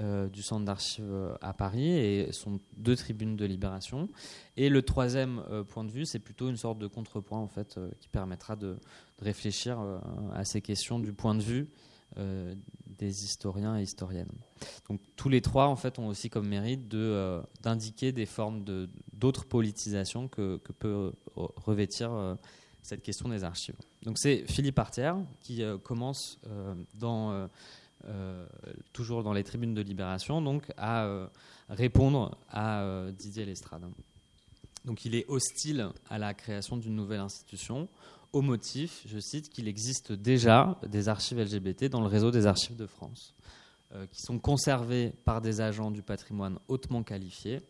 euh, 0.00 0.28
du 0.28 0.40
centre 0.40 0.64
d'archives 0.64 1.04
euh, 1.10 1.34
à 1.42 1.52
Paris 1.52 1.90
et 1.90 2.32
sont 2.32 2.60
deux 2.76 2.96
tribunes 2.96 3.36
de 3.36 3.44
libération. 3.44 4.08
Et 4.56 4.70
le 4.70 4.82
troisième 4.82 5.42
euh, 5.50 5.62
point 5.62 5.84
de 5.84 5.90
vue, 5.90 6.06
c'est 6.06 6.20
plutôt 6.20 6.48
une 6.48 6.56
sorte 6.56 6.78
de 6.78 6.86
contrepoint 6.86 7.38
en 7.38 7.48
fait 7.48 7.78
qui 7.98 8.08
permettra 8.08 8.56
de, 8.56 8.78
réfléchir 9.20 9.78
à 10.32 10.46
ces 10.46 10.62
questions 10.62 10.98
du 10.98 11.12
point 11.12 11.34
de 11.34 11.42
vue 11.42 11.68
des 12.16 13.24
historiens 13.24 13.78
et 13.78 13.82
historiennes. 13.82 14.32
Donc 14.88 15.02
tous 15.14 15.28
les 15.28 15.42
trois 15.42 15.66
en 15.66 15.76
fait 15.76 15.98
ont 15.98 16.06
aussi 16.06 16.30
comme 16.30 16.48
mérite 16.48 16.88
de 16.88 17.42
d'indiquer 17.62 18.12
des 18.12 18.24
formes 18.24 18.64
de 18.64 18.88
d'autres 19.12 19.44
politisations 19.44 20.26
que, 20.26 20.56
que 20.64 20.72
peut 20.72 21.12
revêtir 21.36 22.38
cette 22.80 23.02
question 23.02 23.28
des 23.28 23.44
archives. 23.44 23.76
Donc 24.04 24.16
c'est 24.16 24.46
Philippe 24.50 24.78
Artière 24.78 25.18
qui 25.42 25.62
commence 25.84 26.40
dans 26.94 27.50
toujours 28.92 29.22
dans 29.22 29.32
les 29.32 29.44
tribunes 29.44 29.74
de 29.74 29.82
Libération, 29.82 30.40
donc 30.42 30.64
à 30.76 31.28
répondre 31.68 32.38
à 32.48 33.06
Didier 33.12 33.44
Lestrade. 33.44 33.84
Donc 34.84 35.04
il 35.04 35.14
est 35.14 35.26
hostile 35.28 35.90
à 36.08 36.18
la 36.18 36.34
création 36.34 36.76
d'une 36.76 36.94
nouvelle 36.94 37.20
institution 37.20 37.88
au 38.32 38.42
motif, 38.42 39.02
je 39.06 39.18
cite, 39.18 39.48
qu'il 39.48 39.66
existe 39.66 40.12
déjà 40.12 40.78
des 40.86 41.08
archives 41.08 41.40
LGBT 41.40 41.86
dans 41.86 42.00
le 42.00 42.06
réseau 42.06 42.30
des 42.30 42.46
archives 42.46 42.76
de 42.76 42.86
France, 42.86 43.34
euh, 43.92 44.06
qui 44.06 44.20
sont 44.20 44.38
conservées 44.38 45.12
par 45.24 45.40
des 45.40 45.60
agents 45.60 45.90
du 45.90 46.02
patrimoine 46.02 46.58
hautement 46.68 47.02
qualifiés. 47.02 47.60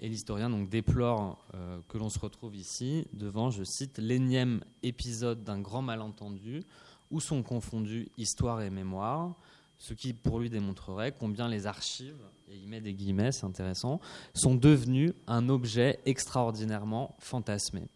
Et 0.00 0.08
l'historien 0.08 0.50
donc 0.50 0.68
déplore 0.68 1.46
euh, 1.54 1.78
que 1.88 1.98
l'on 1.98 2.08
se 2.08 2.18
retrouve 2.18 2.56
ici 2.56 3.06
devant, 3.12 3.50
je 3.50 3.62
cite, 3.62 3.98
l'énième 3.98 4.64
épisode 4.82 5.44
d'un 5.44 5.60
grand 5.60 5.82
malentendu 5.82 6.64
où 7.12 7.20
sont 7.20 7.42
confondus 7.44 8.08
histoire 8.18 8.62
et 8.62 8.70
mémoire, 8.70 9.36
ce 9.78 9.94
qui 9.94 10.12
pour 10.12 10.38
lui 10.38 10.50
démontrerait 10.50 11.12
combien 11.12 11.48
les 11.48 11.66
archives 11.66 12.22
et 12.52 12.56
il 12.56 12.68
met 12.68 12.80
des 12.80 12.92
guillemets, 12.92 13.32
c'est 13.32 13.46
intéressant, 13.46 14.00
sont 14.34 14.54
devenus 14.54 15.14
un 15.26 15.48
objet 15.48 16.00
extraordinairement 16.04 17.16
fantasmé. 17.18 17.88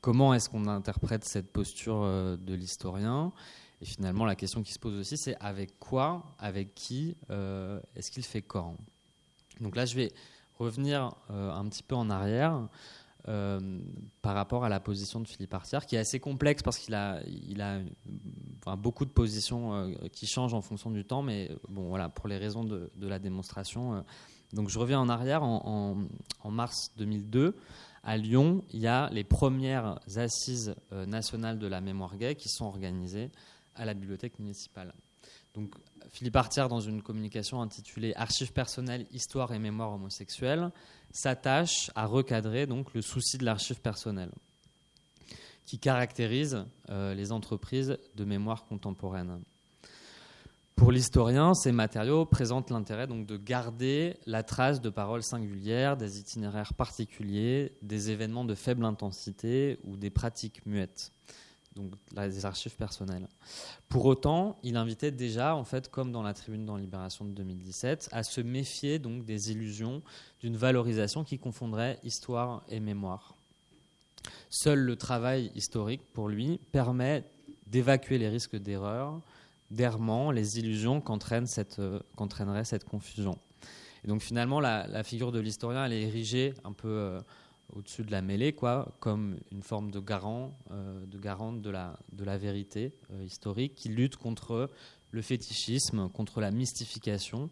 Comment 0.00 0.34
est-ce 0.34 0.48
qu'on 0.50 0.68
interprète 0.68 1.24
cette 1.24 1.50
posture 1.50 2.02
euh, 2.02 2.36
de 2.36 2.54
l'historien? 2.54 3.32
Et 3.80 3.86
finalement, 3.86 4.24
la 4.24 4.36
question 4.36 4.62
qui 4.62 4.72
se 4.72 4.78
pose 4.78 4.94
aussi, 4.94 5.16
c'est 5.16 5.34
avec 5.40 5.78
quoi, 5.78 6.22
avec 6.38 6.74
qui 6.74 7.16
euh, 7.30 7.80
est-ce 7.96 8.10
qu'il 8.10 8.22
fait 8.22 8.42
corps? 8.42 8.74
Donc 9.60 9.76
là, 9.76 9.86
je 9.86 9.96
vais 9.96 10.12
revenir 10.58 11.14
euh, 11.30 11.50
un 11.50 11.64
petit 11.68 11.82
peu 11.82 11.94
en 11.94 12.10
arrière. 12.10 12.68
Par 13.24 14.34
rapport 14.34 14.64
à 14.64 14.68
la 14.68 14.80
position 14.80 15.20
de 15.20 15.26
Philippe 15.26 15.54
Artière, 15.54 15.86
qui 15.86 15.96
est 15.96 15.98
assez 15.98 16.20
complexe 16.20 16.62
parce 16.62 16.78
qu'il 16.78 16.94
a, 16.94 17.20
beaucoup 18.76 19.04
de 19.04 19.10
positions 19.10 19.74
euh, 19.74 19.94
qui 20.12 20.26
changent 20.26 20.54
en 20.54 20.60
fonction 20.60 20.90
du 20.90 21.04
temps, 21.04 21.22
mais 21.22 21.50
euh, 21.50 21.56
bon, 21.68 21.88
voilà, 21.88 22.08
pour 22.08 22.28
les 22.28 22.36
raisons 22.36 22.64
de, 22.64 22.90
la 23.00 23.18
démonstration. 23.18 23.94
Euh. 23.94 24.00
donc 24.52 24.68
je 24.68 24.78
reviens 24.78 25.00
en 25.00 25.08
arrière, 25.08 25.42
en, 25.42 25.96
mars 26.50 26.90
2002, 26.98 27.56
à 28.02 28.16
Lyon, 28.18 28.62
il 28.72 28.80
y 28.80 28.86
a 28.86 29.08
les 29.10 29.24
premières 29.24 29.98
assises 30.16 30.74
nationales 30.92 31.58
de 31.58 31.66
la 31.66 31.80
mémoire 31.80 32.16
gay 32.18 32.34
qui 32.34 32.50
sont 32.50 32.66
organisées 32.66 33.30
à 33.74 33.86
la 33.86 33.94
bibliothèque 33.94 34.38
municipale. 34.38 34.92
Philippe 36.10 36.36
Artière, 36.36 36.68
dans 36.68 36.80
une 36.80 37.02
communication 37.02 37.60
intitulée 37.60 38.12
Archives 38.16 38.52
personnelles, 38.52 39.06
histoire 39.12 39.52
et 39.52 39.58
mémoire 39.58 39.92
homosexuelle, 39.92 40.70
s'attache 41.12 41.90
à 41.94 42.06
recadrer 42.06 42.66
donc 42.66 42.94
le 42.94 43.02
souci 43.02 43.38
de 43.38 43.44
l'archive 43.44 43.80
personnelle 43.80 44.30
qui 45.66 45.78
caractérise 45.78 46.64
euh, 46.90 47.14
les 47.14 47.32
entreprises 47.32 47.96
de 48.16 48.24
mémoire 48.24 48.64
contemporaine. 48.66 49.40
Pour 50.76 50.90
l'historien, 50.90 51.54
ces 51.54 51.70
matériaux 51.70 52.26
présentent 52.26 52.70
l'intérêt 52.70 53.06
donc 53.06 53.26
de 53.26 53.36
garder 53.36 54.16
la 54.26 54.42
trace 54.42 54.80
de 54.80 54.90
paroles 54.90 55.22
singulières, 55.22 55.96
des 55.96 56.18
itinéraires 56.18 56.74
particuliers, 56.74 57.72
des 57.80 58.10
événements 58.10 58.44
de 58.44 58.56
faible 58.56 58.84
intensité 58.84 59.78
ou 59.84 59.96
des 59.96 60.10
pratiques 60.10 60.66
muettes, 60.66 61.12
donc 61.76 61.92
des 62.14 62.46
archives 62.46 62.76
personnelles. 62.76 63.28
Pour 63.88 64.04
autant, 64.06 64.58
il 64.62 64.76
invitait 64.76 65.10
déjà, 65.10 65.56
en 65.56 65.64
fait, 65.64 65.90
comme 65.90 66.12
dans 66.12 66.22
la 66.22 66.34
Tribune 66.34 66.64
dans 66.64 66.76
Libération 66.76 67.24
de 67.24 67.32
2017, 67.32 68.08
à 68.12 68.22
se 68.22 68.40
méfier 68.40 68.98
donc 68.98 69.24
des 69.24 69.50
illusions 69.50 70.02
d'une 70.40 70.56
valorisation 70.56 71.24
qui 71.24 71.38
confondrait 71.38 71.98
histoire 72.04 72.62
et 72.68 72.80
mémoire. 72.80 73.34
Seul 74.50 74.78
le 74.78 74.96
travail 74.96 75.50
historique, 75.54 76.02
pour 76.12 76.28
lui, 76.28 76.60
permet 76.72 77.24
d'évacuer 77.66 78.18
les 78.18 78.28
risques 78.28 78.56
d'erreur, 78.56 79.20
d'errement, 79.70 80.30
les 80.30 80.58
illusions 80.58 80.98
euh, 80.98 82.00
qu'entraînerait 82.14 82.64
cette 82.64 82.84
confusion. 82.84 83.38
Et 84.04 84.08
donc 84.08 84.20
finalement, 84.20 84.60
la, 84.60 85.02
figure 85.02 85.32
de 85.32 85.40
l'historien, 85.40 85.86
elle 85.86 85.92
est 85.92 86.02
érigée 86.02 86.54
un 86.64 86.72
peu 86.72 86.88
euh, 86.88 87.20
au-dessus 87.72 88.02
de 88.02 88.10
la 88.10 88.22
mêlée, 88.22 88.52
quoi, 88.52 88.94
comme 89.00 89.38
une 89.50 89.62
forme 89.62 89.90
de 89.90 90.00
garant, 90.00 90.56
euh, 90.70 91.04
de 91.06 91.18
garante 91.18 91.62
de 91.62 91.70
la, 91.70 91.98
de 92.12 92.24
la 92.24 92.38
vérité 92.38 92.92
historique, 93.24 93.74
qui 93.74 93.88
lutte 93.88 94.16
contre 94.16 94.70
le 95.10 95.22
fétichisme, 95.22 96.08
contre 96.10 96.40
la 96.40 96.50
mystification, 96.50 97.50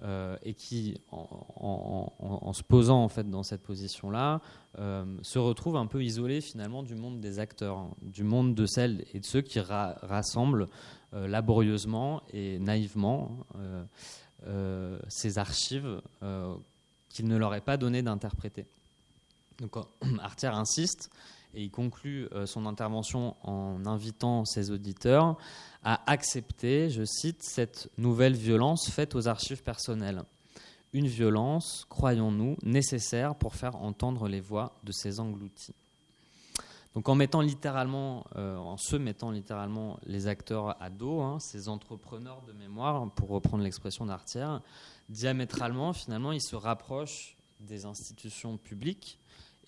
euh, 0.00 0.36
et 0.44 0.54
qui, 0.54 0.96
en, 1.10 2.52
se 2.52 2.62
posant 2.62 3.02
en 3.02 3.08
fait 3.08 3.28
dans 3.28 3.42
cette 3.42 3.62
position-là, 3.62 4.40
euh, 4.78 5.04
se 5.22 5.40
retrouve 5.40 5.74
un 5.74 5.86
peu 5.86 6.04
isolé 6.04 6.40
finalement 6.40 6.84
du 6.84 6.94
monde 6.94 7.20
des 7.20 7.40
acteurs, 7.40 7.78
hein, 7.78 7.90
du 8.02 8.22
monde 8.22 8.54
de 8.54 8.64
celles 8.64 9.04
et 9.12 9.18
de 9.18 9.26
ceux 9.26 9.40
qui 9.40 9.58
rassemblent 9.58 10.68
euh, 11.14 11.26
laborieusement 11.26 12.22
et 12.32 12.60
naïvement 12.60 13.44
ces 15.08 15.38
archives 15.38 16.00
qu'il 17.08 17.26
ne 17.26 17.36
leur 17.36 17.56
est 17.56 17.60
pas 17.60 17.76
donné 17.76 18.00
d'interpréter. 18.00 18.66
Donc 19.60 19.76
Artière 20.22 20.56
insiste 20.56 21.10
et 21.54 21.62
il 21.62 21.70
conclut 21.70 22.28
son 22.44 22.66
intervention 22.66 23.34
en 23.42 23.86
invitant 23.86 24.44
ses 24.44 24.70
auditeurs 24.70 25.38
à 25.82 26.10
accepter, 26.10 26.90
je 26.90 27.04
cite, 27.04 27.42
cette 27.42 27.90
nouvelle 27.96 28.34
violence 28.34 28.90
faite 28.90 29.14
aux 29.14 29.28
archives 29.28 29.62
personnelles. 29.62 30.22
Une 30.92 31.06
violence, 31.06 31.86
croyons-nous, 31.88 32.56
nécessaire 32.62 33.34
pour 33.34 33.54
faire 33.54 33.76
entendre 33.76 34.28
les 34.28 34.40
voix 34.40 34.72
de 34.84 34.92
ces 34.92 35.20
engloutis. 35.20 35.74
Donc 36.94 37.08
en 37.08 37.14
mettant 37.14 37.42
littéralement, 37.42 38.24
euh, 38.36 38.56
en 38.56 38.76
se 38.76 38.96
mettant 38.96 39.30
littéralement 39.30 39.98
les 40.04 40.26
acteurs 40.26 40.76
à 40.82 40.90
dos, 40.90 41.20
hein, 41.20 41.38
ces 41.38 41.68
entrepreneurs 41.68 42.42
de 42.46 42.52
mémoire, 42.52 43.10
pour 43.12 43.28
reprendre 43.28 43.62
l'expression 43.62 44.06
d'Artière, 44.06 44.62
diamétralement, 45.08 45.92
finalement, 45.92 46.32
ils 46.32 46.42
se 46.42 46.56
rapprochent 46.56 47.36
des 47.60 47.84
institutions 47.84 48.56
publiques 48.56 49.18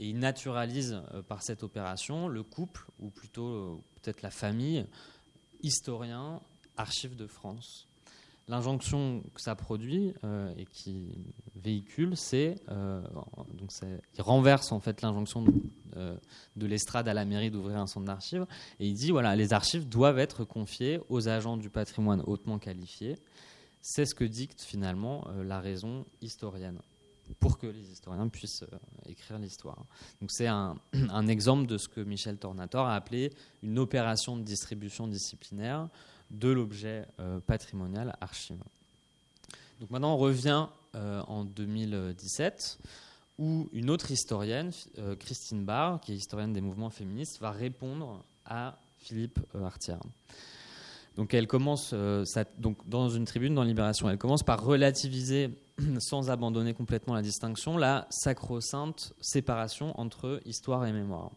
et 0.01 0.09
ils 0.09 0.19
naturalisent 0.19 1.01
euh, 1.15 1.23
par 1.23 1.43
cette 1.43 1.63
opération 1.63 2.27
le 2.27 2.43
couple, 2.43 2.87
ou 2.99 3.11
plutôt 3.11 3.49
euh, 3.49 3.77
peut-être 4.01 4.23
la 4.23 4.31
famille, 4.31 4.87
historien, 5.63 6.41
archives 6.77 7.15
de 7.15 7.27
France. 7.27 7.87
L'injonction 8.49 9.23
que 9.35 9.41
ça 9.41 9.55
produit 9.55 10.15
euh, 10.25 10.53
et 10.57 10.65
qui 10.65 11.13
véhicule, 11.55 12.17
c'est 12.17 12.57
donc 12.69 13.71
il 14.15 14.23
renverse 14.23 14.73
en 14.73 14.81
fait 14.81 15.03
l'injonction 15.03 15.43
de, 15.43 15.53
de 16.57 16.67
l'estrade 16.67 17.07
à 17.07 17.15
la 17.15 17.27
mairie 17.27 17.51
d'ouvrir 17.51 17.77
un 17.77 17.87
centre 17.87 18.07
d'archives 18.07 18.47
et 18.81 18.89
il 18.89 18.95
dit 18.95 19.11
voilà 19.11 19.37
les 19.37 19.53
archives 19.53 19.87
doivent 19.89 20.19
être 20.19 20.45
confiées 20.45 21.01
aux 21.11 21.29
agents 21.29 21.59
du 21.59 21.69
patrimoine 21.69 22.23
hautement 22.27 22.59
qualifiés. 22.59 23.19
C'est 23.83 24.07
ce 24.07 24.15
que 24.15 24.25
dicte 24.25 24.63
finalement 24.63 25.29
la 25.45 25.61
raison 25.61 26.07
historienne 26.23 26.81
pour 27.39 27.59
que 27.59 27.67
les 27.67 27.91
historiens 27.91 28.29
puissent 28.29 28.63
euh, 28.63 29.09
écrire 29.09 29.39
l'histoire. 29.39 29.85
Donc 30.21 30.31
c'est 30.31 30.47
un, 30.47 30.77
exemple 31.29 31.67
de 31.67 31.79
ce 31.79 31.89
que 31.89 32.01
Michel 32.01 32.39
Tornator 32.39 32.87
a 32.87 32.95
appelé 32.95 33.33
une 33.63 33.79
opération 33.79 34.37
de 34.37 34.43
distribution 34.43 35.07
disciplinaire 35.07 35.89
de 36.31 36.49
l'objet 36.49 37.07
euh, 37.19 37.41
patrimonial 37.41 38.17
archive. 38.21 38.63
Donc 39.81 39.91
maintenant 39.91 40.15
on 40.15 40.19
revient 40.19 40.67
euh, 40.95 41.23
en 41.23 41.45
2017 41.45 42.79
où 43.39 43.71
une 43.73 43.89
autre 43.89 44.11
historienne, 44.11 44.71
Christine 45.19 45.65
Barr, 45.65 45.99
qui 46.03 46.13
est 46.13 46.17
historienne 46.17 46.53
des 46.53 46.61
mouvements 46.61 46.91
féministes, 46.91 47.41
va 47.41 47.51
répondre 47.51 48.23
à 48.45 48.79
Philippe 48.99 49.41
Artière. 49.55 50.03
Donc 51.17 51.35
elle 51.35 51.47
commence, 51.47 51.95
donc 52.59 52.89
dans 52.89 53.09
une 53.09 53.25
tribune 53.25 53.55
dans 53.55 53.63
Libération, 53.63 54.09
elle 54.09 54.19
commence 54.19 54.43
par 54.43 54.65
relativiser 54.65 55.51
sans 55.99 56.31
abandonner 56.31 56.75
complètement 56.75 57.15
la 57.15 57.23
distinction, 57.23 57.77
la 57.77 58.07
sacro-sainte 58.11 59.13
séparation 59.21 59.99
entre 59.99 60.41
histoire 60.45 60.87
et 60.87 60.93
mémoire, 60.93 61.31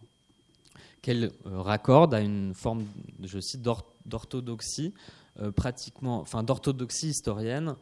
qu'elle 1.02 1.32
euh, 1.46 1.62
raccorde 1.62 2.14
à 2.14 2.22
une 2.22 2.54
forme, 2.54 2.86
je 3.22 3.40
cite, 3.40 3.62
d'orthodoxie, 4.06 4.94
euh, 5.40 5.52
pratiquement, 5.52 6.20
enfin 6.20 6.44
d'orthodoxie 6.44 7.10
historienne 7.10 7.76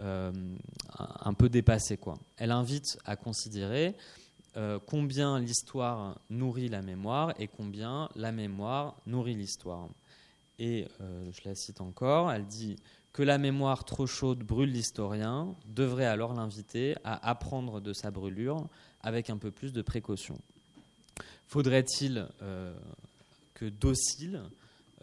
euh, 0.00 0.32
un 0.98 1.34
peu 1.34 1.48
dépassée. 1.48 1.96
Quoi. 1.96 2.14
Elle 2.36 2.50
invite 2.50 2.98
à 3.04 3.16
considérer 3.16 3.94
combien 4.86 5.40
l'histoire 5.40 6.20
nourrit 6.30 6.68
la 6.68 6.80
mémoire 6.80 7.34
et 7.40 7.48
combien 7.48 8.08
la 8.14 8.30
mémoire 8.30 8.94
nourrit 9.04 9.34
l'histoire. 9.34 9.88
Et 10.58 10.86
je 11.00 11.48
la 11.48 11.54
cite 11.54 11.80
encore, 11.80 12.30
elle 12.30 12.46
dit 12.46 12.76
que 13.12 13.22
la 13.22 13.38
mémoire 13.38 13.84
trop 13.84 14.06
chaude 14.06 14.40
brûle 14.40 14.70
l'historien 14.70 15.54
devrait 15.66 16.06
alors 16.06 16.32
l'inviter 16.34 16.94
à 17.04 17.28
apprendre 17.28 17.80
de 17.80 17.92
sa 17.92 18.10
brûlure 18.10 18.68
avec 19.02 19.30
un 19.30 19.36
peu 19.36 19.50
plus 19.50 19.72
de 19.72 19.82
précaution. 19.82 20.38
Faudrait-il 21.48 22.26
euh, 22.42 22.74
que 23.54 23.66
docile, 23.66 24.42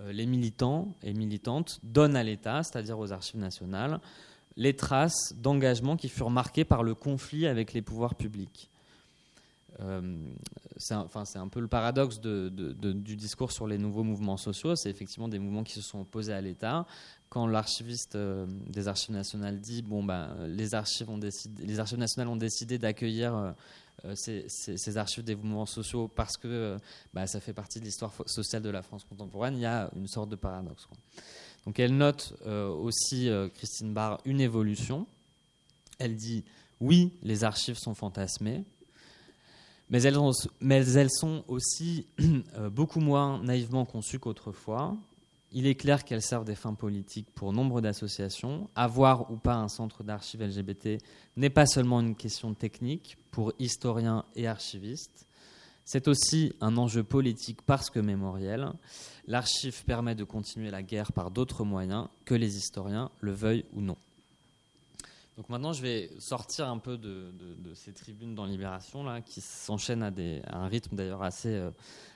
les 0.10 0.26
militants 0.26 0.95
et 1.04 1.14
militantes 1.14 1.80
donnent 1.84 2.16
à 2.16 2.24
l'État, 2.24 2.64
c'est-à-dire 2.64 2.97
aux 2.97 3.12
archives 3.12 3.39
nationales, 3.39 3.99
les 4.58 4.76
traces 4.76 5.34
d'engagement 5.38 5.95
qui 5.95 6.10
furent 6.10 6.32
marqués 6.32 6.66
par 6.66 6.82
le 6.82 6.95
conflit 6.95 7.45
avec 7.45 7.74
les 7.74 7.82
pouvoirs 7.82 8.16
publics? 8.16 8.70
Euh, 9.80 10.17
c'est 10.78 10.93
un, 10.93 11.07
un, 11.36 11.47
peu 11.47 11.59
le 11.59 11.67
paradoxe 11.67 12.19
du 12.19 13.15
discours 13.15 13.51
sur 13.51 13.67
les 13.67 13.78
nouveaux 13.78 14.03
mouvements 14.03 14.38
sociaux. 14.38 14.76
C'est 14.76 14.89
effectivement 14.89 15.28
des 15.28 15.39
mouvements 15.39 15.63
qui 15.63 15.74
se 15.74 15.82
sont 15.82 16.01
opposés 16.01 16.34
à 16.34 16.41
l'État. 16.41 16.86
Quand 17.30 17.47
l'archiviste 17.47 18.15
euh, 18.15 18.45
des 18.67 18.88
Archives 18.88 19.15
nationales 19.15 19.59
dit 19.59 19.82
bon 19.82 20.03
ben 20.03 20.36
les 20.47 20.76
archives 20.76 21.09
nationales 21.09 22.28
ont 22.28 22.36
décidé 22.36 22.78
d'accueillir 22.78 23.53
euh, 24.03 24.15
ces, 24.15 24.97
archives 24.97 25.24
des 25.24 25.36
mouvements 25.36 25.65
sociaux 25.65 26.09
parce 26.09 26.36
que 26.36 26.78
bah, 27.13 27.28
ça 27.28 27.39
fait 27.39 27.53
partie 27.53 27.80
de 27.80 27.86
l'histoire 27.86 28.11
sociale 28.26 28.61
de 28.63 28.69
la 28.69 28.82
France 28.82 29.05
contemporaine, 29.05 29.55
il 29.55 29.61
y 29.61 29.65
a 29.65 29.89
une 29.95 30.07
sorte 30.07 30.30
de 30.30 30.36
paradoxe. 30.36 30.88
Donc 31.65 31.80
elle 31.80 31.95
note 31.95 32.34
aussi, 32.43 33.30
Christine 33.53 33.93
Barr, 33.93 34.19
une 34.26 34.41
évolution. 34.41 35.05
Elle 35.99 36.15
dit 36.15 36.43
oui, 36.82 37.13
les 37.22 37.43
archives 37.43 37.78
sont 37.78 37.93
fantasmées, 37.93 38.65
mais 39.92 40.02
elles, 40.04 41.10
sont 41.12 41.44
aussi 41.50 42.08
euh, 42.58 42.70
beaucoup 42.70 43.02
moins 43.02 43.44
naïvement 43.44 43.86
conçues 43.86 44.20
qu'autrefois. 44.20 44.96
Il 45.52 45.68
est 45.68 45.76
clair 45.76 46.06
qu'elles 46.06 46.22
servent 46.22 46.46
des 46.46 46.56
fins 46.56 46.74
politiques 46.74 47.30
pour 47.36 47.52
nombre 47.52 47.82
d'associations. 47.82 48.70
Avoir 48.74 49.30
ou 49.32 49.36
pas 49.36 49.56
un 49.56 49.68
centre 49.68 50.02
d'archives 50.02 50.42
LGBT 50.42 50.98
n'est 51.36 51.50
pas 51.50 51.66
seulement 51.66 52.00
une 52.00 52.16
question 52.16 52.54
technique 52.54 53.18
pour 53.32 53.52
historiens 53.60 54.24
et 54.38 54.48
archivistes. 54.48 55.28
C'est 55.84 56.08
aussi 56.08 56.54
un 56.62 56.78
enjeu 56.78 57.04
politique 57.04 57.62
parce 57.64 57.89
que 57.89 58.00
mémoriel. 58.00 58.72
L'archive 59.28 59.84
permet 59.84 60.16
de 60.16 60.24
continuer 60.24 60.72
la 60.72 60.84
guerre 60.84 61.12
par 61.12 61.32
d'autres 61.32 61.66
moyens, 61.66 62.08
que 62.24 62.34
les 62.34 62.56
historiens 62.56 63.12
le 63.20 63.34
veuillent 63.34 63.66
ou 63.74 63.82
non. 63.82 63.98
Donc 65.38 65.48
maintenant, 65.48 65.72
je 65.72 65.82
vais 65.82 66.10
sortir 66.20 66.68
un 66.68 66.78
peu 66.78 66.98
de, 66.98 67.32
ces 67.74 67.94
tribunes 67.94 68.36
dans 68.36 68.46
Libération, 68.46 69.04
là, 69.04 69.22
qui 69.22 69.40
s'enchaînent 69.42 70.04
à, 70.04 70.12
un 70.52 70.68
rythme 70.68 70.96
d'ailleurs 70.96 71.24
assez, 71.24 71.54
euh, 71.54 71.72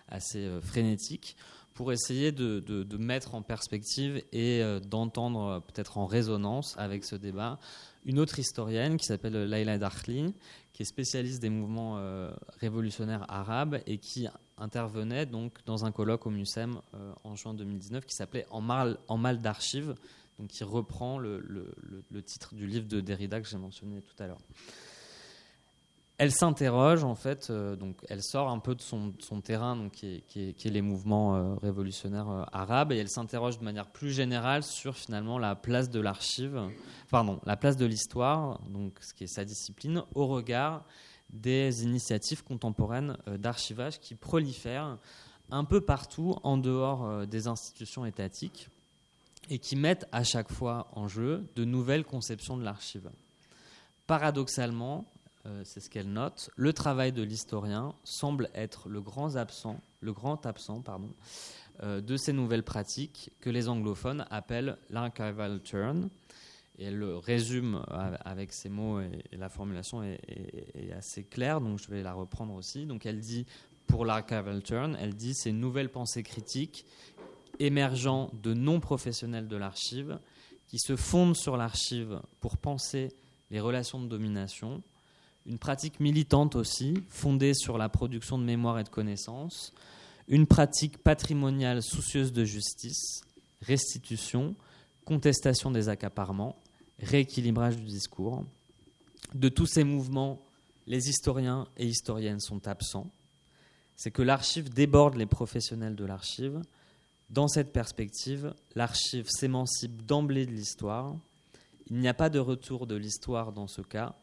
assez 0.10 0.46
euh, 0.46 0.60
frénétique, 0.62 1.38
pour 1.74 1.92
essayer 1.92 2.32
de, 2.32 2.98
mettre 2.98 3.36
en 3.36 3.42
perspective 3.42 4.22
et 4.32 4.62
euh, 4.62 4.80
d'entendre 4.80 5.62
peut-être 5.68 5.98
en 5.98 6.06
résonance 6.06 6.76
avec 6.78 7.04
ce 7.04 7.16
débat 7.16 7.60
une 8.06 8.20
autre 8.20 8.38
historienne 8.38 8.98
qui 8.98 9.06
s'appelle 9.06 9.46
Laila 9.46 9.80
Darkli, 9.80 10.34
qui 10.74 10.84
est 10.84 10.86
spécialiste 10.86 11.42
des 11.42 11.50
mouvements 11.50 12.00
révolutionnaires 12.60 13.26
arabes 13.30 13.80
et 13.88 13.98
qui 13.98 14.28
intervenait 14.60 15.26
donc 15.26 15.54
dans 15.66 15.86
un 15.86 15.92
colloque 15.92 16.28
au 16.28 16.30
MUSEM 16.30 16.80
en 17.24 17.36
juin 17.36 17.56
2019 17.56 18.06
qui 18.06 18.14
s'appelait 18.14 18.46
En 18.52 18.62
mal, 18.62 19.00
en 19.08 19.18
mal 19.18 19.42
d'archives 19.42 19.96
donc 20.40 20.50
qui 20.50 20.64
reprend 20.64 21.18
le, 21.18 21.44
titre 22.26 22.56
du 22.56 22.68
livre 22.68 22.88
de 22.88 23.00
Derrida 23.02 23.42
que 23.42 23.48
j'ai 23.48 23.58
mentionné 23.58 24.02
tout 24.02 24.22
à 24.22 24.28
l'heure. 24.28 24.42
Elle 26.18 26.32
s'interroge 26.32 27.04
en 27.04 27.16
fait, 27.16 27.50
euh, 27.50 27.76
donc 27.76 27.98
elle 28.08 28.24
sort 28.24 28.50
un 28.50 28.60
peu 28.60 28.74
de 28.74 28.82
son, 28.82 29.12
terrain, 29.44 29.76
donc 29.76 29.92
qui 29.92 30.24
est, 30.36 30.66
les 30.66 30.82
mouvements 30.82 31.36
euh, 31.36 31.56
révolutionnaires 31.56 32.30
euh, 32.30 32.44
arabes, 32.54 32.94
et 32.94 32.98
elle 32.98 33.10
s'interroge 33.10 33.60
de 33.60 33.66
manière 33.66 33.88
plus 33.88 34.12
générale 34.12 34.64
sur 34.64 34.96
finalement 34.96 35.38
la 35.38 35.56
place 35.56 35.90
de 35.90 36.00
l'archive, 36.00 36.70
pardon, 37.10 37.42
la 37.46 37.58
place 37.58 37.76
de 37.76 37.86
l'histoire, 37.86 38.62
donc 38.70 38.98
ce 39.02 39.14
qui 39.14 39.26
est 39.26 39.28
sa 39.28 39.44
discipline, 39.44 40.04
au 40.14 40.28
regard 40.28 40.86
des 41.32 41.84
initiatives 41.84 42.46
contemporaines 42.46 43.18
d'archivage 43.28 44.00
qui 44.00 44.16
prolifèrent 44.16 44.98
un 45.52 45.66
peu 45.66 45.82
partout 45.82 46.38
en 46.44 46.58
dehors 46.58 47.28
des 47.28 47.48
institutions 47.48 48.06
étatiques 48.06 48.70
et 49.50 49.60
qui 49.60 49.76
mettent 49.76 50.08
à 50.12 50.24
chaque 50.24 50.52
fois 50.52 50.88
en 50.94 51.08
jeu 51.08 51.48
de 51.56 51.66
nouvelles 51.66 52.06
conceptions 52.06 52.58
de 52.58 52.64
l'archive. 52.64 53.10
Paradoxalement, 54.08 55.06
euh, 55.46 55.62
c'est 55.64 55.80
ce 55.80 55.90
qu'elle 55.90 56.12
note, 56.12 56.50
le 56.56 56.74
travail 56.74 57.12
de 57.12 57.22
l'historien 57.22 57.94
semble 58.04 58.50
être 58.56 58.90
le 58.90 59.02
grand 59.02 59.36
absent, 59.36 59.80
le 60.02 60.14
grand 60.14 60.46
absent 60.46 60.82
pardon, 60.82 61.10
euh, 61.84 62.02
de 62.02 62.18
ces 62.18 62.34
nouvelles 62.34 62.64
pratiques 62.64 63.32
que 63.42 63.50
les 63.50 63.70
anglophones 63.70 64.26
appellent 64.30 64.78
l'archival 64.90 65.62
turn. 65.62 66.10
Et 66.78 66.86
elle 66.86 66.98
le 66.98 67.18
résume 67.18 67.86
avec 68.26 68.52
ces 68.52 68.68
mots 68.68 69.00
et, 69.00 69.24
la 69.32 69.48
formulation 69.48 70.04
est, 70.04 70.92
assez 70.92 71.24
claire, 71.24 71.62
donc 71.62 71.80
je 71.80 71.90
vais 71.90 72.04
la 72.04 72.12
reprendre 72.12 72.54
aussi. 72.54 72.86
Donc 72.86 73.06
elle 73.06 73.22
dit, 73.22 73.46
pour 73.88 74.04
l'archival 74.04 74.62
turn, 74.62 74.98
elle 75.00 75.16
dit 75.16 75.34
ces 75.34 75.54
nouvelles 75.54 75.90
pensées 75.90 76.24
critiques 76.24 76.86
émergents 77.60 78.30
de 78.34 78.54
non-professionnels 78.54 79.48
de 79.48 79.56
l'archive 79.56 80.20
qui 80.68 80.80
se 80.80 80.96
fondent 80.96 81.36
sur 81.36 81.58
l'archive 81.58 82.22
pour 82.40 82.58
penser 82.58 83.10
les 83.52 83.60
relations 83.60 84.02
de 84.02 84.08
domination, 84.08 84.82
une 85.46 85.60
pratique 85.60 86.00
militante 86.00 86.56
aussi, 86.56 86.96
fondée 87.10 87.54
sur 87.54 87.78
la 87.78 87.90
production 87.90 88.38
de 88.38 88.44
mémoire 88.44 88.80
et 88.80 88.84
de 88.84 88.90
connaissances, 88.90 89.74
une 90.28 90.48
pratique 90.48 90.98
patrimoniale 90.98 91.84
soucieuse 91.84 92.34
de 92.34 92.44
justice, 92.44 93.22
restitution, 93.62 94.56
contestation 95.06 95.70
des 95.70 95.88
accaparements, 95.88 96.56
rééquilibrage 97.00 97.78
du 97.78 97.84
discours. 97.84 98.44
De 99.34 99.50
tous 99.50 99.68
ces 99.68 99.84
mouvements, 99.84 100.42
les 100.88 101.10
historiens 101.10 101.68
et 101.78 101.86
historiennes 101.86 102.40
sont 102.40 102.68
absents. 102.68 103.12
C'est 103.96 104.12
que 104.12 104.22
l'archive 104.22 104.70
déborde 104.70 105.16
les 105.16 105.26
professionnels 105.26 105.96
de 105.96 106.06
l'archive, 106.06 106.62
dans 107.30 107.48
cette 107.48 107.74
perspective, 107.74 108.54
l'archive 108.76 109.28
s'émancipe 109.30 110.06
d'emblée 110.06 110.46
de 110.46 110.52
l'histoire. 110.52 111.16
Il 111.90 111.98
n'y 111.98 112.08
a 112.08 112.14
pas 112.14 112.30
de 112.30 112.40
retour 112.40 112.88
de 112.88 112.96
l'histoire 112.96 113.52
dans 113.52 113.68
ce 113.68 113.82
cas, 113.82 114.16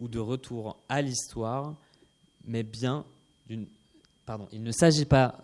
ou 0.00 0.08
de 0.08 0.18
retour 0.18 0.76
à 0.88 1.02
l'histoire, 1.02 1.74
mais 2.44 2.62
bien 2.62 3.04
d'une. 3.48 3.66
Pardon, 4.26 4.48
il 4.52 4.62
ne 4.62 4.72
s'agit 4.72 5.04
pas 5.04 5.38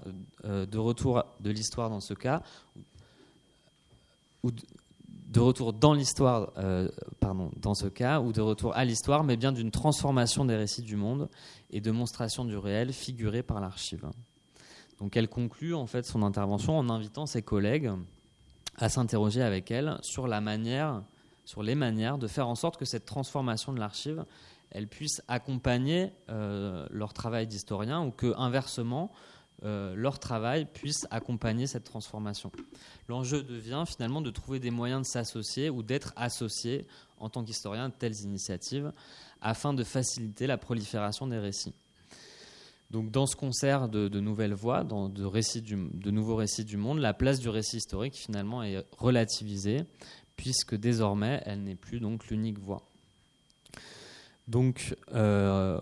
euh, 0.44 0.66
de 0.66 0.78
retour 0.78 1.24
de 1.38 1.50
l'histoire 1.50 1.88
dans 1.88 2.00
ce 2.00 2.14
cas, 2.14 2.42
ou 4.42 4.50
de 4.52 5.40
retour 5.40 5.72
dans 5.72 5.94
l'histoire, 5.94 6.52
euh, 6.58 6.88
pardon, 7.20 7.50
dans 7.56 7.74
ce 7.74 7.86
cas, 7.86 8.20
ou 8.20 8.32
de 8.32 8.40
retour 8.40 8.76
à 8.76 8.84
l'histoire, 8.84 9.22
mais 9.24 9.36
bien 9.36 9.52
d'une 9.52 9.70
transformation 9.70 10.44
des 10.44 10.56
récits 10.56 10.82
du 10.82 10.96
monde 10.96 11.28
et 11.70 11.80
de 11.80 11.90
monstration 11.90 12.44
du 12.44 12.56
réel 12.56 12.92
figurée 12.92 13.42
par 13.42 13.60
l'archive. 13.60 14.04
Donc 14.98 15.16
elle 15.16 15.28
conclut 15.28 15.74
en 15.74 15.86
fait 15.86 16.04
son 16.04 16.22
intervention 16.22 16.78
en 16.78 16.88
invitant 16.88 17.26
ses 17.26 17.42
collègues 17.42 17.90
à 18.76 18.88
s'interroger 18.88 19.42
avec 19.42 19.70
elle 19.70 19.98
sur 20.02 20.26
la 20.26 20.40
manière, 20.40 21.02
sur 21.44 21.62
les 21.62 21.74
manières 21.74 22.18
de 22.18 22.26
faire 22.26 22.48
en 22.48 22.54
sorte 22.54 22.76
que 22.76 22.84
cette 22.84 23.04
transformation 23.04 23.72
de 23.72 23.80
l'archive, 23.80 24.24
puisse 24.90 25.22
accompagner 25.28 26.12
euh, 26.30 26.86
leur 26.90 27.12
travail 27.12 27.46
d'historien 27.46 28.02
ou 28.02 28.10
que 28.10 28.32
inversement 28.38 29.12
euh, 29.64 29.94
leur 29.94 30.18
travail 30.18 30.64
puisse 30.64 31.06
accompagner 31.10 31.68
cette 31.68 31.84
transformation. 31.84 32.50
L'enjeu 33.08 33.44
devient 33.44 33.84
finalement 33.86 34.20
de 34.20 34.30
trouver 34.30 34.58
des 34.58 34.72
moyens 34.72 35.02
de 35.02 35.06
s'associer 35.06 35.70
ou 35.70 35.84
d'être 35.84 36.12
associé 36.16 36.86
en 37.18 37.28
tant 37.28 37.44
qu'historien 37.44 37.88
de 37.88 37.94
telles 37.94 38.22
initiatives 38.22 38.92
afin 39.40 39.72
de 39.72 39.84
faciliter 39.84 40.48
la 40.48 40.58
prolifération 40.58 41.28
des 41.28 41.38
récits. 41.38 41.74
Donc 42.92 43.10
dans 43.10 43.26
ce 43.26 43.34
concert 43.36 43.88
de, 43.88 44.20
nouvelles 44.20 44.52
voix, 44.52 44.84
de, 44.84 45.24
récits 45.24 45.62
de 45.62 46.10
nouveaux 46.10 46.36
récits 46.36 46.66
du 46.66 46.76
monde, 46.76 46.98
la 46.98 47.14
place 47.14 47.40
du 47.40 47.48
récit 47.48 47.78
historique 47.78 48.14
finalement 48.14 48.62
est 48.62 48.84
relativisée, 48.98 49.84
puisque 50.36 50.74
désormais 50.74 51.42
elle 51.46 51.62
n'est 51.62 51.74
plus 51.74 52.00
donc 52.00 52.26
l'unique 52.28 52.58
voix. 52.58 52.82
Donc 54.46 54.94
euh, 55.14 55.80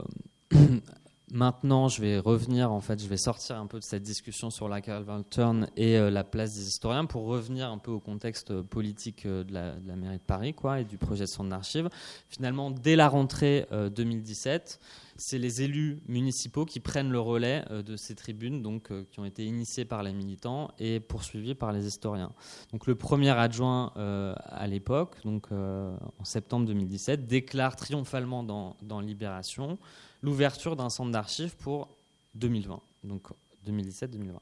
maintenant, 1.32 1.88
je 1.88 2.00
vais 2.00 2.18
revenir, 2.18 2.72
en 2.72 2.80
fait, 2.80 3.02
je 3.02 3.08
vais 3.08 3.16
sortir 3.16 3.56
un 3.56 3.66
peu 3.66 3.78
de 3.78 3.84
cette 3.84 4.02
discussion 4.02 4.50
sur 4.50 4.68
la 4.68 4.80
Calvin 4.80 5.22
Turn 5.22 5.68
et 5.76 5.96
euh, 5.96 6.10
la 6.10 6.24
place 6.24 6.54
des 6.54 6.66
historiens 6.66 7.04
pour 7.04 7.24
revenir 7.26 7.70
un 7.70 7.78
peu 7.78 7.90
au 7.90 8.00
contexte 8.00 8.62
politique 8.62 9.26
euh, 9.26 9.44
de 9.44 9.52
la, 9.52 9.74
mairie 9.96 10.18
de 10.18 10.22
Paris 10.22 10.54
et 10.78 10.84
du 10.84 10.98
projet 10.98 11.24
de 11.24 11.28
centre 11.28 11.50
d'archives. 11.50 11.88
Finalement, 12.28 12.70
dès 12.70 12.96
la 12.96 13.08
rentrée 13.08 13.66
2017, 13.70 14.80
c'est 15.20 15.38
les 15.38 15.62
élus 15.62 16.02
municipaux 16.08 16.64
qui 16.64 16.80
prennent 16.80 17.10
le 17.10 17.20
relais 17.20 17.62
euh, 17.70 17.82
de 17.82 17.96
ces 17.96 18.14
tribunes, 18.14 18.62
donc 18.62 18.90
euh, 18.90 19.04
qui 19.10 19.20
ont 19.20 19.24
été 19.24 19.44
initiées 19.44 19.84
par 19.84 20.02
les 20.02 20.12
militants 20.12 20.70
et 20.78 20.98
poursuivies 20.98 21.54
par 21.54 21.72
les 21.72 21.86
historiens. 21.86 22.32
Donc 22.72 22.86
le 22.86 22.94
premier 22.94 23.30
adjoint 23.30 23.92
euh, 23.96 24.34
à 24.46 24.66
l'époque, 24.66 25.16
donc 25.24 25.48
en 25.52 26.24
septembre 26.24 26.66
2017, 26.66 27.26
déclare 27.26 27.76
triomphalement 27.76 28.42
dans, 28.42 29.00
Libération 29.00 29.78
l'ouverture 30.22 30.76
d'un 30.76 30.90
centre 30.90 31.10
d'archives 31.10 31.56
pour 31.56 31.88
2020, 32.34 32.80
donc 33.04 33.28
2017-2020, 33.66 34.38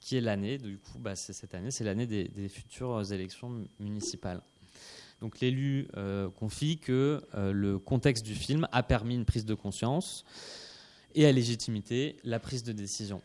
qui 0.00 0.16
est 0.16 0.20
l'année, 0.20 0.58
du 0.58 0.78
coup, 0.78 0.98
bah, 0.98 1.16
c'est 1.16 1.32
cette 1.32 1.54
année, 1.54 1.70
c'est 1.70 1.84
l'année 1.84 2.06
des 2.06 2.48
futures 2.48 3.12
élections 3.12 3.64
municipales. 3.78 4.42
Donc 5.20 5.40
l'élu 5.40 5.86
euh, 5.96 6.30
confie 6.30 6.78
que 6.78 7.22
euh, 7.34 7.52
le 7.52 7.78
contexte 7.78 8.24
du 8.24 8.34
film 8.34 8.66
a 8.72 8.82
permis 8.82 9.14
une 9.14 9.26
prise 9.26 9.44
de 9.44 9.54
conscience 9.54 10.24
et 11.14 11.26
à 11.26 11.32
légitimité 11.32 12.16
la 12.24 12.38
prise 12.38 12.62
de 12.62 12.72
décision. 12.72 13.20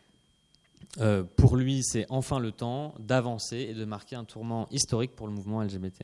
pour 1.36 1.56
lui, 1.56 1.82
c'est 1.82 2.06
enfin 2.10 2.38
le 2.38 2.52
temps 2.52 2.94
d'avancer 2.98 3.58
et 3.70 3.74
de 3.74 3.84
marquer 3.84 4.16
un 4.16 4.24
tournant 4.24 4.66
historique 4.70 5.14
pour 5.14 5.26
le 5.26 5.32
mouvement 5.32 5.62
LGBT. 5.62 6.02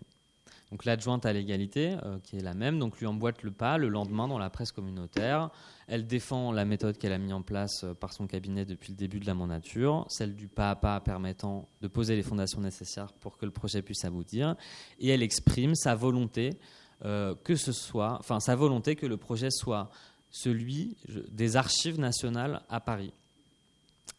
Donc 0.73 0.87
l'adjointe 0.87 1.27
à 1.27 1.35
l'égalité, 1.35 1.99
euh, 2.03 2.19
qui 2.25 2.39
est 2.39 2.43
la 2.43 2.55
même, 2.55 2.79
donc 2.79 2.99
lui 2.99 3.07
emboîte 3.07 3.43
le 3.43 3.51
pas 3.51 3.77
le 3.77 3.89
lendemain 3.91 4.27
dans 4.27 4.39
la 4.39 4.49
presse 4.49 4.73
communautaire. 4.73 5.51
Elle 5.87 6.07
défend 6.07 6.51
la 6.51 6.65
méthode 6.65 6.97
qu'elle 6.97 7.13
a 7.13 7.19
mise 7.19 7.35
en 7.35 7.43
place 7.43 7.85
euh, 7.85 7.93
par 7.93 8.15
son 8.15 8.27
cabinet 8.27 8.65
depuis 8.65 8.93
le 8.93 8.97
début 8.97 9.21
de 9.21 9.27
la 9.27 9.35
mandature, 9.35 10.07
celle 10.09 10.35
du 10.35 10.49
pas 10.49 10.71
à 10.71 10.75
pas 10.75 10.99
permettant 11.01 11.69
de 11.83 11.89
poser 11.89 12.17
les 12.17 12.23
fondations 12.23 12.63
nécessaires 12.63 13.13
pour 13.13 13.37
que 13.37 13.45
le 13.45 13.51
projet 13.51 13.83
puisse 13.83 14.03
aboutir. 14.07 14.57
Et 14.99 15.09
elle 15.09 15.23
exprime 15.23 15.75
sa 15.75 15.95
volonté 15.95 16.59
euh, 17.05 17.35
que 17.45 17.55
ce 17.55 17.73
soit, 17.73 18.23
sa 18.41 18.57
volonté 18.57 18.97
que 18.97 19.05
le 19.05 19.19
projet 19.19 19.51
soit 19.51 19.91
celui 20.31 20.97
des 21.31 21.57
archives 21.57 22.01
nationales 22.01 22.63
à 22.71 22.81
Paris 22.81 23.13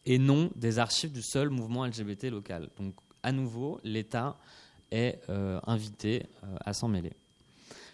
et 0.06 0.20
non 0.20 0.52
des 0.56 0.78
archives 0.78 1.12
du 1.12 1.24
seul 1.24 1.50
mouvement 1.50 1.84
LGBT 1.88 2.26
local. 2.26 2.70
Donc 2.78 2.94
à 3.24 3.32
nouveau, 3.32 3.80
l'État 3.84 4.38
est 4.94 5.20
euh, 5.30 5.60
invité 5.66 6.28
euh, 6.44 6.56
à 6.64 6.74
s'en 6.74 6.88
mêler. 6.88 7.14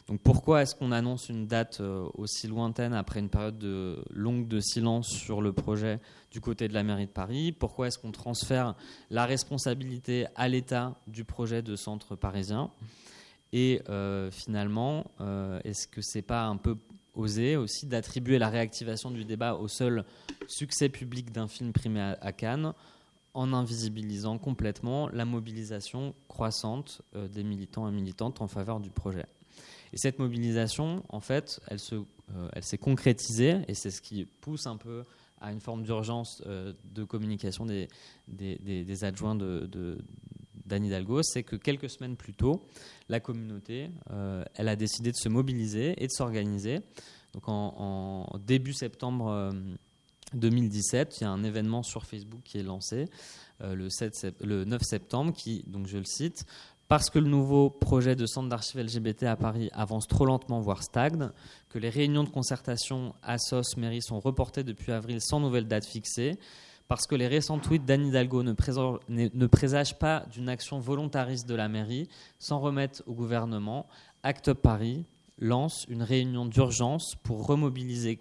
Donc 0.07 0.21
pourquoi 0.21 0.63
est-ce 0.63 0.75
qu'on 0.75 0.91
annonce 0.91 1.29
une 1.29 1.45
date 1.45 1.81
euh, 1.81 2.07
aussi 2.15 2.47
lointaine 2.47 2.93
après 2.93 3.19
une 3.19 3.29
période 3.29 3.59
de, 3.59 4.03
longue 4.11 4.47
de 4.47 4.59
silence 4.59 5.07
sur 5.07 5.41
le 5.41 5.53
projet 5.53 5.99
du 6.31 6.41
côté 6.41 6.67
de 6.67 6.73
la 6.73 6.83
mairie 6.83 7.05
de 7.05 7.11
Paris? 7.11 7.51
Pourquoi 7.51 7.87
est-ce 7.87 7.99
qu'on 7.99 8.11
transfère 8.11 8.75
la 9.11 9.25
responsabilité 9.25 10.25
à 10.35 10.47
l'État 10.47 10.95
du 11.07 11.23
projet 11.23 11.61
de 11.61 11.75
centre 11.75 12.15
parisien? 12.15 12.71
Et 13.51 13.81
finalement, 14.31 15.05
est-ce 15.63 15.87
que 15.87 16.01
c'est 16.03 16.21
pas 16.21 16.45
un 16.45 16.57
peu 16.57 16.77
osé 17.15 17.55
aussi 17.55 17.87
d'attribuer 17.87 18.37
la 18.37 18.49
réactivation 18.49 19.09
du 19.09 19.25
débat 19.25 19.55
au 19.55 19.67
seul 19.67 20.05
succès 20.47 20.89
public 20.89 21.31
d'un 21.31 21.47
film 21.47 21.73
primé 21.73 21.99
à 21.99 22.31
Cannes 22.31 22.73
en 23.33 23.53
invisibilisant 23.53 24.37
complètement 24.37 25.09
la 25.09 25.25
mobilisation 25.25 26.15
croissante 26.27 27.01
euh, 27.15 27.27
des 27.27 27.43
militants 27.43 27.87
et 27.87 27.91
militantes 27.91 28.41
en 28.41 28.47
faveur 28.47 28.79
du 28.79 28.89
projet. 28.89 29.25
Et 29.93 29.97
cette 29.97 30.19
mobilisation, 30.19 31.03
en 31.09 31.19
fait, 31.19 31.59
elle 31.67 31.79
euh, 31.91 32.49
s'est 32.61 32.77
concrétisée 32.77 33.57
et 33.67 33.73
c'est 33.73 33.91
ce 33.91 34.01
qui 34.01 34.25
pousse 34.25 34.67
un 34.67 34.77
peu 34.77 35.03
à 35.41 35.51
une 35.51 35.61
forme 35.61 35.83
d'urgence 35.83 36.43
euh, 36.45 36.73
de 36.83 37.03
communication 37.03 37.65
des, 37.65 39.03
adjoints 39.03 39.35
de, 39.35 39.67
de 39.71 39.97
d'Anne 40.65 40.85
Hidalgo, 40.85 41.23
c'est 41.23 41.41
que 41.41 41.55
quelques 41.55 41.89
semaines 41.89 42.15
plus 42.15 42.35
tôt, 42.35 42.63
la 43.07 43.19
communauté, 43.19 43.89
elle 44.53 44.67
a 44.67 44.75
décidé 44.75 45.11
de 45.11 45.17
se 45.17 45.27
mobiliser 45.27 45.95
et 45.97 46.05
de 46.05 46.11
s'organiser. 46.11 46.81
Donc 47.33 47.45
en 47.47 48.37
début 48.45 48.73
septembre 48.73 49.51
2017, 50.33 51.17
il 51.19 51.23
y 51.23 51.27
a 51.27 51.29
un 51.29 51.43
événement 51.43 51.83
sur 51.83 52.05
Facebook 52.05 52.41
qui 52.43 52.57
est 52.57 52.63
lancé 52.63 53.09
euh, 53.61 53.75
le, 53.75 53.89
7 53.89 54.35
le 54.41 54.65
9 54.65 54.81
septembre, 54.81 55.33
qui, 55.33 55.63
donc 55.67 55.87
je 55.87 55.97
le 55.97 56.05
cite, 56.05 56.45
parce 56.87 57.11
que 57.11 57.19
le 57.19 57.29
nouveau 57.29 57.69
projet 57.69 58.15
de 58.15 58.25
centre 58.25 58.49
d'archives 58.49 58.81
LGBT 58.81 59.23
à 59.23 59.35
Paris 59.35 59.69
avance 59.73 60.07
trop 60.07 60.25
lentement, 60.25 60.59
voire 60.59 60.81
stagne, 60.81 61.29
que 61.69 61.77
les 61.77 61.89
réunions 61.89 62.23
de 62.23 62.29
concertation 62.29 63.13
à 63.21 63.37
SOS 63.37 63.77
mairie 63.77 64.01
sont 64.01 64.19
reportées 64.19 64.63
depuis 64.63 64.91
avril 64.91 65.21
sans 65.21 65.39
nouvelle 65.39 65.67
date 65.67 65.85
fixée, 65.85 66.39
parce 66.87 67.05
que 67.05 67.13
les 67.13 67.27
récents 67.27 67.59
tweets 67.59 67.85
d'Anne 67.85 68.07
Hidalgo 68.07 68.41
ne, 68.41 69.45
présagent 69.45 69.93
pas 69.93 70.25
d'une 70.31 70.49
action 70.49 70.79
volontariste 70.79 71.47
de 71.47 71.53
la 71.53 71.69
mairie, 71.69 72.09
sans 72.39 72.59
remettre 72.59 73.03
au 73.05 73.13
gouvernement, 73.13 73.85
Act 74.23 74.47
Up 74.47 74.59
Paris 74.63 75.05
lance 75.37 75.85
une 75.89 76.01
réunion 76.01 76.47
d'urgence 76.47 77.15
pour 77.21 77.45
remobiliser 77.45 78.19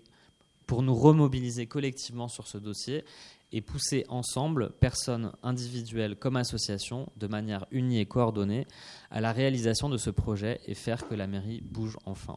pour 0.68 0.82
nous 0.82 0.94
remobiliser 0.94 1.66
collectivement 1.66 2.28
sur 2.28 2.46
ce 2.46 2.58
dossier 2.58 3.04
et 3.52 3.62
pousser 3.62 4.04
ensemble, 4.08 4.70
personnes 4.78 5.32
individuelles 5.42 6.14
comme 6.14 6.36
associations, 6.36 7.08
de 7.16 7.26
manière 7.26 7.66
unie 7.72 7.98
et 7.98 8.06
coordonnée, 8.06 8.66
à 9.10 9.22
la 9.22 9.32
réalisation 9.32 9.88
de 9.88 9.96
ce 9.96 10.10
projet 10.10 10.60
et 10.66 10.74
faire 10.74 11.08
que 11.08 11.14
la 11.14 11.26
mairie 11.26 11.62
bouge 11.62 11.96
enfin. 12.04 12.36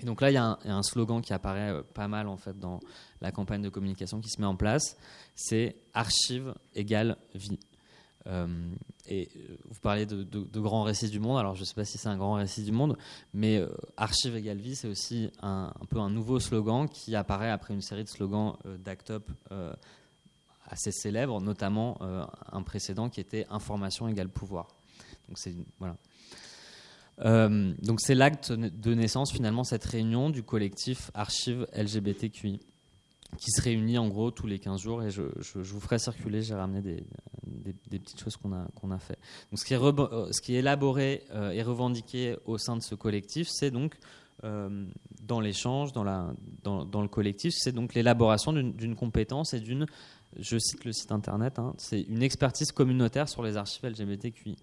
Et 0.00 0.06
donc 0.06 0.20
là, 0.20 0.30
il 0.30 0.34
y, 0.34 0.36
a 0.36 0.56
un, 0.64 0.82
slogan 0.84 1.20
qui 1.20 1.32
apparaît 1.32 1.72
euh, 1.72 1.82
pas 1.82 2.06
mal 2.06 2.28
en 2.28 2.36
fait 2.36 2.56
dans 2.56 2.78
la 3.20 3.32
campagne 3.32 3.62
de 3.62 3.68
communication 3.68 4.20
qui 4.20 4.28
se 4.28 4.40
met 4.40 4.46
en 4.46 4.54
place, 4.54 4.96
c'est 5.34 5.74
archive 5.92 6.54
égale 6.76 7.16
vie. 7.34 7.58
Euh, 8.28 8.46
et 9.06 9.30
euh, 9.36 9.56
vous 9.64 9.80
parlez 9.80 10.04
de, 10.06 10.60
grands 10.60 10.82
récits 10.82 11.08
du 11.08 11.20
monde. 11.20 11.38
Alors, 11.38 11.54
je 11.54 11.60
ne 11.60 11.64
sais 11.64 11.74
pas 11.74 11.84
si 11.84 11.98
c'est 11.98 12.08
un 12.08 12.16
grand 12.16 12.34
récit 12.34 12.62
du 12.62 12.72
monde, 12.72 12.96
mais 13.32 13.58
euh, 13.58 13.68
Archive 13.96 14.36
égale 14.36 14.58
vie, 14.58 14.76
c'est 14.76 14.88
aussi 14.88 15.30
un, 15.40 15.72
peu 15.88 15.98
un 15.98 16.10
nouveau 16.10 16.40
slogan 16.40 16.88
qui 16.88 17.16
apparaît 17.16 17.50
après 17.50 17.74
une 17.74 17.80
série 17.80 18.04
de 18.04 18.08
slogans 18.08 18.56
d'Act 18.84 19.10
Up 19.10 19.30
assez 20.66 20.92
célèbres, 20.92 21.40
notamment 21.40 21.98
un 22.52 22.62
précédent 22.62 23.08
qui 23.08 23.20
était 23.20 23.46
Information 23.48 24.08
égale 24.08 24.28
pouvoir. 24.28 24.68
Donc, 25.28 25.38
c'est 25.38 25.54
voilà. 25.78 25.96
donc 27.78 28.00
c'est 28.00 28.14
l'acte 28.14 28.52
de 28.52 28.94
naissance 28.94 29.32
finalement 29.32 29.64
cette 29.64 29.84
réunion 29.84 30.28
du 30.28 30.42
collectif 30.42 31.10
Archive 31.14 31.66
LGBTQI 31.72 32.60
qui 33.36 33.50
se 33.50 33.60
réunit 33.62 33.98
en 33.98 34.08
gros 34.08 34.30
tous 34.30 34.46
les 34.46 34.58
15 34.58 34.80
jours 34.80 35.02
et 35.02 35.10
je, 35.10 35.22
vous 35.54 35.80
ferai 35.80 35.98
circuler, 35.98 36.42
j'ai 36.42 36.54
ramené 36.54 36.80
des, 36.80 37.98
petites 37.98 38.20
choses 38.20 38.36
qu'on 38.36 38.52
a, 38.52 38.66
qu'on 38.74 38.90
a 38.90 38.98
fait. 38.98 39.18
Donc 39.50 39.58
ce, 39.58 39.64
qui 39.64 39.74
est 39.74 39.82
euh, 39.82 40.28
ce 40.32 40.40
qui 40.40 40.54
est 40.54 40.58
élaboré 40.58 41.22
euh, 41.32 41.50
et 41.50 41.62
revendiqué 41.62 42.36
au 42.46 42.58
sein 42.58 42.76
de 42.76 42.82
ce 42.82 42.94
collectif, 42.94 43.48
c'est 43.50 43.70
donc 43.70 43.96
euh, 44.44 44.84
dans 45.22 45.40
l'échange, 45.40 45.92
dans, 45.92 46.04
dans, 46.62 46.84
dans, 46.84 47.02
le 47.02 47.08
collectif, 47.08 47.54
c'est 47.56 47.72
donc 47.72 47.94
l'élaboration 47.94 48.52
d'une 48.52 48.96
compétence 48.96 49.52
et 49.52 49.60
d'une, 49.60 49.86
je 50.38 50.58
cite 50.58 50.84
le 50.84 50.92
site 50.92 51.12
internet, 51.12 51.58
hein, 51.58 51.74
c'est 51.76 52.02
une 52.02 52.22
expertise 52.22 52.72
communautaire 52.72 53.28
sur 53.28 53.42
les 53.42 53.56
archives 53.56 53.84
LGBTQI. 53.84 54.56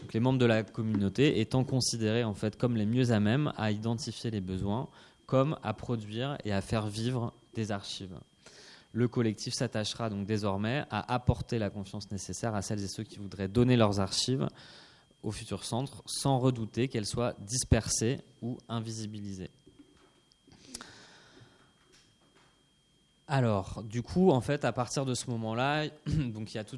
Donc 0.00 0.12
les 0.14 0.20
membres 0.20 0.38
de 0.38 0.46
la 0.46 0.64
communauté 0.64 1.40
étant 1.40 1.62
considérés 1.62 2.24
en 2.24 2.34
fait 2.34 2.56
comme 2.56 2.76
les 2.76 2.86
mieux 2.86 3.12
à 3.12 3.20
même 3.20 3.52
à 3.56 3.70
identifier 3.70 4.30
les 4.30 4.40
besoins, 4.40 4.88
comme 5.26 5.56
à 5.62 5.72
produire 5.74 6.36
et 6.44 6.52
à 6.52 6.60
faire 6.60 6.88
vivre 6.88 7.32
des 7.54 7.70
archives. 7.70 8.18
Le 8.92 9.08
collectif 9.08 9.54
s'attachera 9.54 10.10
donc 10.10 10.26
désormais 10.26 10.84
à 10.90 11.12
apporter 11.12 11.58
la 11.58 11.70
confiance 11.70 12.10
nécessaire 12.10 12.54
à 12.54 12.62
celles 12.62 12.82
et 12.82 12.88
ceux 12.88 13.04
qui 13.04 13.18
voudraient 13.18 13.48
donner 13.48 13.76
leurs 13.76 14.00
archives 14.00 14.48
au 15.22 15.30
futur 15.30 15.64
centre 15.64 16.02
sans 16.04 16.38
redouter 16.38 16.88
qu'elles 16.88 17.06
soient 17.06 17.34
dispersées 17.40 18.20
ou 18.42 18.58
invisibilisées. 18.68 19.50
Alors, 23.28 23.82
du 23.84 24.02
coup, 24.02 24.30
en 24.30 24.42
fait, 24.42 24.62
à 24.66 24.72
partir 24.72 25.06
de 25.06 25.14
ce 25.14 25.30
moment-là, 25.30 25.86
donc 26.06 26.52
il 26.52 26.56
y 26.56 26.60
a 26.60 26.64
tout 26.64 26.76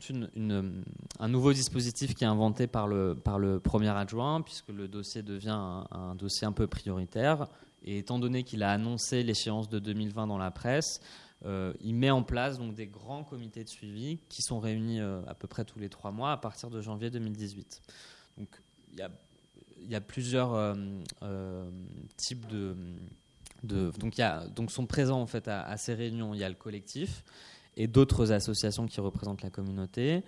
un 1.18 1.28
nouveau 1.28 1.52
dispositif 1.52 2.14
qui 2.14 2.22
est 2.22 2.28
inventé 2.28 2.68
par 2.68 2.86
le, 2.86 3.16
premier 3.58 3.88
adjoint, 3.88 4.40
puisque 4.40 4.68
le 4.68 4.86
dossier 4.86 5.22
devient 5.22 5.82
un 5.90 6.14
dossier 6.14 6.46
un 6.46 6.52
peu 6.52 6.68
prioritaire. 6.68 7.48
Et 7.84 7.98
étant 7.98 8.18
donné 8.18 8.42
qu'il 8.44 8.62
a 8.62 8.70
annoncé 8.70 9.22
l'échéance 9.22 9.68
de 9.68 9.78
2020 9.78 10.26
dans 10.26 10.38
la 10.38 10.50
presse, 10.50 11.00
euh, 11.44 11.74
il 11.80 11.94
met 11.94 12.10
en 12.10 12.22
place 12.22 12.58
donc 12.58 12.74
des 12.74 12.86
grands 12.86 13.24
comités 13.24 13.64
de 13.64 13.68
suivi 13.68 14.18
qui 14.28 14.40
sont 14.40 14.58
réunis 14.58 15.00
euh, 15.00 15.20
à 15.26 15.34
peu 15.34 15.46
près 15.46 15.64
tous 15.64 15.78
les 15.78 15.90
trois 15.90 16.10
mois 16.10 16.32
à 16.32 16.36
partir 16.38 16.70
de 16.70 16.80
janvier 16.80 17.10
2018. 17.10 17.82
Donc 18.38 18.48
il 18.92 19.90
y 19.90 19.94
a, 19.94 20.00
plusieurs 20.00 20.54
euh, 20.54 21.70
types 22.16 22.46
de, 22.46 22.74
donc 23.62 24.70
sont 24.70 24.86
présents 24.86 25.20
en 25.20 25.26
fait 25.26 25.48
à 25.48 25.76
ces 25.76 25.94
réunions. 25.94 26.32
Il 26.32 26.40
y 26.40 26.44
a 26.44 26.48
le 26.48 26.54
collectif 26.54 27.24
et 27.76 27.86
d'autres 27.86 28.32
associations 28.32 28.86
qui 28.86 29.00
représentent 29.00 29.42
la 29.42 29.50
communauté. 29.50 30.22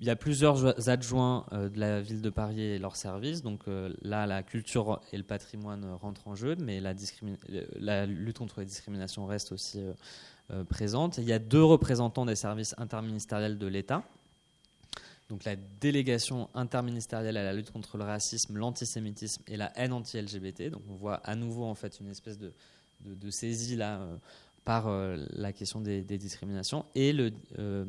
Il 0.00 0.06
y 0.06 0.10
a 0.10 0.16
plusieurs 0.16 0.88
adjoints 0.88 1.44
euh, 1.52 1.68
de 1.68 1.80
la 1.80 2.00
ville 2.00 2.22
de 2.22 2.30
Paris 2.30 2.60
et 2.60 2.78
leurs 2.78 2.94
services. 2.94 3.42
Donc 3.42 3.62
euh, 3.66 3.92
là, 4.02 4.26
la 4.26 4.44
culture 4.44 5.00
et 5.12 5.16
le 5.16 5.24
patrimoine 5.24 5.84
rentrent 6.00 6.28
en 6.28 6.36
jeu, 6.36 6.54
mais 6.56 6.80
la, 6.80 6.94
la 7.80 8.06
lutte 8.06 8.38
contre 8.38 8.60
les 8.60 8.66
discriminations 8.66 9.26
reste 9.26 9.50
aussi 9.50 9.82
euh, 10.50 10.64
présente. 10.64 11.18
Il 11.18 11.24
y 11.24 11.32
a 11.32 11.40
deux 11.40 11.64
représentants 11.64 12.26
des 12.26 12.36
services 12.36 12.76
interministériels 12.78 13.58
de 13.58 13.66
l'État. 13.66 14.04
Donc 15.30 15.44
la 15.44 15.56
délégation 15.56 16.48
interministérielle 16.54 17.36
à 17.36 17.42
la 17.42 17.52
lutte 17.52 17.72
contre 17.72 17.98
le 17.98 18.04
racisme, 18.04 18.56
l'antisémitisme 18.56 19.42
et 19.48 19.56
la 19.56 19.76
haine 19.76 19.92
anti-LGBT. 19.92 20.70
Donc 20.70 20.82
on 20.88 20.94
voit 20.94 21.16
à 21.16 21.34
nouveau 21.34 21.64
en 21.64 21.74
fait 21.74 21.98
une 22.00 22.08
espèce 22.08 22.38
de, 22.38 22.52
saisie 23.30 23.76
là 23.76 24.00
par 24.64 24.88
la 24.88 25.52
question 25.52 25.82
des, 25.82 26.02
discriminations 26.02 26.86
et 26.94 27.12
le 27.12 27.30
euh, 27.58 27.84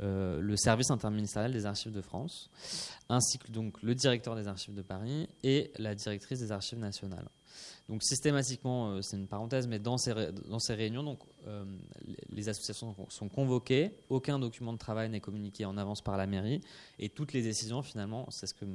le 0.00 0.56
service 0.56 0.90
interministériel 0.90 1.52
des 1.52 1.66
archives 1.66 1.92
de 1.92 2.02
France, 2.02 2.50
ainsi 3.08 3.38
que 3.38 3.50
donc 3.50 3.82
le 3.82 3.94
directeur 3.94 4.36
des 4.36 4.48
archives 4.48 4.74
de 4.74 4.82
Paris 4.82 5.28
et 5.42 5.70
la 5.78 5.94
directrice 5.94 6.40
des 6.40 6.52
archives 6.52 6.78
nationales. 6.78 7.28
Donc 7.88 8.02
systématiquement, 8.02 8.90
euh, 8.90 9.02
c'est 9.02 9.16
une 9.16 9.28
parenthèse, 9.28 9.68
mais 9.68 9.78
dans 9.78 9.96
ces, 9.96 10.12
dans 10.48 10.58
ces 10.58 10.74
réunions, 10.74 11.04
donc, 11.04 11.20
euh, 11.46 11.64
les 12.30 12.48
associations 12.48 12.94
sont 13.08 13.28
convoquées, 13.28 13.92
aucun 14.08 14.38
document 14.38 14.72
de 14.72 14.78
travail 14.78 15.08
n'est 15.08 15.20
communiqué 15.20 15.64
en 15.64 15.76
avance 15.76 16.02
par 16.02 16.16
la 16.16 16.26
mairie, 16.26 16.60
et 16.98 17.08
toutes 17.08 17.32
les 17.32 17.42
décisions, 17.42 17.82
finalement, 17.82 18.26
c'est 18.30 18.46
ce 18.46 18.54
que, 18.54 18.66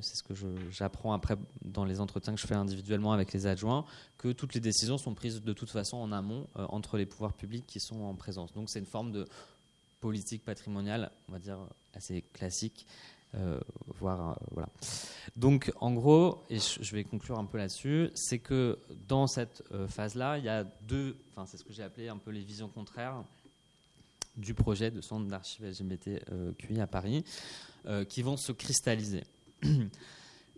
ce 0.00 0.22
que 0.22 0.34
j'apprends 0.70 1.14
après 1.14 1.36
dans 1.64 1.84
les 1.84 1.98
entretiens 1.98 2.34
que 2.34 2.40
je 2.40 2.46
fais 2.46 2.54
individuellement 2.54 3.12
avec 3.12 3.32
les 3.32 3.46
adjoints, 3.46 3.84
que 4.18 4.28
toutes 4.28 4.54
les 4.54 4.60
décisions 4.60 4.98
sont 4.98 5.14
prises 5.14 5.42
de 5.42 5.52
toute 5.52 5.70
façon 5.70 5.96
en 5.96 6.12
amont 6.12 6.46
entre 6.54 6.98
les 6.98 7.06
pouvoirs 7.06 7.32
publics 7.32 7.66
qui 7.66 7.80
sont 7.80 8.02
en 8.02 8.14
présence. 8.14 8.52
Donc 8.52 8.68
c'est 8.68 8.80
une 8.80 8.86
forme 8.86 9.12
de 9.12 9.26
politique 10.02 10.44
patrimoniale, 10.44 11.10
on 11.28 11.32
va 11.32 11.38
dire 11.38 11.58
assez 11.94 12.22
classique, 12.34 12.86
voire 13.98 14.38
voilà. 14.50 14.68
Donc 15.36 15.72
en 15.80 15.92
gros, 15.92 16.44
et 16.50 16.58
je 16.58 16.94
vais 16.94 17.04
conclure 17.04 17.38
un 17.38 17.46
peu 17.46 17.56
là-dessus, 17.56 18.10
c'est 18.14 18.40
que 18.40 18.78
dans 19.08 19.26
cette 19.26 19.62
phase-là, 19.88 20.36
il 20.36 20.44
y 20.44 20.50
a 20.50 20.64
deux, 20.64 21.16
enfin 21.30 21.46
c'est 21.46 21.56
ce 21.56 21.64
que 21.64 21.72
j'ai 21.72 21.82
appelé 21.82 22.08
un 22.08 22.18
peu 22.18 22.30
les 22.30 22.42
visions 22.42 22.68
contraires 22.68 23.24
du 24.36 24.52
projet 24.52 24.90
de 24.90 25.00
centre 25.00 25.26
d'archives 25.28 25.64
LGBTQI 25.64 26.80
à 26.80 26.86
Paris, 26.86 27.24
qui 28.10 28.20
vont 28.20 28.36
se 28.36 28.52
cristalliser. 28.52 29.24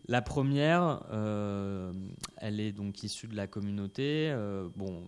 La 0.07 0.21
première, 0.21 1.03
euh, 1.13 1.93
elle 2.37 2.61
est 2.61 2.73
donc 2.73 3.03
issue 3.03 3.27
de 3.27 3.37
la 3.37 3.47
communauté. 3.47 4.31
Euh, 4.31 4.69
bon, 4.77 5.03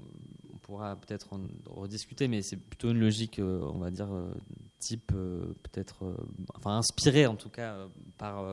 on 0.45 0.45
pourra 0.66 0.96
peut-être 0.96 1.32
en 1.32 1.40
rediscuter, 1.66 2.26
mais 2.26 2.42
c'est 2.42 2.56
plutôt 2.56 2.90
une 2.90 2.98
logique, 2.98 3.38
euh, 3.38 3.60
on 3.72 3.78
va 3.78 3.90
dire, 3.92 4.08
type, 4.80 5.12
peut-être, 5.12 6.16
enfin 6.54 6.76
inspirée 6.76 7.26
en 7.26 7.36
tout 7.36 7.48
cas 7.48 7.88
par 8.18 8.44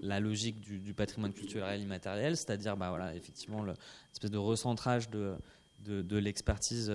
la 0.00 0.20
logique 0.20 0.60
du, 0.60 0.94
patrimoine 0.94 1.32
culturel 1.32 1.82
immatériel, 1.82 2.36
c'est-à-dire, 2.36 2.76
bah 2.76 2.88
voilà, 2.90 3.14
effectivement, 3.14 3.64
l'espèce 3.64 4.30
de 4.30 4.38
recentrage 4.38 5.10
de, 5.10 5.34
de, 5.80 6.02
de 6.02 6.16
l'expertise 6.16 6.92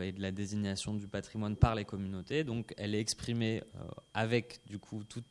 et 0.00 0.12
de 0.12 0.20
la 0.20 0.32
désignation 0.32 0.94
du 0.94 1.06
patrimoine 1.06 1.56
par 1.56 1.74
les 1.74 1.84
communautés. 1.84 2.44
Donc, 2.44 2.74
elle 2.76 2.94
est 2.94 3.00
exprimée 3.00 3.62
avec, 4.14 4.60
du 4.66 4.78
coup, 4.78 5.04
toute 5.04 5.24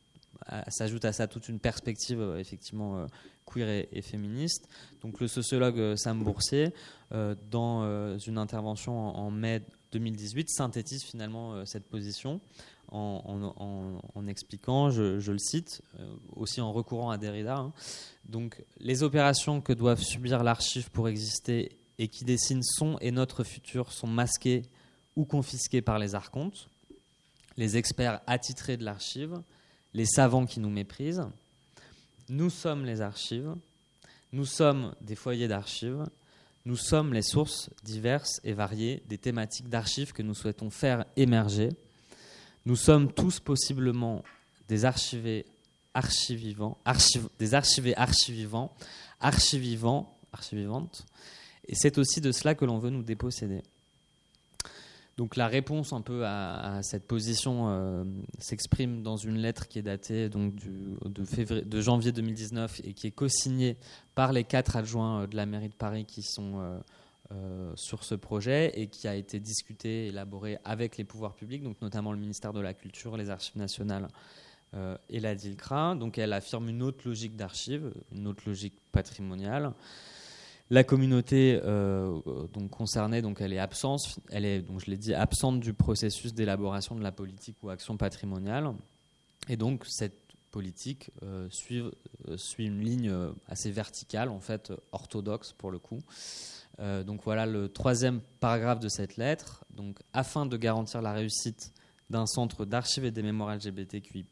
s'ajoute 0.68 1.04
à 1.04 1.12
ça 1.12 1.26
toute 1.26 1.48
une 1.48 1.58
perspective 1.58 2.20
euh, 2.20 2.38
effectivement 2.38 2.98
euh, 2.98 3.06
queer 3.46 3.86
et, 3.90 4.02
féministe. 4.02 4.68
Donc 5.02 5.20
le 5.20 5.28
sociologue 5.28 5.78
euh, 5.78 5.96
Sam 5.96 6.22
Boursier, 6.22 6.72
dans 7.50 8.18
une 8.26 8.38
intervention 8.38 8.92
en, 8.98 9.30
mai 9.30 9.62
2018, 9.92 10.50
synthétise 10.50 11.04
finalement 11.04 11.64
cette 11.64 11.84
position 11.84 12.40
en, 12.90 14.26
expliquant, 14.26 14.90
je, 14.90 15.30
le 15.30 15.38
cite, 15.38 15.82
aussi 16.34 16.60
en 16.60 16.72
recourant 16.72 17.10
à 17.10 17.18
Derrida, 17.18 17.56
hein. 17.56 17.72
donc 18.24 18.64
les 18.80 19.04
opérations 19.04 19.60
que 19.60 19.72
doivent 19.72 20.02
subir 20.02 20.42
l'archive 20.42 20.90
pour 20.90 21.08
exister 21.08 21.78
et 21.98 22.08
qui 22.08 22.24
dessinent 22.24 22.64
son 22.64 22.98
et 23.00 23.12
notre 23.12 23.44
futur 23.44 23.92
sont 23.92 24.08
masquées 24.08 24.62
ou 25.14 25.24
confisquées 25.24 25.82
par 25.82 26.00
les 26.00 26.16
archontes, 26.16 26.68
les 27.56 27.76
experts 27.76 28.20
attitrés 28.26 28.76
de 28.76 28.84
l'archive, 28.84 29.40
les 29.94 30.06
savants 30.06 30.46
qui 30.46 30.60
nous 30.60 30.70
méprisent. 30.70 31.26
Nous 32.28 32.50
sommes 32.50 32.84
les 32.84 33.00
archives, 33.00 33.54
nous 34.32 34.44
sommes 34.44 34.94
des 35.00 35.14
foyers 35.14 35.48
d'archives, 35.48 36.04
nous 36.66 36.76
sommes 36.76 37.12
les 37.12 37.22
sources 37.22 37.70
diverses 37.84 38.40
et 38.42 38.52
variées 38.52 39.02
des 39.06 39.18
thématiques 39.18 39.68
d'archives 39.68 40.12
que 40.12 40.22
nous 40.22 40.34
souhaitons 40.34 40.70
faire 40.70 41.04
émerger. 41.16 41.70
Nous 42.66 42.76
sommes 42.76 43.12
tous 43.12 43.40
possiblement 43.40 44.24
des 44.68 44.84
archivés 44.84 45.44
archivivants, 45.92 46.78
des 47.38 47.54
archivés 47.54 47.96
archivivants, 47.96 48.74
archivivants, 49.20 50.18
archivivantes, 50.32 51.06
et 51.68 51.74
c'est 51.74 51.98
aussi 51.98 52.20
de 52.20 52.32
cela 52.32 52.54
que 52.54 52.64
l'on 52.64 52.78
veut 52.78 52.90
nous 52.90 53.02
déposséder. 53.02 53.62
Donc 55.16 55.36
la 55.36 55.46
réponse 55.46 55.92
un 55.92 56.00
peu 56.00 56.26
à, 56.26 56.80
cette 56.82 57.06
position 57.06 57.68
euh, 57.68 58.04
s'exprime 58.38 59.02
dans 59.02 59.16
une 59.16 59.36
lettre 59.36 59.68
qui 59.68 59.78
est 59.78 59.82
datée 59.82 60.28
donc 60.28 60.54
de, 60.56 61.80
janvier 61.80 62.10
2019 62.10 62.80
et 62.82 62.94
qui 62.94 63.06
est 63.06 63.12
co-signée 63.12 63.76
par 64.16 64.32
les 64.32 64.42
quatre 64.42 64.76
adjoints 64.76 65.22
euh, 65.22 65.26
de 65.28 65.36
la 65.36 65.46
mairie 65.46 65.68
de 65.68 65.74
Paris 65.74 66.04
qui 66.04 66.22
sont 66.22 66.80
euh, 67.32 67.72
sur 67.76 68.02
ce 68.02 68.16
projet 68.16 68.72
et 68.74 68.88
qui 68.88 69.06
a 69.06 69.14
été 69.14 69.38
discutée, 69.38 70.08
élaborée 70.08 70.58
avec 70.64 70.96
les 70.96 71.04
pouvoirs 71.04 71.34
publics, 71.34 71.62
donc 71.62 71.80
notamment 71.80 72.12
le 72.12 72.18
ministère 72.18 72.52
de 72.52 72.60
la 72.60 72.74
Culture, 72.74 73.16
les 73.16 73.30
Archives 73.30 73.56
nationales 73.56 74.08
et 75.08 75.20
la 75.20 75.36
DILCRA. 75.36 75.94
Donc 75.94 76.18
elle 76.18 76.32
affirme 76.32 76.68
une 76.68 76.82
autre 76.82 77.06
logique 77.06 77.36
d'archives, 77.36 77.92
une 78.12 78.26
autre 78.26 78.42
logique 78.46 78.74
patrimoniale. 78.90 79.72
La 80.70 80.82
communauté 80.82 81.60
euh, 81.62 82.20
concernée, 82.70 83.18
est 83.18 83.58
absente, 83.58 84.18
elle 84.30 84.46
est, 84.46 84.62
donc 84.62 84.88
dit, 84.88 85.12
absente 85.12 85.60
du 85.60 85.74
processus 85.74 86.32
d'élaboration 86.32 86.94
de 86.94 87.02
la 87.02 87.12
politique 87.12 87.56
ou 87.62 87.68
action 87.68 87.98
patrimoniale. 87.98 88.72
Et 89.48 89.58
donc 89.58 89.84
cette 89.84 90.18
politique 90.50 91.10
euh, 91.22 91.48
suit, 91.50 91.82
euh, 92.28 92.36
suit, 92.38 92.66
une 92.66 92.80
ligne 92.80 93.14
assez 93.46 93.70
verticale, 93.70 94.30
en 94.30 94.40
fait 94.40 94.72
orthodoxe 94.92 95.52
pour 95.52 95.70
le 95.70 95.78
coup. 95.78 96.00
donc 96.78 97.22
voilà 97.24 97.44
le 97.44 97.68
troisième 97.68 98.20
paragraphe 98.40 98.80
de 98.80 98.88
cette 98.88 99.18
lettre. 99.18 99.64
Afin 100.14 100.46
de 100.46 100.56
garantir 100.56 101.02
la 101.02 101.12
réussite 101.12 101.74
d'un 102.08 102.26
centre 102.26 102.64
d'archives 102.64 103.04
et 103.04 103.10
des 103.10 103.22
mémoires 103.22 103.54
LGBTQI+, 103.54 104.24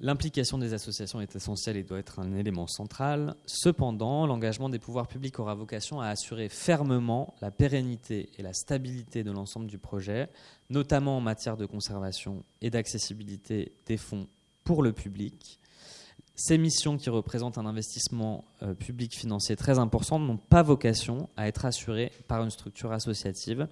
L'implication 0.00 0.58
des 0.58 0.74
associations 0.74 1.20
est 1.20 1.34
essentielle 1.34 1.76
et 1.76 1.82
doit 1.82 1.98
être 1.98 2.20
un 2.20 2.32
élément 2.36 2.68
central. 2.68 3.34
Cependant, 3.46 4.26
l'engagement 4.26 4.68
des 4.68 4.78
pouvoirs 4.78 5.08
publics 5.08 5.40
aura 5.40 5.56
vocation 5.56 6.00
à 6.00 6.06
assurer 6.06 6.48
fermement 6.48 7.34
la 7.40 7.50
pérennité 7.50 8.30
et 8.38 8.42
la 8.42 8.52
stabilité 8.52 9.24
de 9.24 9.32
l'ensemble 9.32 9.66
du 9.66 9.78
projet, 9.78 10.28
notamment 10.70 11.16
en 11.16 11.20
matière 11.20 11.56
de 11.56 11.66
conservation 11.66 12.44
et 12.60 12.70
d'accessibilité 12.70 13.72
des 13.86 13.96
fonds 13.96 14.28
pour 14.62 14.84
le 14.84 14.92
public. 14.92 15.58
Ces 16.40 16.56
missions 16.56 16.96
qui 16.98 17.10
représentent 17.10 17.58
un 17.58 17.66
investissement 17.66 18.44
euh, 18.62 18.72
public 18.72 19.12
financier 19.12 19.56
très 19.56 19.80
important 19.80 20.20
n'ont 20.20 20.36
pas 20.36 20.62
vocation 20.62 21.28
à 21.36 21.48
être 21.48 21.64
assurées 21.64 22.12
par 22.28 22.44
une 22.44 22.50
structure 22.50 22.92
associative 22.92 23.66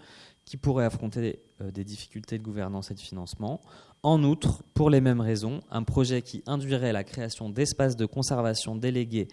qui 0.45 0.57
pourrait 0.57 0.85
affronter 0.85 1.39
euh, 1.61 1.71
des 1.71 1.85
difficultés 1.85 2.39
de 2.39 2.43
gouvernance 2.43 2.91
et 2.91 2.95
de 2.95 3.01
financement. 3.01 3.61
En 4.03 4.25
outre, 4.25 4.65
pour 4.75 4.91
les 4.91 5.01
mêmes 5.01 5.21
raisons, 5.21 5.61
un 5.71 5.85
projet 5.85 6.23
qui 6.23 6.43
induirait 6.49 6.93
la 6.93 7.05
création 7.05 7.51
d'espaces 7.51 7.95
de 7.95 8.05
conservation 8.05 8.75
délégués 8.75 9.29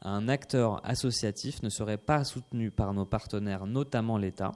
à 0.00 0.08
un 0.08 0.26
acteur 0.26 0.80
associatif 0.82 1.62
ne 1.62 1.68
serait 1.68 1.98
pas 1.98 2.24
soutenu 2.24 2.70
par 2.70 2.94
nos 2.94 3.04
partenaires, 3.04 3.66
notamment 3.66 4.16
l'État. 4.16 4.52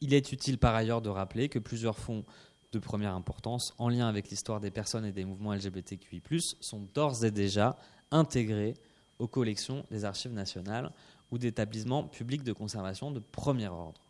Il 0.00 0.12
est 0.12 0.32
utile 0.32 0.58
par 0.58 0.74
ailleurs 0.74 1.02
de 1.02 1.08
rappeler 1.08 1.48
que 1.48 1.60
plusieurs 1.60 1.98
fonds 1.98 2.24
de 2.72 2.78
première 2.78 3.14
importance 3.14 3.74
en 3.78 3.88
lien 3.88 4.08
avec 4.08 4.28
l'histoire 4.28 4.60
des 4.60 4.70
personnes 4.70 5.04
et 5.04 5.12
des 5.12 5.24
mouvements 5.24 5.54
LGBTQI, 5.54 6.22
sont 6.60 6.88
d'ores 6.94 7.24
et 7.24 7.30
déjà 7.30 7.76
intégrés 8.10 8.74
aux 9.18 9.28
collections 9.28 9.84
des 9.90 10.04
archives 10.04 10.32
nationales 10.32 10.90
ou 11.30 11.38
d'établissements 11.38 12.04
publics 12.04 12.42
de 12.42 12.52
conservation 12.52 13.10
de 13.10 13.20
premier 13.20 13.68
ordre. 13.68 14.00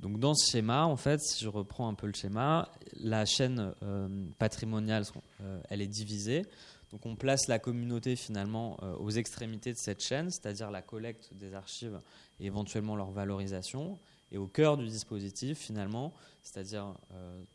Donc 0.00 0.20
dans 0.20 0.34
ce 0.34 0.52
schéma, 0.52 0.84
en 0.84 0.96
fait, 0.96 1.20
si 1.20 1.42
je 1.42 1.48
reprends 1.48 1.88
un 1.88 1.94
peu 1.94 2.06
le 2.06 2.12
schéma, 2.12 2.70
la 3.00 3.24
chaîne 3.24 3.74
euh, 3.82 4.08
patrimoniale, 4.38 5.04
euh, 5.42 5.60
elle 5.68 5.82
est 5.82 5.88
divisée. 5.88 6.44
Donc 6.92 7.04
on 7.04 7.16
place 7.16 7.48
la 7.48 7.58
communauté 7.58 8.14
finalement 8.14 8.78
euh, 8.82 8.94
aux 8.96 9.10
extrémités 9.10 9.72
de 9.72 9.78
cette 9.78 10.02
chaîne, 10.02 10.30
c'est-à-dire 10.30 10.70
la 10.70 10.82
collecte 10.82 11.34
des 11.34 11.52
archives 11.52 12.00
et 12.38 12.46
éventuellement 12.46 12.94
leur 12.94 13.10
valorisation. 13.10 13.98
Et 14.32 14.38
au 14.38 14.46
cœur 14.46 14.76
du 14.76 14.86
dispositif 14.86 15.58
finalement, 15.58 16.12
c'est-à-dire 16.42 16.94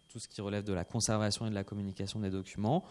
tout 0.07 0.19
ce 0.19 0.27
qui 0.27 0.41
relève 0.41 0.63
de 0.63 0.73
la 0.73 0.83
conservation 0.83 1.45
et 1.45 1.49
de 1.49 1.55
la 1.55 1.63
communication 1.63 2.19
des 2.19 2.29
documents, 2.29 2.83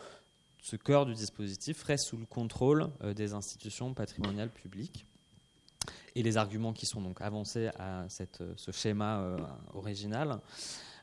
ce 0.63 0.77
cœur 0.77 1.07
du 1.07 1.15
dispositif 1.15 1.83
reste 1.83 2.07
sous 2.07 2.17
le 2.17 2.27
contrôle 2.27 2.89
des 3.15 3.33
institutions 3.33 3.95
patrimoniales 3.95 4.51
publiques. 4.51 5.05
Et 6.15 6.23
les 6.23 6.37
arguments 6.37 6.73
qui 6.73 6.87
sont 6.87 7.01
donc 7.01 7.21
avancés 7.21 7.71
à 7.79 8.05
cette, 8.09 8.43
ce 8.57 8.71
schéma 8.71 9.21
euh, 9.21 9.39
original, 9.75 10.41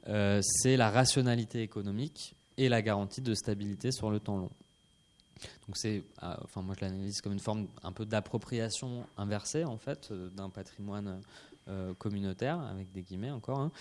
euh, 0.07 0.39
c'est 0.43 0.77
la 0.77 0.89
rationalité 0.91 1.61
économique 1.61 2.35
et 2.57 2.69
la 2.69 2.81
garantie 2.81 3.21
de 3.21 3.33
stabilité 3.33 3.91
sur 3.91 4.11
le 4.11 4.19
temps 4.19 4.37
long. 4.37 4.51
Donc 5.67 5.77
c'est, 5.77 6.03
euh, 6.23 6.35
enfin 6.43 6.61
moi 6.61 6.75
je 6.77 6.85
l'analyse 6.85 7.21
comme 7.21 7.33
une 7.33 7.39
forme 7.39 7.67
un 7.81 7.91
peu 7.91 8.05
d'appropriation 8.05 9.05
inversée 9.17 9.63
en 9.63 9.77
fait 9.77 10.11
d'un 10.11 10.49
patrimoine 10.49 11.21
communautaire 11.97 12.59
avec 12.59 12.91
des 12.91 13.01
guillemets 13.01 13.31
encore. 13.31 13.59
Hein 13.59 13.71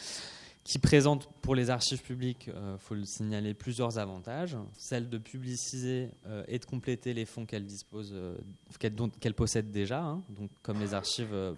qui 0.69 0.79
présente 0.79 1.31
pour 1.41 1.55
les 1.55 1.71
archives 1.71 2.03
publiques, 2.03 2.45
il 2.49 2.53
euh, 2.53 2.77
faut 2.77 2.95
le 2.95 3.07
signaler, 3.07 3.55
plusieurs 3.55 3.99
avantages. 3.99 4.55
Celle 4.77 5.09
de 5.09 5.17
publiciser 5.17 6.11
euh, 6.27 6.45
et 6.47 6.59
de 6.59 6.65
compléter 6.67 7.15
les 7.15 7.25
fonds 7.25 7.47
qu'elle 7.47 7.65
dispose, 7.65 8.11
euh, 8.13 8.37
qu'elle 8.79 9.33
possède 9.33 9.71
déjà, 9.71 10.03
hein. 10.03 10.23
donc 10.29 10.51
comme 10.61 10.79
les 10.79 10.93
archives 10.93 11.57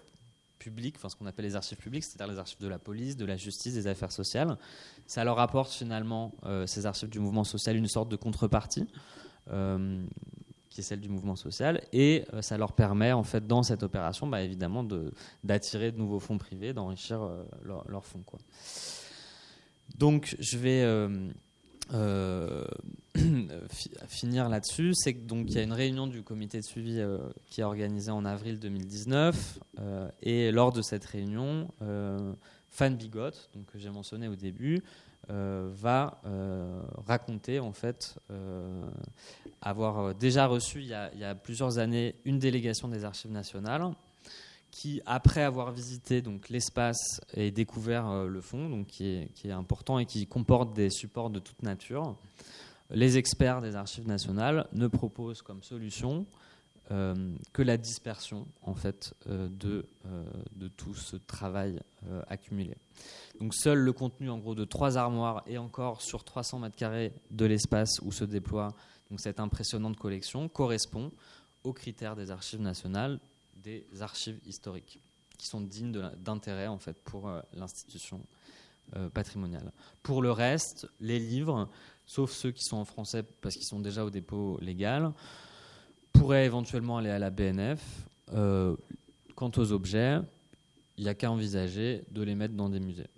publiques, 0.59 0.95
enfin 0.95 1.09
ce 1.09 1.17
qu'on 1.17 1.25
appelle 1.25 1.43
les 1.43 1.57
archives 1.57 1.77
publiques, 1.77 2.05
c'est-à-dire 2.05 2.31
les 2.31 2.39
archives 2.39 2.61
de 2.61 2.69
la 2.69 2.79
police, 2.79 3.17
de 3.17 3.25
la 3.25 3.35
justice, 3.35 3.73
des 3.73 3.87
affaires 3.87 4.13
sociales. 4.13 4.57
Ça 5.07 5.25
leur 5.25 5.39
apporte 5.39 5.73
finalement, 5.73 6.33
ces 6.65 6.85
archives 6.85 7.09
du 7.09 7.19
mouvement 7.19 7.43
social, 7.43 7.75
une 7.75 7.89
sorte 7.89 8.07
de 8.07 8.15
contrepartie 8.15 8.87
qui 10.71 10.81
est 10.81 10.83
celle 10.83 11.01
du 11.01 11.09
mouvement 11.09 11.35
social, 11.35 11.81
et 11.93 12.25
ça 12.39 12.57
leur 12.57 12.71
permet 12.71 13.11
en 13.11 13.23
fait 13.23 13.45
dans 13.45 13.61
cette 13.61 13.83
opération, 13.83 14.25
bah, 14.25 14.41
évidemment, 14.41 14.83
d'attirer 15.43 15.91
de, 15.91 15.97
nouveaux 15.97 16.19
fonds 16.19 16.39
privés, 16.39 16.73
d'enrichir 16.73 17.29
leurs 17.63 18.05
fonds. 18.05 18.23
Quoi. 18.25 18.39
Donc, 19.97 20.35
je 20.39 20.57
vais 20.57 20.81
euh, 20.81 21.29
euh, 21.93 22.65
finir 24.07 24.49
là-dessus. 24.49 24.93
C'est 24.95 25.13
donc 25.13 25.47
il 25.49 25.55
y 25.55 25.59
a 25.59 25.63
une 25.63 25.73
réunion 25.73 26.07
du 26.07 26.23
comité 26.23 26.59
de 26.59 26.65
suivi 26.65 26.99
euh, 26.99 27.17
qui 27.49 27.61
est 27.61 27.63
organisée 27.63 28.11
en 28.11 28.25
avril 28.25 28.59
2019, 28.59 29.59
et 30.21 30.51
lors 30.51 30.71
de 30.71 30.81
cette 30.81 31.05
réunion, 31.05 31.67
Fan 32.69 32.95
Bigot, 32.95 33.31
donc, 33.53 33.65
que 33.65 33.77
j'ai 33.77 33.89
mentionné 33.89 34.27
au 34.27 34.35
début, 34.35 34.81
va 35.29 36.21
raconter 37.07 37.59
en 37.59 37.71
fait 37.71 38.19
avoir 39.61 40.15
déjà 40.15 40.47
reçu 40.47 40.81
il 40.81 40.87
y, 40.87 41.23
a, 41.23 41.35
plusieurs 41.35 41.77
années 41.77 42.15
une 42.25 42.39
délégation 42.39 42.87
des 42.87 43.05
archives 43.05 43.31
nationales 43.31 43.93
qui, 44.71 45.01
après 45.05 45.43
avoir 45.43 45.71
visité 45.71 46.21
donc 46.21 46.49
l'espace 46.49 47.21
et 47.33 47.51
découvert 47.51 48.07
euh, 48.07 48.27
le 48.27 48.41
fond, 48.41 48.69
donc 48.69 48.87
qui 48.87 49.05
est, 49.05 49.29
qui 49.35 49.49
est, 49.49 49.51
important 49.51 49.99
et 49.99 50.05
qui 50.05 50.25
comporte 50.25 50.73
des 50.73 50.89
supports 50.89 51.29
de 51.29 51.39
toute 51.39 51.61
nature, 51.61 52.15
les 52.89 53.17
experts 53.17 53.61
des 53.61 53.75
archives 53.75 54.07
nationales 54.07 54.67
ne 54.73 54.87
proposent 54.87 55.41
comme 55.41 55.61
solution 55.61 56.25
euh, 56.25 56.50
que 56.89 57.61
la 57.61 57.77
dispersion 57.77 58.45
en 58.63 58.75
fait 58.75 59.13
euh, 59.27 59.47
de, 59.49 59.85
de 60.57 60.67
tout 60.67 60.93
ce 60.93 61.15
travail 61.15 61.79
accumulé. 62.27 62.75
Donc 63.39 63.55
seul 63.55 63.79
le 63.79 63.93
contenu 63.93 64.29
en 64.29 64.37
gros 64.37 64.55
de 64.55 64.65
trois 64.65 64.97
armoires 64.97 65.41
et 65.47 65.57
encore 65.57 66.01
sur 66.01 66.25
300 66.25 66.59
mètres 66.59 66.75
carrés 66.75 67.13
de 67.29 67.45
l'espace 67.45 67.99
où 68.01 68.11
se 68.11 68.25
déploie 68.25 68.75
cette 69.17 69.39
impressionnante 69.39 69.97
collection 69.97 70.47
correspond 70.47 71.11
aux 71.63 71.73
critères 71.73 72.15
des 72.15 72.31
archives 72.31 72.61
nationales 72.61 73.19
des 73.63 73.85
archives 73.99 74.39
historiques 74.45 74.99
qui 75.37 75.47
sont 75.47 75.61
dignes 75.61 76.11
d'intérêt 76.17 76.67
en 76.67 76.77
fait 76.77 76.97
pour 77.03 77.27
euh, 77.27 77.41
l'institution 77.53 78.21
euh, 78.95 79.09
patrimoniale. 79.09 79.71
Pour 80.03 80.21
le 80.21 80.31
reste, 80.31 80.87
les 80.99 81.19
livres, 81.19 81.69
sauf 82.05 82.31
ceux 82.31 82.51
qui 82.51 82.63
sont 82.63 82.77
en 82.77 82.85
français 82.85 83.23
parce 83.41 83.55
qu'ils 83.55 83.65
sont 83.65 83.79
déjà 83.79 84.05
au 84.05 84.09
dépôt 84.09 84.57
légal, 84.61 85.11
pourraient 86.21 86.45
éventuellement 86.45 86.99
aller 86.99 87.09
à 87.09 87.17
la 87.17 87.31
BNF. 87.31 87.81
Euh, 88.33 88.75
quant 89.33 89.49
aux 89.57 89.71
objets, 89.71 90.19
il 90.97 91.05
n'y 91.05 91.09
a 91.09 91.15
qu'à 91.15 91.31
envisager 91.31 92.03
de 92.11 92.21
les 92.21 92.35
mettre 92.35 92.53
dans 92.53 92.69
des 92.69 92.79
musées. 92.79 93.09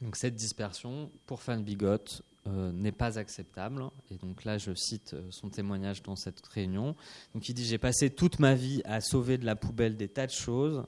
Donc 0.00 0.14
cette 0.14 0.36
dispersion, 0.36 1.10
pour 1.26 1.42
Fan 1.42 1.64
Bigot, 1.64 2.22
euh, 2.46 2.70
n'est 2.70 2.92
pas 2.92 3.18
acceptable. 3.18 3.82
Et 4.12 4.16
donc 4.16 4.44
là, 4.44 4.58
je 4.58 4.72
cite 4.74 5.14
euh, 5.14 5.26
son 5.30 5.48
témoignage 5.48 6.04
dans 6.04 6.14
cette 6.14 6.46
réunion. 6.46 6.94
Donc 7.34 7.48
il 7.48 7.52
dit 7.52 7.64
J'ai 7.64 7.78
passé 7.78 8.10
toute 8.10 8.38
ma 8.38 8.54
vie 8.54 8.80
à 8.84 9.00
sauver 9.00 9.36
de 9.36 9.44
la 9.44 9.56
poubelle 9.56 9.96
des 9.96 10.08
tas 10.08 10.28
de 10.28 10.32
choses, 10.32 10.84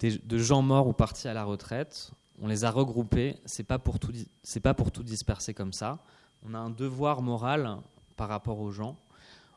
de 0.00 0.38
gens 0.38 0.62
morts 0.62 0.88
ou 0.88 0.94
partis 0.94 1.28
à 1.28 1.34
la 1.34 1.44
retraite. 1.44 2.12
On 2.40 2.46
les 2.46 2.64
a 2.64 2.70
regroupés. 2.70 3.36
C'est 3.44 3.64
pas 3.64 3.78
pour 3.78 3.98
tout, 3.98 4.12
c'est 4.42 4.60
pas 4.60 4.72
pour 4.72 4.90
tout 4.90 5.02
disperser 5.02 5.52
comme 5.52 5.74
ça. 5.74 6.02
On 6.48 6.54
a 6.54 6.58
un 6.58 6.70
devoir 6.70 7.20
moral 7.20 7.76
par 8.16 8.30
rapport 8.30 8.58
aux 8.58 8.70
gens. 8.70 8.96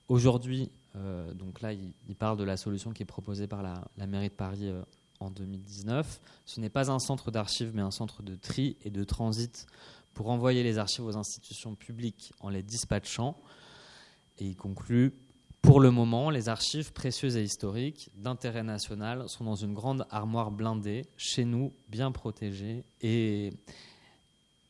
Aujourd'hui, 0.10 0.72
euh, 0.96 1.34
donc 1.34 1.62
là, 1.62 1.74
il, 1.74 2.16
parle 2.16 2.38
de 2.38 2.44
la 2.44 2.58
solution 2.58 2.92
qui 2.92 3.04
est 3.04 3.06
proposée 3.06 3.48
par 3.48 3.62
la, 3.62 4.08
mairie 4.08 4.30
de 4.30 4.34
Paris 4.34 4.72
en 5.20 5.30
2019. 5.30 6.22
Ce 6.46 6.60
n'est 6.60 6.70
pas 6.70 6.92
un 6.92 7.00
centre 7.00 7.32
d'archives, 7.32 7.72
mais 7.74 7.82
un 7.82 7.92
centre 7.92 8.24
de 8.24 8.36
tri 8.36 8.78
et 8.84 8.90
de 8.90 9.04
transit 9.04 9.68
pour 10.14 10.30
envoyer 10.30 10.64
les 10.64 10.78
archives 10.78 11.06
aux 11.06 11.18
institutions 11.18 11.76
publiques 11.76 12.34
en 12.40 12.50
les 12.50 12.64
dispatchant. 12.64 13.38
Et 14.40 14.48
il 14.48 14.56
conclut 14.56 15.14
Pour 15.62 15.80
le 15.80 15.92
moment, 15.92 16.30
les 16.30 16.50
archives 16.50 16.92
précieuses 16.94 17.38
et 17.38 17.44
historiques 17.44 18.10
d'intérêt 18.16 18.64
national 18.64 19.30
sont 19.30 19.44
dans 19.44 19.56
une 19.56 19.74
grande 19.74 20.06
armoire 20.10 20.52
blindée, 20.52 21.06
chez 21.18 21.46
nous, 21.46 21.74
bien 21.90 22.12
protégée, 22.12 22.84
et, 23.02 23.54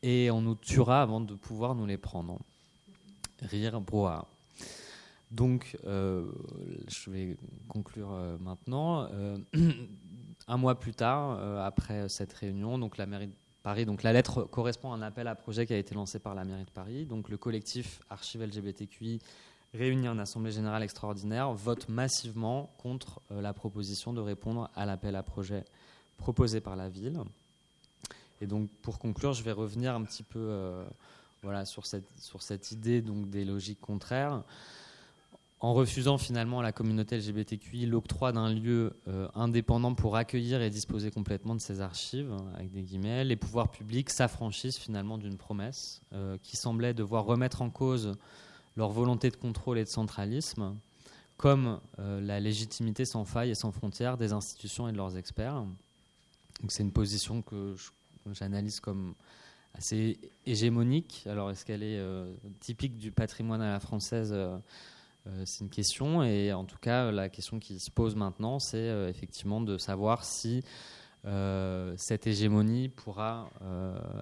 et 0.01 0.31
on 0.31 0.41
nous 0.41 0.55
tuera 0.55 1.01
avant 1.01 1.21
de 1.21 1.35
pouvoir 1.35 1.75
nous 1.75 1.85
les 1.85 1.97
prendre. 1.97 2.39
Rire, 3.41 3.79
brouhaha. 3.79 4.27
Donc, 5.31 5.77
euh, 5.85 6.25
je 6.87 7.09
vais 7.11 7.37
conclure 7.67 8.11
euh, 8.11 8.37
maintenant. 8.39 9.07
Euh, 9.13 9.37
un 10.47 10.57
mois 10.57 10.79
plus 10.79 10.93
tard, 10.93 11.39
après 11.63 12.09
cette 12.09 12.33
réunion, 12.33 12.79
donc 12.79 12.97
la 12.97 13.05
mairie 13.05 13.29
Paris. 13.61 13.85
Donc 13.85 14.01
la 14.01 14.13
lettre 14.13 14.43
correspond 14.43 14.93
à 14.93 14.95
un 14.95 15.01
appel 15.01 15.27
à 15.27 15.35
projet 15.35 15.67
qui 15.67 15.73
a 15.73 15.77
été 15.77 15.93
lancé 15.93 16.17
par 16.17 16.33
la 16.33 16.43
mairie 16.43 16.63
de 16.63 16.71
Paris. 16.71 17.05
Donc 17.05 17.29
le 17.29 17.37
collectif 17.37 18.01
Archive 18.09 18.41
LGBTQI 18.41 19.19
réuni 19.73 20.07
en 20.09 20.17
assemblée 20.17 20.51
générale 20.51 20.81
extraordinaire 20.81 21.51
vote 21.53 21.87
massivement 21.89 22.73
contre 22.79 23.21
la 23.29 23.53
proposition 23.53 24.11
de 24.11 24.21
répondre 24.21 24.71
à 24.75 24.87
l'appel 24.87 25.15
à 25.15 25.21
projet 25.21 25.65
proposé 26.17 26.61
par 26.61 26.75
la 26.75 26.89
ville. 26.89 27.19
Et 28.41 28.47
donc 28.47 28.69
pour 28.81 28.97
conclure, 28.97 29.33
je 29.33 29.43
vais 29.43 29.51
revenir 29.51 29.93
un 29.93 30.03
petit 30.03 30.23
peu 30.23 30.81
voilà, 31.43 31.65
sur, 31.65 31.85
cette, 31.85 32.09
sur 32.17 32.41
cette 32.41 32.71
idée 32.71 33.01
donc, 33.01 33.29
des 33.29 33.45
logiques 33.45 33.81
contraires 33.81 34.41
en 35.61 35.73
refusant 35.73 36.17
finalement 36.17 36.59
à 36.59 36.63
la 36.63 36.71
communauté 36.71 37.17
LGBTQI 37.17 37.85
l'octroi 37.85 38.31
d'un 38.31 38.53
lieu 38.53 38.93
euh, 39.07 39.27
indépendant 39.35 39.93
pour 39.93 40.15
accueillir 40.15 40.61
et 40.61 40.69
disposer 40.69 41.11
complètement 41.11 41.53
de 41.53 41.59
ses 41.59 41.81
archives, 41.81 42.33
avec 42.55 42.71
des 42.71 42.81
guillemets, 42.81 43.25
les 43.25 43.35
pouvoirs 43.35 43.69
publics 43.69 44.09
s'affranchissent 44.09 44.77
finalement 44.77 45.17
d'une 45.17 45.37
promesse 45.37 46.01
euh, 46.13 46.37
qui 46.43 46.55
semblait 46.55 46.93
devoir 46.93 47.25
remettre 47.25 47.61
en 47.61 47.69
cause 47.69 48.15
leur 48.77 48.89
volonté 48.89 49.29
de 49.29 49.35
contrôle 49.35 49.77
et 49.77 49.83
de 49.83 49.89
centralisme, 49.89 50.77
comme 51.35 51.81
euh, 51.99 52.21
la 52.21 52.39
légitimité 52.39 53.03
sans 53.03 53.25
faille 53.25 53.49
et 53.49 53.55
sans 53.55 53.73
frontières 53.73 54.15
des 54.15 54.31
institutions 54.31 54.87
et 54.87 54.93
de 54.93 54.97
leurs 54.97 55.17
experts. 55.17 55.65
C'est 56.69 56.83
une 56.83 56.93
position 56.93 57.41
que 57.41 57.75
j'analyse 58.31 58.79
comme 58.79 59.13
assez 59.73 60.17
hégémonique. 60.45 61.25
Alors 61.29 61.51
est-ce 61.51 61.65
qu'elle 61.65 61.83
est 61.83 62.01
typique 62.59 62.97
du 62.97 63.11
patrimoine 63.11 63.61
à 63.61 63.71
la 63.71 63.79
française 63.79 64.35
c'est 65.45 65.63
une 65.63 65.69
question 65.69 66.23
et 66.23 66.53
en 66.53 66.65
tout 66.65 66.77
cas 66.77 67.11
la 67.11 67.29
question 67.29 67.59
qui 67.59 67.79
se 67.79 67.91
pose 67.91 68.15
maintenant 68.15 68.59
c'est 68.59 68.77
euh, 68.77 69.09
effectivement 69.09 69.61
de 69.61 69.77
savoir 69.77 70.23
si 70.23 70.63
euh, 71.25 71.93
cette 71.97 72.27
hégémonie 72.27 72.89
pourra 72.89 73.49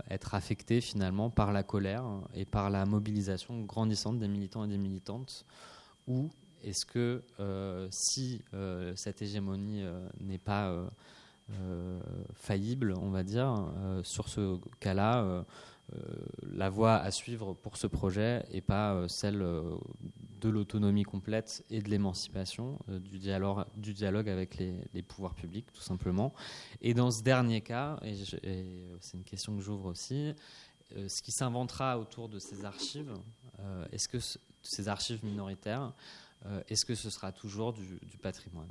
être 0.09 0.33
affectée 0.33 0.81
finalement 0.81 1.29
par 1.29 1.51
la 1.53 1.63
colère 1.63 2.05
et 2.33 2.45
par 2.45 2.69
la 2.69 2.85
mobilisation 2.85 3.61
grandissante 3.61 4.19
des 4.19 4.27
militants 4.27 4.65
et 4.65 4.67
des 4.67 4.77
militantes 4.77 5.45
ou 6.07 6.29
est-ce 6.63 6.85
que 6.85 7.23
si 7.91 8.41
cette 8.95 9.21
hégémonie 9.21 9.83
n'est 10.19 10.39
pas 10.39 10.73
faillible, 12.33 12.95
on 12.99 13.09
va 13.09 13.23
dire, 13.23 13.71
sur 14.03 14.27
ce 14.27 14.57
cas-là, 14.79 15.45
la 16.41 16.69
voie 16.69 16.95
à 16.95 17.11
suivre 17.11 17.53
pour 17.53 17.77
ce 17.77 17.87
projet 17.87 18.45
et 18.51 18.61
pas 18.61 19.07
celle 19.07 19.41
de 20.39 20.49
l'autonomie 20.49 21.03
complète 21.03 21.63
et 21.69 21.81
de 21.81 21.89
l'émancipation, 21.89 22.79
euh, 22.89 22.99
du, 22.99 23.19
dialogue, 23.19 24.29
avec 24.29 24.57
les, 24.57 25.01
pouvoirs 25.01 25.33
publics, 25.33 25.71
tout 25.73 25.81
simplement. 25.81 26.33
Et 26.81 26.93
dans 26.93 27.11
ce 27.11 27.23
dernier 27.23 27.61
cas, 27.61 27.99
et, 28.03 28.15
c'est 28.99 29.17
une 29.17 29.23
question 29.23 29.55
que 29.55 29.61
j'ouvre 29.61 29.85
aussi, 29.85 30.33
euh, 30.95 31.07
ce 31.07 31.21
qui 31.21 31.31
s'inventera 31.31 31.99
autour 31.99 32.29
de 32.29 32.39
ces 32.39 32.65
archives, 32.65 33.13
euh, 33.59 33.85
est-ce 33.91 34.07
que 34.07 34.19
ces 34.61 34.87
archives 34.87 35.23
minoritaires, 35.23 35.93
est-ce 36.67 36.85
que 36.85 36.95
ce 36.95 37.09
sera 37.09 37.31
toujours 37.31 37.73
du 37.73 38.17
patrimoine? 38.21 38.69